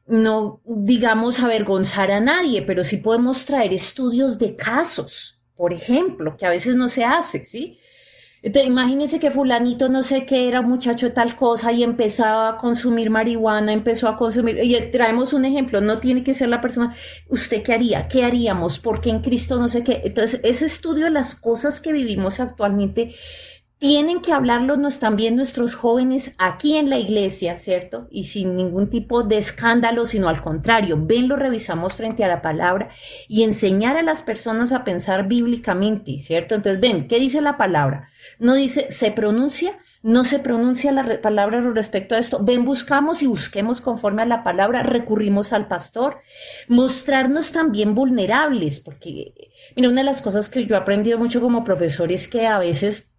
no, 0.07 0.61
digamos, 0.65 1.39
avergonzar 1.39 2.11
a 2.11 2.19
nadie, 2.19 2.61
pero 2.61 2.83
sí 2.83 2.97
podemos 2.97 3.45
traer 3.45 3.73
estudios 3.73 4.37
de 4.37 4.55
casos, 4.55 5.39
por 5.55 5.73
ejemplo, 5.73 6.37
que 6.37 6.45
a 6.45 6.49
veces 6.49 6.75
no 6.75 6.89
se 6.89 7.03
hace, 7.03 7.43
¿sí? 7.45 7.79
Entonces, 8.43 8.71
imagínense 8.71 9.19
que 9.19 9.29
fulanito 9.29 9.87
no 9.87 10.01
sé 10.01 10.25
qué 10.25 10.47
era 10.47 10.63
muchacho 10.63 11.07
de 11.07 11.11
tal 11.11 11.35
cosa 11.35 11.71
y 11.71 11.83
empezaba 11.83 12.49
a 12.49 12.57
consumir 12.57 13.11
marihuana, 13.11 13.71
empezó 13.71 14.07
a 14.07 14.17
consumir, 14.17 14.57
traemos 14.91 15.33
un 15.33 15.45
ejemplo, 15.45 15.79
no 15.79 15.99
tiene 15.99 16.23
que 16.23 16.33
ser 16.33 16.49
la 16.49 16.59
persona, 16.59 16.95
¿usted 17.29 17.61
qué 17.61 17.73
haría? 17.73 18.07
¿Qué 18.07 18.23
haríamos? 18.23 18.79
¿Por 18.79 18.99
qué 18.99 19.11
en 19.11 19.21
Cristo 19.21 19.57
no 19.57 19.69
sé 19.69 19.83
qué? 19.83 20.01
Entonces, 20.05 20.41
ese 20.43 20.65
estudio 20.65 21.05
de 21.05 21.11
las 21.11 21.35
cosas 21.35 21.79
que 21.81 21.93
vivimos 21.93 22.39
actualmente 22.39 23.13
tienen 23.81 24.21
que 24.21 24.31
hablarlo 24.31 24.77
también 24.99 25.35
nuestros 25.35 25.73
jóvenes 25.73 26.35
aquí 26.37 26.77
en 26.77 26.91
la 26.91 26.99
iglesia, 26.99 27.57
¿cierto? 27.57 28.07
Y 28.11 28.25
sin 28.25 28.55
ningún 28.55 28.91
tipo 28.91 29.23
de 29.23 29.39
escándalo, 29.39 30.05
sino 30.05 30.29
al 30.29 30.43
contrario, 30.43 31.03
ven, 31.03 31.27
lo 31.27 31.35
revisamos 31.35 31.95
frente 31.95 32.23
a 32.23 32.27
la 32.27 32.43
palabra 32.43 32.89
y 33.27 33.41
enseñar 33.41 33.97
a 33.97 34.03
las 34.03 34.21
personas 34.21 34.71
a 34.71 34.83
pensar 34.83 35.27
bíblicamente, 35.27 36.21
¿cierto? 36.21 36.53
Entonces, 36.53 36.79
ven, 36.79 37.07
¿qué 37.07 37.19
dice 37.19 37.41
la 37.41 37.57
palabra? 37.57 38.07
No 38.37 38.53
dice, 38.53 38.91
se 38.91 39.11
pronuncia, 39.11 39.79
no 40.03 40.25
se 40.25 40.37
pronuncia 40.37 40.91
la 40.91 41.19
palabra 41.19 41.59
respecto 41.61 42.13
a 42.13 42.19
esto. 42.19 42.37
Ven, 42.43 42.65
buscamos 42.65 43.23
y 43.23 43.27
busquemos 43.27 43.81
conforme 43.81 44.21
a 44.21 44.25
la 44.27 44.43
palabra, 44.43 44.83
recurrimos 44.83 45.53
al 45.53 45.67
pastor. 45.67 46.21
Mostrarnos 46.67 47.51
también 47.51 47.95
vulnerables, 47.95 48.79
porque, 48.79 49.33
mira, 49.75 49.89
una 49.89 50.01
de 50.01 50.05
las 50.05 50.21
cosas 50.21 50.49
que 50.49 50.67
yo 50.67 50.75
he 50.75 50.77
aprendido 50.77 51.17
mucho 51.17 51.41
como 51.41 51.63
profesor 51.63 52.11
es 52.11 52.27
que 52.27 52.45
a 52.45 52.59
veces 52.59 53.10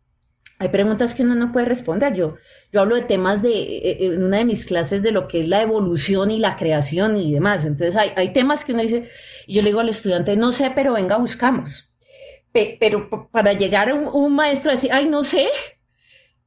hay 0.63 0.69
preguntas 0.69 1.17
que 1.17 1.25
uno 1.25 1.35
no 1.35 1.51
puede 1.51 1.67
responder. 1.67 2.15
Yo, 2.15 2.37
yo 2.73 2.81
hablo 2.81 2.95
de 2.95 3.03
temas 3.03 3.43
de, 3.43 3.51
eh, 3.51 4.17
una 4.17 4.37
de 4.39 4.45
mis 4.45 4.65
clases 4.65 5.03
de 5.03 5.11
lo 5.11 5.27
que 5.27 5.41
es 5.41 5.49
la 5.49 5.61
evolución 5.61 6.31
y 6.31 6.39
la 6.39 6.55
creación 6.55 7.17
y 7.17 7.33
demás. 7.33 7.65
Entonces 7.65 7.97
hay, 7.97 8.13
hay 8.15 8.33
temas 8.33 8.65
que 8.65 8.73
uno 8.73 8.83
dice, 8.83 9.09
y 9.49 9.55
yo 9.55 9.63
le 9.63 9.71
digo 9.71 9.81
al 9.81 9.89
estudiante, 9.89 10.37
no 10.37 10.53
sé, 10.53 10.71
pero 10.73 10.93
venga, 10.93 11.17
buscamos. 11.17 11.93
pero 12.53 13.11
para 13.33 13.55
llegar 13.55 13.89
a 13.89 13.95
un, 13.95 14.37
maestro 14.37 14.71
a 14.71 14.75
decir, 14.75 14.93
ay, 14.93 15.09
no 15.09 15.25
sé, 15.25 15.49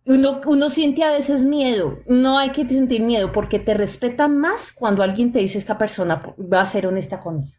uno, 0.06 0.40
uno, 0.46 0.70
siente 0.70 1.04
a 1.04 1.12
veces 1.12 1.44
miedo. 1.44 2.00
No 2.08 2.40
hay 2.40 2.52
que 2.52 2.66
sentir 2.70 3.02
miedo 3.02 3.34
porque 3.34 3.60
te 3.60 3.74
respetan 3.74 4.38
más 4.38 4.72
cuando 4.72 5.04
alguien 5.04 5.34
te 5.34 5.40
dice, 5.40 5.58
esta 5.58 5.78
persona 5.78 6.24
va 6.38 6.62
a 6.62 6.66
ser 6.66 6.88
honesta 6.88 7.20
conmigo. 7.20 7.58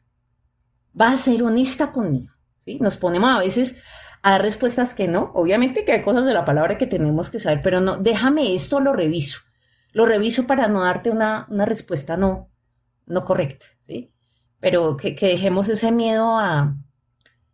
Va 0.99 1.11
a 1.11 1.17
ser 1.19 1.43
honesta 1.43 1.93
conmigo. 1.93 2.33
¿Sí? 2.61 2.79
Nos 2.81 2.97
ponemos 2.97 3.31
a 3.31 3.41
veces 3.41 3.77
hay 4.29 4.41
respuestas 4.41 4.93
que 4.93 5.07
no. 5.07 5.31
Obviamente 5.35 5.85
que 5.85 5.93
hay 5.93 6.03
cosas 6.03 6.27
de 6.27 6.35
la 6.35 6.45
palabra 6.45 6.77
que 6.77 6.89
tenemos 6.89 7.31
que 7.31 7.39
saber, 7.39 7.61
pero 7.63 7.81
no, 7.81 7.99
déjame 7.99 8.57
esto, 8.57 8.81
lo 8.81 8.93
reviso. 8.93 9.39
Lo 9.93 10.05
reviso 10.05 10.49
para 10.49 10.67
no 10.67 10.83
darte 10.83 11.11
una, 11.11 11.47
una 11.49 11.65
respuesta 11.65 12.17
no, 12.17 12.51
no 13.07 13.25
correcta, 13.25 13.67
¿sí? 13.83 14.13
Pero 14.59 14.97
que, 14.97 15.15
que 15.15 15.29
dejemos 15.29 15.69
ese 15.69 15.93
miedo 15.93 16.37
a, 16.37 16.77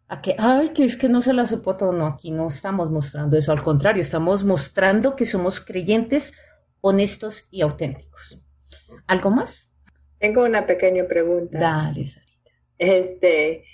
a 0.08 0.22
que, 0.22 0.34
ay, 0.38 0.70
que 0.70 0.86
es 0.86 0.96
que 0.96 1.10
no 1.10 1.20
se 1.20 1.34
la 1.34 1.46
supo 1.46 1.76
todo. 1.76 1.92
No, 1.92 2.06
aquí 2.06 2.30
no 2.30 2.48
estamos 2.48 2.90
mostrando 2.90 3.36
eso. 3.36 3.52
Al 3.52 3.62
contrario, 3.62 4.00
estamos 4.00 4.42
mostrando 4.42 5.14
que 5.14 5.26
somos 5.26 5.60
creyentes 5.60 6.32
honestos 6.80 7.48
y 7.50 7.60
auténticos. 7.60 8.40
¿Algo 9.06 9.30
más? 9.30 9.74
Tengo 10.18 10.42
una 10.42 10.66
pequeña 10.66 11.04
pregunta. 11.06 11.58
Dale, 11.58 12.06
Sarita. 12.06 12.50
Este, 12.78 13.64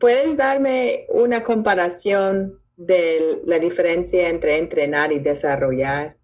¿Puedes 0.00 0.34
darme 0.34 1.04
una 1.10 1.44
comparación 1.44 2.58
de 2.74 3.42
la 3.44 3.58
diferencia 3.58 4.30
entre 4.30 4.56
entrenar 4.56 5.12
y 5.12 5.18
desarrollar? 5.18 6.16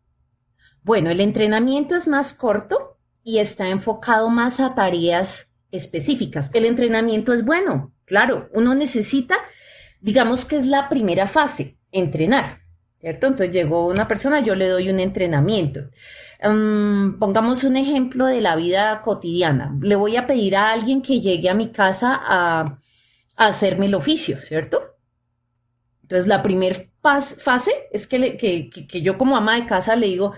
Bueno, 0.82 1.10
el 1.10 1.20
entrenamiento 1.20 1.94
es 1.94 2.08
más 2.08 2.32
corto 2.32 2.96
y 3.22 3.38
está 3.38 3.68
enfocado 3.68 4.30
más 4.30 4.60
a 4.60 4.74
tareas 4.74 5.50
específicas. 5.70 6.50
El 6.54 6.64
entrenamiento 6.64 7.34
es 7.34 7.44
bueno, 7.44 7.92
claro, 8.06 8.48
uno 8.54 8.74
necesita, 8.74 9.36
digamos 10.00 10.46
que 10.46 10.56
es 10.56 10.66
la 10.66 10.88
primera 10.88 11.28
fase, 11.28 11.76
entrenar, 11.92 12.60
¿cierto? 12.98 13.26
Entonces 13.26 13.54
llegó 13.54 13.88
una 13.88 14.08
persona, 14.08 14.40
yo 14.40 14.54
le 14.54 14.68
doy 14.68 14.88
un 14.88 15.00
entrenamiento. 15.00 15.90
Mm, 16.42 17.18
pongamos 17.18 17.62
un 17.64 17.76
ejemplo 17.76 18.24
de 18.24 18.40
la 18.40 18.56
vida 18.56 19.02
cotidiana. 19.02 19.76
Le 19.82 19.96
voy 19.96 20.16
a 20.16 20.26
pedir 20.26 20.56
a 20.56 20.72
alguien 20.72 21.02
que 21.02 21.20
llegue 21.20 21.50
a 21.50 21.54
mi 21.54 21.72
casa 21.72 22.18
a 22.24 22.78
hacerme 23.37 23.87
el 23.87 23.95
oficio, 23.95 24.41
¿cierto? 24.41 24.97
Entonces, 26.03 26.26
la 26.26 26.43
primera 26.43 26.87
fase 27.03 27.72
es 27.93 28.07
que, 28.07 28.37
que, 28.37 29.03
yo 29.03 29.18
como 29.18 29.37
ama 29.37 29.57
de 29.57 29.66
casa 29.66 29.97
le 29.97 30.07
digo, 30.07 30.32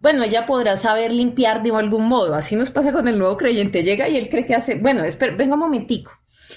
bueno, 0.00 0.22
ella 0.22 0.44
podrá 0.44 0.76
saber 0.76 1.12
limpiar 1.12 1.62
de 1.62 1.74
algún 1.74 2.06
modo. 2.08 2.34
Así 2.34 2.56
nos 2.56 2.70
pasa 2.70 2.92
con 2.92 3.08
el 3.08 3.18
nuevo 3.18 3.36
creyente. 3.36 3.82
Llega 3.82 4.08
y 4.08 4.16
él 4.16 4.28
cree 4.28 4.44
que 4.44 4.54
hace, 4.54 4.74
bueno, 4.74 5.02
espera, 5.04 5.34
venga 5.34 5.54
un 5.54 5.60
momentico. 5.60 6.12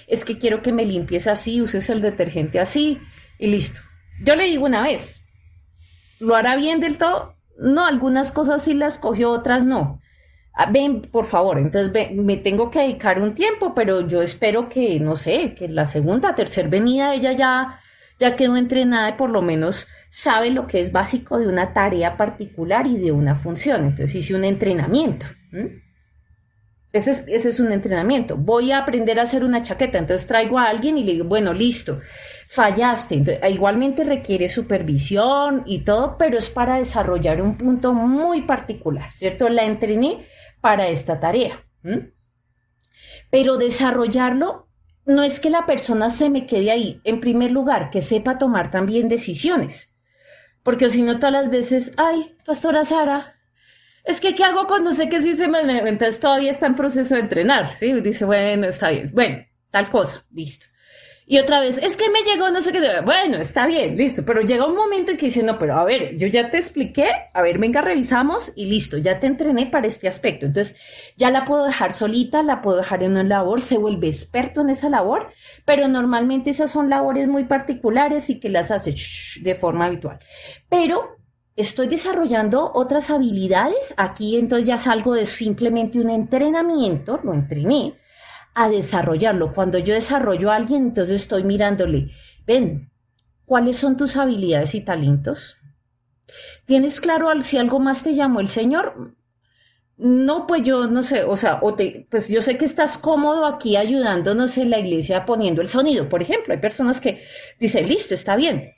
Es 0.05 0.25
que 0.25 0.37
quiero 0.37 0.61
que 0.61 0.73
me 0.73 0.85
limpies 0.85 1.27
así, 1.27 1.61
uses 1.61 1.89
el 1.89 2.01
detergente 2.01 2.59
así 2.59 2.99
y 3.39 3.47
listo. 3.47 3.79
Yo 4.21 4.35
le 4.35 4.45
digo 4.45 4.65
una 4.65 4.81
vez, 4.81 5.23
¿lo 6.19 6.35
hará 6.35 6.55
bien 6.55 6.79
del 6.79 6.97
todo? 6.97 7.35
No, 7.57 7.85
algunas 7.85 8.31
cosas 8.31 8.63
sí 8.63 8.73
las 8.73 8.99
cogió, 8.99 9.31
otras 9.31 9.65
no. 9.65 10.01
Ah, 10.59 10.71
ven, 10.71 11.03
por 11.03 11.25
favor, 11.27 11.59
entonces 11.59 11.93
me 12.15 12.35
tengo 12.37 12.71
que 12.71 12.79
dedicar 12.79 13.21
un 13.21 13.35
tiempo, 13.35 13.75
pero 13.75 14.07
yo 14.07 14.23
espero 14.23 14.69
que, 14.69 14.99
no 14.99 15.15
sé, 15.15 15.53
que 15.53 15.69
la 15.69 15.85
segunda, 15.85 16.33
tercera 16.33 16.67
venida 16.67 17.13
ella 17.13 17.33
ya, 17.33 17.79
ya 18.19 18.35
quedó 18.35 18.57
entrenada 18.57 19.09
y 19.09 19.13
por 19.13 19.29
lo 19.29 19.43
menos 19.43 19.87
sabe 20.09 20.49
lo 20.49 20.65
que 20.65 20.79
es 20.79 20.91
básico 20.91 21.37
de 21.37 21.47
una 21.47 21.73
tarea 21.73 22.17
particular 22.17 22.87
y 22.87 22.97
de 22.97 23.11
una 23.11 23.35
función. 23.35 23.85
Entonces 23.85 24.15
hice 24.15 24.33
un 24.33 24.45
entrenamiento. 24.45 25.27
Ese 26.91 27.11
es, 27.11 27.25
ese 27.27 27.49
es, 27.49 27.59
un 27.59 27.71
entrenamiento. 27.71 28.35
Voy 28.35 28.71
a 28.71 28.79
aprender 28.79 29.19
a 29.19 29.23
hacer 29.23 29.43
una 29.43 29.61
chaqueta. 29.61 29.99
Entonces 29.99 30.25
traigo 30.25 30.57
a 30.57 30.69
alguien 30.69 30.97
y 30.97 31.03
le 31.03 31.11
digo, 31.11 31.25
bueno, 31.25 31.53
listo, 31.53 32.01
fallaste. 32.47 33.39
igualmente 33.51 34.03
requiere 34.03 34.49
supervisión 34.49 35.61
y 35.67 35.81
todo, 35.81 36.17
pero 36.17 36.39
es 36.39 36.49
para 36.49 36.77
desarrollar 36.77 37.43
un 37.43 37.59
punto 37.59 37.93
muy 37.93 38.41
particular, 38.41 39.13
¿cierto? 39.13 39.49
La 39.49 39.65
entrené 39.65 40.25
para 40.61 40.87
esta 40.87 41.19
tarea. 41.19 41.63
Pero 43.29 43.57
desarrollarlo 43.57 44.67
no 45.05 45.23
es 45.23 45.39
que 45.39 45.49
la 45.49 45.65
persona 45.65 46.09
se 46.09 46.29
me 46.29 46.45
quede 46.45 46.71
ahí. 46.71 47.01
En 47.03 47.21
primer 47.21 47.51
lugar, 47.51 47.89
que 47.89 48.01
sepa 48.01 48.37
tomar 48.37 48.71
también 48.71 49.07
decisiones. 49.07 49.93
Porque 50.63 50.89
si 50.89 51.01
no, 51.01 51.15
todas 51.17 51.31
las 51.31 51.49
veces, 51.49 51.93
ay, 51.97 52.35
pastora 52.45 52.83
Sara, 52.83 53.35
es 54.03 54.19
que 54.19 54.35
¿qué 54.35 54.43
hago 54.43 54.67
cuando 54.67 54.91
sé 54.91 55.09
que 55.09 55.21
sí 55.21 55.37
se 55.37 55.47
me... 55.47 55.59
Entonces 55.59 56.19
todavía 56.19 56.51
está 56.51 56.65
en 56.67 56.75
proceso 56.75 57.15
de 57.15 57.21
entrenar, 57.21 57.75
¿sí? 57.77 57.93
Dice, 58.01 58.25
bueno, 58.25 58.67
está 58.67 58.89
bien. 58.89 59.11
Bueno, 59.13 59.45
tal 59.71 59.89
cosa, 59.89 60.25
listo. 60.31 60.65
Y 61.29 61.39
otra 61.39 61.59
vez, 61.59 61.77
es 61.77 61.97
que 61.97 62.09
me 62.09 62.21
llegó, 62.21 62.49
no 62.51 62.61
sé 62.61 62.71
qué. 62.71 62.79
Bueno, 63.03 63.35
está 63.35 63.67
bien, 63.67 63.97
listo. 63.97 64.23
Pero 64.23 64.39
llega 64.39 64.65
un 64.65 64.77
momento 64.77 65.11
en 65.11 65.17
que 65.17 65.25
dice, 65.25 65.43
no, 65.43 65.59
pero 65.59 65.77
a 65.77 65.83
ver, 65.83 66.15
yo 66.17 66.25
ya 66.25 66.49
te 66.49 66.57
expliqué, 66.57 67.09
a 67.33 67.41
ver, 67.41 67.57
venga, 67.57 67.81
revisamos 67.81 68.53
y 68.55 68.65
listo, 68.65 68.97
ya 68.97 69.19
te 69.19 69.27
entrené 69.27 69.65
para 69.65 69.87
este 69.87 70.07
aspecto. 70.07 70.45
Entonces, 70.45 70.77
ya 71.17 71.29
la 71.29 71.43
puedo 71.43 71.65
dejar 71.65 71.91
solita, 71.91 72.43
la 72.43 72.61
puedo 72.61 72.77
dejar 72.77 73.03
en 73.03 73.11
una 73.11 73.25
labor, 73.25 73.59
se 73.59 73.77
vuelve 73.77 74.07
experto 74.07 74.61
en 74.61 74.69
esa 74.69 74.87
labor, 74.87 75.27
pero 75.65 75.89
normalmente 75.89 76.49
esas 76.49 76.71
son 76.71 76.89
labores 76.89 77.27
muy 77.27 77.43
particulares 77.43 78.29
y 78.29 78.39
que 78.39 78.47
las 78.47 78.71
hace 78.71 78.95
de 79.41 79.55
forma 79.55 79.87
habitual. 79.87 80.19
Pero 80.69 81.17
estoy 81.57 81.89
desarrollando 81.89 82.71
otras 82.73 83.09
habilidades. 83.09 83.93
Aquí 83.97 84.37
entonces 84.37 84.65
ya 84.65 84.77
salgo 84.77 85.13
de 85.13 85.25
simplemente 85.25 85.99
un 85.99 86.09
entrenamiento, 86.09 87.19
lo 87.21 87.33
entrené 87.33 87.95
a 88.57 88.69
desarrollarlo. 88.69 89.53
Cuando 89.53 89.77
yo 89.77 89.93
desarrollo 89.93 90.51
a 90.51 90.55
alguien, 90.55 90.85
entonces 90.85 91.21
estoy 91.21 91.43
mirándole, 91.43 92.09
ven, 92.47 92.89
¿cuáles 93.45 93.77
son 93.77 93.95
tus 93.95 94.17
habilidades 94.17 94.73
y 94.73 94.81
talentos? 94.81 95.57
¿Tienes 96.65 96.99
claro 96.99 97.29
si 97.43 97.57
algo 97.59 97.79
más 97.79 98.01
te 98.01 98.15
llamó 98.15 98.39
el 98.39 98.47
Señor? 98.47 99.13
No, 99.97 100.47
pues 100.47 100.63
yo 100.63 100.87
no 100.87 101.03
sé, 101.03 101.23
o 101.23 101.37
sea, 101.37 101.59
o 101.61 101.75
te, 101.75 102.07
pues 102.09 102.29
yo 102.29 102.41
sé 102.41 102.57
que 102.57 102.65
estás 102.65 102.97
cómodo 102.97 103.45
aquí 103.45 103.77
ayudándonos 103.77 104.57
en 104.57 104.71
la 104.71 104.79
iglesia 104.79 105.25
poniendo 105.25 105.61
el 105.61 105.69
sonido, 105.69 106.09
por 106.09 106.23
ejemplo. 106.23 106.53
Hay 106.53 106.59
personas 106.59 106.99
que 106.99 107.21
dicen, 107.59 107.87
listo, 107.87 108.15
está 108.15 108.35
bien, 108.35 108.73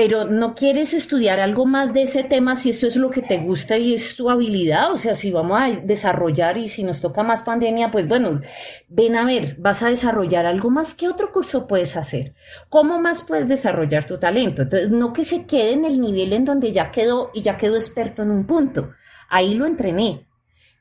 pero 0.00 0.24
no 0.24 0.54
quieres 0.54 0.94
estudiar 0.94 1.40
algo 1.40 1.66
más 1.66 1.92
de 1.92 2.04
ese 2.04 2.24
tema 2.24 2.56
si 2.56 2.70
eso 2.70 2.86
es 2.86 2.96
lo 2.96 3.10
que 3.10 3.20
te 3.20 3.36
gusta 3.36 3.76
y 3.76 3.92
es 3.92 4.16
tu 4.16 4.30
habilidad, 4.30 4.90
o 4.92 4.96
sea, 4.96 5.14
si 5.14 5.30
vamos 5.30 5.60
a 5.60 5.68
desarrollar 5.68 6.56
y 6.56 6.70
si 6.70 6.82
nos 6.84 7.02
toca 7.02 7.22
más 7.22 7.42
pandemia, 7.42 7.90
pues 7.90 8.08
bueno, 8.08 8.40
ven 8.88 9.14
a 9.14 9.26
ver, 9.26 9.56
vas 9.58 9.82
a 9.82 9.90
desarrollar 9.90 10.46
algo 10.46 10.70
más, 10.70 10.94
¿qué 10.94 11.06
otro 11.06 11.30
curso 11.30 11.66
puedes 11.66 11.98
hacer? 11.98 12.32
¿Cómo 12.70 12.98
más 12.98 13.24
puedes 13.24 13.46
desarrollar 13.46 14.06
tu 14.06 14.16
talento? 14.16 14.62
Entonces, 14.62 14.88
no 14.88 15.12
que 15.12 15.22
se 15.22 15.44
quede 15.44 15.72
en 15.74 15.84
el 15.84 16.00
nivel 16.00 16.32
en 16.32 16.46
donde 16.46 16.72
ya 16.72 16.90
quedó 16.90 17.30
y 17.34 17.42
ya 17.42 17.58
quedó 17.58 17.74
experto 17.74 18.22
en 18.22 18.30
un 18.30 18.46
punto. 18.46 18.92
Ahí 19.28 19.52
lo 19.52 19.66
entrené. 19.66 20.26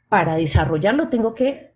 Para 0.07 0.38
desarrollarlo 0.38 1.09
tengo 1.09 1.36
que 1.36 1.68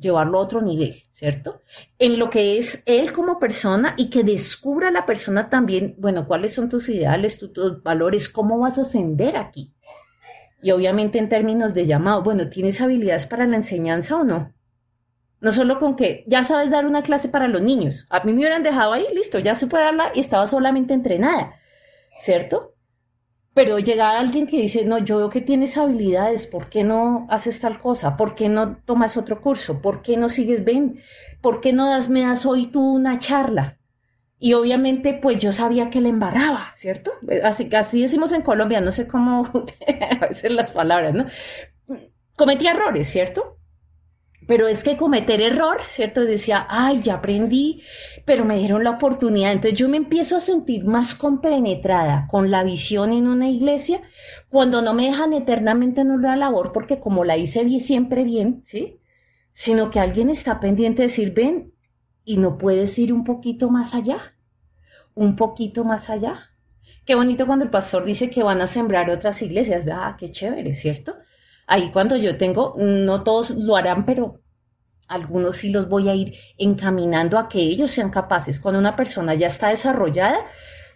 llevarlo 0.00 0.38
a 0.38 0.42
otro 0.42 0.62
nivel, 0.62 1.04
¿cierto? 1.12 1.60
En 1.98 2.18
lo 2.18 2.30
que 2.30 2.58
es 2.58 2.82
él 2.86 3.12
como 3.12 3.38
persona 3.38 3.94
y 3.96 4.10
que 4.10 4.24
descubra 4.24 4.90
la 4.90 5.06
persona 5.06 5.48
también, 5.48 5.94
bueno, 5.98 6.26
cuáles 6.26 6.54
son 6.54 6.68
tus 6.68 6.88
ideales, 6.88 7.38
tus, 7.38 7.82
valores, 7.82 8.28
cómo 8.28 8.58
vas 8.58 8.78
a 8.78 8.82
ascender 8.82 9.36
aquí. 9.36 9.72
Y 10.62 10.72
obviamente 10.72 11.18
en 11.18 11.28
términos 11.28 11.74
de 11.74 11.86
llamado, 11.86 12.22
bueno, 12.22 12.48
¿tienes 12.48 12.80
habilidades 12.80 13.26
para 13.26 13.46
la 13.46 13.56
enseñanza 13.56 14.16
o 14.16 14.24
no? 14.24 14.52
No 15.40 15.52
solo 15.52 15.78
con 15.78 15.96
que 15.96 16.24
ya 16.26 16.44
sabes 16.44 16.70
dar 16.70 16.86
una 16.86 17.02
clase 17.02 17.28
para 17.28 17.48
los 17.48 17.62
niños. 17.62 18.06
A 18.10 18.22
mí 18.24 18.32
me 18.32 18.38
hubieran 18.40 18.62
dejado 18.62 18.92
ahí, 18.92 19.06
listo, 19.14 19.38
ya 19.38 19.54
se 19.54 19.66
puede 19.66 19.84
darla 19.84 20.12
y 20.14 20.20
estaba 20.20 20.46
solamente 20.46 20.92
entrenada, 20.92 21.54
¿cierto? 22.20 22.74
Pero 23.52 23.78
llega 23.78 24.18
alguien 24.18 24.46
que 24.46 24.58
dice, 24.58 24.84
no, 24.84 24.98
yo 24.98 25.16
veo 25.16 25.30
que 25.30 25.40
tienes 25.40 25.76
habilidades, 25.76 26.46
¿por 26.46 26.68
qué 26.68 26.84
no 26.84 27.26
haces 27.30 27.60
tal 27.60 27.80
cosa? 27.80 28.16
¿Por 28.16 28.34
qué 28.34 28.48
no 28.48 28.76
tomas 28.76 29.16
otro 29.16 29.40
curso? 29.40 29.82
¿Por 29.82 30.02
qué 30.02 30.16
no 30.16 30.28
sigues, 30.28 30.64
ven? 30.64 31.00
¿Por 31.40 31.60
qué 31.60 31.72
no 31.72 31.88
das, 31.88 32.08
me 32.08 32.20
das 32.20 32.46
hoy 32.46 32.68
tú 32.68 32.80
una 32.80 33.18
charla? 33.18 33.78
Y 34.38 34.54
obviamente, 34.54 35.18
pues 35.20 35.38
yo 35.38 35.52
sabía 35.52 35.90
que 35.90 36.00
le 36.00 36.08
embarraba, 36.08 36.72
¿cierto? 36.76 37.12
Así, 37.44 37.68
así 37.74 38.00
decimos 38.02 38.32
en 38.32 38.42
Colombia, 38.42 38.80
no 38.80 38.92
sé 38.92 39.06
cómo 39.06 39.50
a 40.20 40.26
veces 40.26 40.52
las 40.52 40.72
palabras, 40.72 41.12
¿no? 41.12 41.26
Cometí 42.36 42.66
errores, 42.66 43.10
¿cierto? 43.10 43.59
Pero 44.50 44.66
es 44.66 44.82
que 44.82 44.96
cometer 44.96 45.40
error, 45.40 45.78
¿cierto? 45.86 46.24
Decía, 46.24 46.66
ay, 46.68 47.02
ya 47.02 47.14
aprendí, 47.14 47.82
pero 48.24 48.44
me 48.44 48.58
dieron 48.58 48.82
la 48.82 48.90
oportunidad. 48.90 49.52
Entonces 49.52 49.78
yo 49.78 49.88
me 49.88 49.96
empiezo 49.96 50.36
a 50.36 50.40
sentir 50.40 50.84
más 50.84 51.14
compenetrada 51.14 52.26
con 52.28 52.50
la 52.50 52.64
visión 52.64 53.12
en 53.12 53.28
una 53.28 53.48
iglesia 53.48 54.02
cuando 54.48 54.82
no 54.82 54.92
me 54.92 55.06
dejan 55.06 55.34
eternamente 55.34 56.00
en 56.00 56.10
una 56.10 56.34
labor, 56.34 56.72
porque 56.72 56.98
como 56.98 57.24
la 57.24 57.36
hice 57.36 57.78
siempre 57.78 58.24
bien, 58.24 58.64
¿sí? 58.64 58.98
Sino 59.52 59.88
que 59.88 60.00
alguien 60.00 60.30
está 60.30 60.58
pendiente 60.58 61.02
de 61.02 61.06
decir, 61.06 61.32
ven, 61.32 61.72
y 62.24 62.36
no 62.36 62.58
puedes 62.58 62.98
ir 62.98 63.12
un 63.12 63.22
poquito 63.22 63.70
más 63.70 63.94
allá, 63.94 64.34
un 65.14 65.36
poquito 65.36 65.84
más 65.84 66.10
allá. 66.10 66.50
Qué 67.06 67.14
bonito 67.14 67.46
cuando 67.46 67.66
el 67.66 67.70
pastor 67.70 68.04
dice 68.04 68.30
que 68.30 68.42
van 68.42 68.60
a 68.60 68.66
sembrar 68.66 69.10
otras 69.10 69.42
iglesias. 69.42 69.86
Ah, 69.92 70.16
qué 70.18 70.32
chévere, 70.32 70.74
¿cierto? 70.74 71.14
Ahí 71.70 71.92
cuando 71.92 72.16
yo 72.16 72.36
tengo, 72.36 72.74
no 72.76 73.22
todos 73.22 73.50
lo 73.50 73.76
harán, 73.76 74.04
pero 74.04 74.40
algunos 75.06 75.56
sí 75.58 75.70
los 75.70 75.88
voy 75.88 76.08
a 76.08 76.16
ir 76.16 76.34
encaminando 76.58 77.38
a 77.38 77.48
que 77.48 77.60
ellos 77.60 77.92
sean 77.92 78.10
capaces. 78.10 78.58
Cuando 78.58 78.80
una 78.80 78.96
persona 78.96 79.34
ya 79.34 79.46
está 79.46 79.68
desarrollada, 79.68 80.44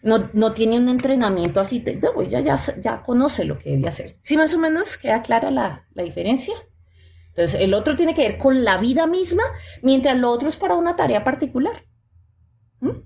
no, 0.03 0.31
no 0.33 0.53
tiene 0.53 0.77
un 0.77 0.89
entrenamiento 0.89 1.61
así, 1.61 1.85
no, 2.03 2.21
ya, 2.25 2.41
ya, 2.41 2.59
ya 2.83 3.05
conoce 3.05 3.45
lo 3.45 3.57
que 3.57 3.71
debe 3.71 3.87
hacer. 3.87 4.17
¿Sí 4.23 4.37
más 4.37 4.53
o 4.53 4.59
menos 4.59 4.97
queda 4.97 5.23
clara 5.23 5.53
la, 5.53 5.87
la 5.95 6.03
diferencia? 6.03 6.57
Entonces, 7.29 7.61
el 7.61 7.73
otro 7.73 7.95
tiene 7.95 8.13
que 8.13 8.29
ver 8.29 8.39
con 8.39 8.65
la 8.65 8.77
vida 8.79 9.07
misma, 9.07 9.45
mientras 9.81 10.19
lo 10.19 10.29
otro 10.29 10.49
es 10.49 10.57
para 10.57 10.75
una 10.75 10.97
tarea 10.97 11.23
particular. 11.23 11.85
¿Mm? 12.81 12.99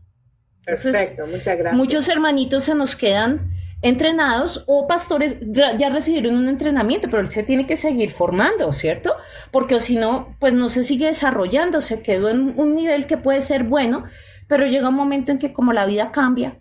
Perfecto, 0.64 1.26
muchas 1.26 1.58
gracias. 1.58 1.74
Muchos 1.74 2.08
hermanitos 2.08 2.64
se 2.64 2.74
nos 2.74 2.96
quedan 2.96 3.57
entrenados 3.80 4.64
o 4.66 4.86
pastores 4.88 5.38
ya 5.40 5.88
recibieron 5.88 6.36
un 6.36 6.48
entrenamiento, 6.48 7.08
pero 7.08 7.22
él 7.22 7.30
se 7.30 7.44
tiene 7.44 7.66
que 7.66 7.76
seguir 7.76 8.10
formando, 8.10 8.72
¿cierto? 8.72 9.14
Porque 9.50 9.80
si 9.80 9.96
no, 9.96 10.36
pues 10.40 10.52
no 10.52 10.68
se 10.68 10.84
sigue 10.84 11.06
desarrollando, 11.06 11.80
se 11.80 12.02
quedó 12.02 12.28
en 12.28 12.58
un 12.58 12.74
nivel 12.74 13.06
que 13.06 13.18
puede 13.18 13.40
ser 13.40 13.64
bueno, 13.64 14.04
pero 14.48 14.66
llega 14.66 14.88
un 14.88 14.96
momento 14.96 15.30
en 15.30 15.38
que 15.38 15.52
como 15.52 15.72
la 15.72 15.86
vida 15.86 16.10
cambia 16.10 16.60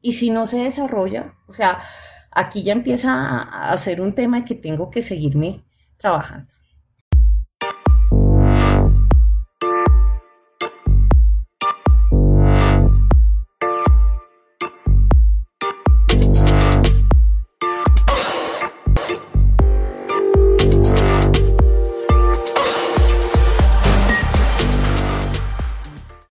y 0.00 0.14
si 0.14 0.30
no 0.30 0.46
se 0.46 0.58
desarrolla, 0.58 1.34
o 1.46 1.52
sea, 1.52 1.80
aquí 2.32 2.64
ya 2.64 2.72
empieza 2.72 3.12
a, 3.12 3.72
a 3.72 3.78
ser 3.78 4.00
un 4.00 4.14
tema 4.14 4.44
que 4.44 4.56
tengo 4.56 4.90
que 4.90 5.02
seguirme 5.02 5.64
trabajando. 5.96 6.52